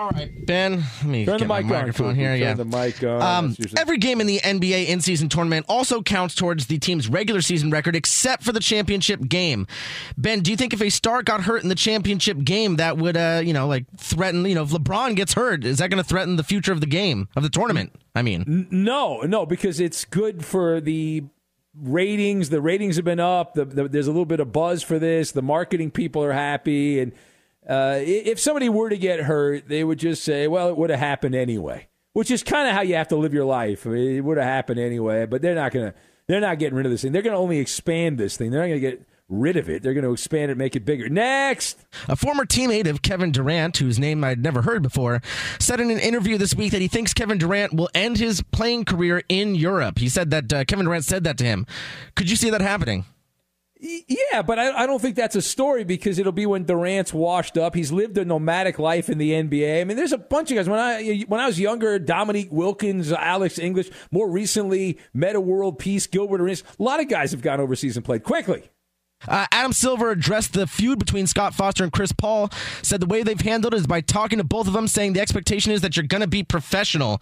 All 0.03 0.11
right, 0.11 0.47
Ben. 0.47 0.81
Let 0.81 1.05
me 1.05 1.25
Turn 1.25 1.35
the 1.35 1.39
get 1.39 1.49
my 1.49 1.61
mic 1.61 1.71
on, 1.71 1.79
microphone 1.79 2.15
Koopy. 2.15 2.17
here. 2.17 2.31
Turn 2.33 2.41
yeah, 2.41 2.55
the 2.55 2.65
mic 2.65 3.03
on. 3.05 3.23
Um, 3.23 3.57
every 3.77 3.99
game 3.99 4.21
in 4.21 4.27
the 4.27 4.41
NBA 4.41 4.89
in-season 4.89 5.29
tournament 5.29 5.65
also 5.69 6.03
counts 6.03 6.35
towards 6.35 6.67
the 6.67 6.81
team's 6.81 7.09
regular 7.09 7.41
season 7.41 7.71
record, 7.71 7.95
except 7.95 8.43
for 8.43 8.51
the 8.51 8.59
championship 8.59 9.21
game. 9.29 9.69
Ben, 10.19 10.41
do 10.41 10.51
you 10.51 10.57
think 10.57 10.73
if 10.73 10.83
a 10.83 10.91
star 10.91 11.23
got 11.23 11.43
hurt 11.43 11.63
in 11.63 11.69
the 11.69 11.77
championship 11.77 12.43
game, 12.43 12.77
that 12.77 12.99
would, 12.99 13.17
uh, 13.17 13.43
you 13.45 13.53
know, 13.53 13.69
like 13.69 13.85
threaten? 13.97 14.45
You 14.45 14.57
know, 14.57 14.65
if 14.65 14.71
LeBron 14.71 15.15
gets 15.15 15.35
hurt, 15.35 15.65
is 15.65 15.79
that 15.79 15.89
going 15.89 16.03
to 16.03 16.09
threaten 16.09 16.35
the 16.35 16.43
future 16.43 16.73
of 16.73 16.81
the 16.81 16.87
game 16.87 17.29
of 17.37 17.45
the 17.45 17.49
tournament? 17.49 17.95
I 18.17 18.23
mean, 18.23 18.67
no, 18.73 19.21
no, 19.21 19.47
because 19.47 19.79
it's 19.79 20.05
good 20.05 20.45
for 20.45 20.81
the 20.81 21.23
ratings. 21.81 22.51
The 22.51 22.61
ratings 22.61 22.97
have 22.97 23.05
been 23.05 23.21
up. 23.21 23.55
The, 23.55 23.67
the, 23.67 23.89
there's 23.89 24.09
a 24.09 24.11
little 24.11 24.27
bit 24.27 24.41
of 24.41 24.53
buzz 24.53 24.83
for 24.83 24.99
this. 24.99 25.31
The 25.31 25.43
marketing 25.43 25.93
people 25.93 26.25
are 26.25 26.33
happy, 26.33 26.99
and 26.99 27.13
uh, 27.69 27.99
if 28.01 28.41
somebody 28.41 28.69
were 28.69 28.91
to 28.91 28.99
get 28.99 29.21
hurt, 29.21 29.69
they 29.69 29.85
would 29.85 29.99
just 29.99 30.25
say, 30.25 30.49
"Well, 30.49 30.69
it 30.69 30.77
would 30.77 30.91
have 30.91 30.99
happened 30.99 31.35
anyway," 31.35 31.89
which 32.13 32.31
is 32.31 32.43
kind 32.43 32.69
of 32.69 32.75
how 32.75 32.83
you 32.83 32.95
have 32.95 33.09
to 33.09 33.17
live 33.17 33.35
your 33.35 33.45
life. 33.45 33.87
I 33.87 33.91
mean, 33.91 34.17
it 34.17 34.21
would 34.21 34.39
have 34.39 34.47
happened 34.47 34.81
anyway, 34.81 35.27
but 35.27 35.43
they're 35.43 35.55
not 35.55 35.73
gonna. 35.73 35.95
They're 36.29 36.41
not 36.41 36.59
getting 36.61 36.77
rid 36.77 36.87
of 36.87 36.93
this 36.93 37.03
thing. 37.03 37.13
They're 37.13 37.21
going 37.21 37.35
to 37.35 37.39
only 37.39 37.59
expand 37.59 38.17
this 38.17 38.37
thing. 38.37 38.51
They're 38.53 38.61
not 38.61 38.69
going 38.69 38.81
to 38.81 38.91
get 38.91 39.07
rid 39.29 39.57
of 39.57 39.69
it. 39.69 39.83
They're 39.83 39.93
going 39.93 40.05
to 40.05 40.13
expand 40.13 40.51
it, 40.51 40.57
make 40.57 40.77
it 40.77 40.85
bigger. 40.85 41.09
Next. 41.09 41.85
A 42.09 42.15
former 42.17 42.45
teammate 42.45 42.89
of 42.89 43.03
Kevin 43.03 43.33
Durant, 43.33 43.79
whose 43.79 43.99
name 43.99 44.23
I'd 44.23 44.43
never 44.43 44.63
heard 44.63 44.83
before, 44.83 45.21
said 45.59 45.81
in 45.81 45.91
an 45.91 45.99
interview 45.99 46.39
this 46.39 46.55
week 46.55 46.73
that 46.73 46.81
he 46.81 46.89
thinks 46.89 47.13
Kevin 47.13 47.39
Durant 47.39 47.75
will 47.75 47.91
end 47.95 48.19
his 48.19 48.41
playing 48.53 48.85
career 48.85 49.23
in 49.29 49.55
Europe. 49.55 49.99
He 49.99 50.09
said 50.09 50.31
that 50.31 50.53
uh, 50.53 50.65
Kevin 50.65 50.87
Durant 50.87 51.05
said 51.05 51.25
that 51.25 51.39
to 51.39 51.45
him. 51.45 51.67
Could 52.15 52.31
you 52.31 52.37
see 52.37 52.51
that 52.51 52.61
happening? 52.61 53.05
Yeah, 53.85 54.43
but 54.43 54.61
I, 54.61 54.85
I 54.85 54.87
don't 54.87 55.03
think 55.03 55.16
that's 55.16 55.35
a 55.35 55.43
story 55.43 55.83
because 55.83 56.20
it'll 56.20 56.30
be 56.30 56.47
when 56.47 56.62
Durant's 56.62 57.12
washed 57.12 57.59
up. 57.59 57.74
He's 57.74 57.91
lived 57.91 58.16
a 58.16 58.24
nomadic 58.24 58.78
life 58.78 59.09
in 59.09 59.18
the 59.18 59.33
NBA. 59.33 59.80
I 59.80 59.85
mean, 59.85 59.97
there's 59.97 60.12
a 60.12 60.18
bunch 60.18 60.53
of 60.53 60.57
guys. 60.57 60.68
When 60.68 60.78
I 60.78 61.24
when 61.26 61.41
I 61.41 61.47
was 61.47 61.59
younger, 61.59 61.99
Dominique 61.99 62.53
Wilkins, 62.53 63.11
Alex 63.11 63.59
English, 63.59 63.91
more 64.12 64.30
recently, 64.30 65.01
Meta 65.12 65.41
World 65.41 65.80
Peace, 65.80 66.07
Gilbert 66.07 66.41
Arenas. 66.41 66.62
A 66.78 66.83
lot 66.83 67.01
of 67.01 67.09
guys 67.09 67.33
have 67.33 67.43
gone 67.43 67.59
overseas 67.59 67.97
and 67.97 68.05
played 68.05 68.22
quickly. 68.22 68.70
Uh, 69.26 69.47
Adam 69.51 69.72
Silver 69.72 70.11
addressed 70.11 70.53
the 70.53 70.68
feud 70.68 71.01
between 71.01 71.26
Scott 71.26 71.53
Foster 71.53 71.83
and 71.83 71.93
Chris 71.93 72.12
Paul. 72.12 72.51
Said 72.83 73.01
the 73.01 73.07
way 73.07 73.24
they've 73.24 73.41
handled 73.41 73.74
it 73.74 73.78
is 73.78 73.87
by 73.89 74.01
talking 74.01 74.39
to 74.39 74.45
both 74.45 74.68
of 74.68 74.74
them, 74.74 74.87
saying 74.87 75.12
the 75.12 75.20
expectation 75.20 75.72
is 75.72 75.80
that 75.80 75.97
you're 75.97 76.07
going 76.07 76.20
to 76.22 76.28
be 76.28 76.45
professional. 76.45 77.20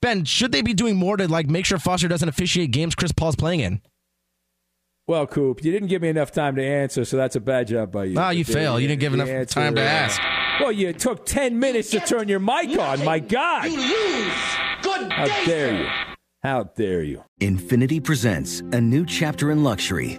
Ben, 0.00 0.24
should 0.24 0.52
they 0.52 0.62
be 0.62 0.74
doing 0.74 0.94
more 0.94 1.16
to 1.16 1.26
like 1.26 1.48
make 1.48 1.64
sure 1.64 1.78
Foster 1.78 2.06
doesn't 2.06 2.28
officiate 2.28 2.70
games 2.70 2.94
Chris 2.94 3.10
Paul's 3.10 3.34
playing 3.36 3.60
in? 3.60 3.80
Well, 5.08 5.26
Coop, 5.26 5.64
you 5.64 5.72
didn't 5.72 5.88
give 5.88 6.02
me 6.02 6.08
enough 6.10 6.30
time 6.32 6.54
to 6.56 6.62
answer, 6.62 7.02
so 7.06 7.16
that's 7.16 7.34
a 7.34 7.40
bad 7.40 7.68
job 7.68 7.90
by 7.90 8.04
you. 8.04 8.16
Ah, 8.18 8.28
you 8.28 8.44
The- 8.44 8.52
fail. 8.52 8.78
You 8.78 8.86
didn't 8.88 9.00
give 9.00 9.12
the 9.12 9.16
enough 9.22 9.28
answer 9.30 9.54
time 9.54 9.74
to 9.76 9.80
is- 9.80 9.88
ask. 9.88 10.20
Well, 10.60 10.70
you 10.70 10.92
took 10.92 11.24
10 11.24 11.58
minutes 11.58 11.88
to 11.90 12.00
turn 12.00 12.28
your 12.28 12.40
mic 12.40 12.78
on. 12.78 13.02
My 13.04 13.18
God. 13.18 13.64
You 13.70 13.78
lose. 13.78 14.32
Good 14.82 15.10
How 15.10 15.26
dare 15.46 15.74
you? 15.82 15.86
How 16.42 16.64
dare 16.76 17.02
you? 17.02 17.24
Infinity 17.40 18.00
presents 18.00 18.60
a 18.72 18.80
new 18.82 19.06
chapter 19.06 19.50
in 19.50 19.64
luxury, 19.64 20.18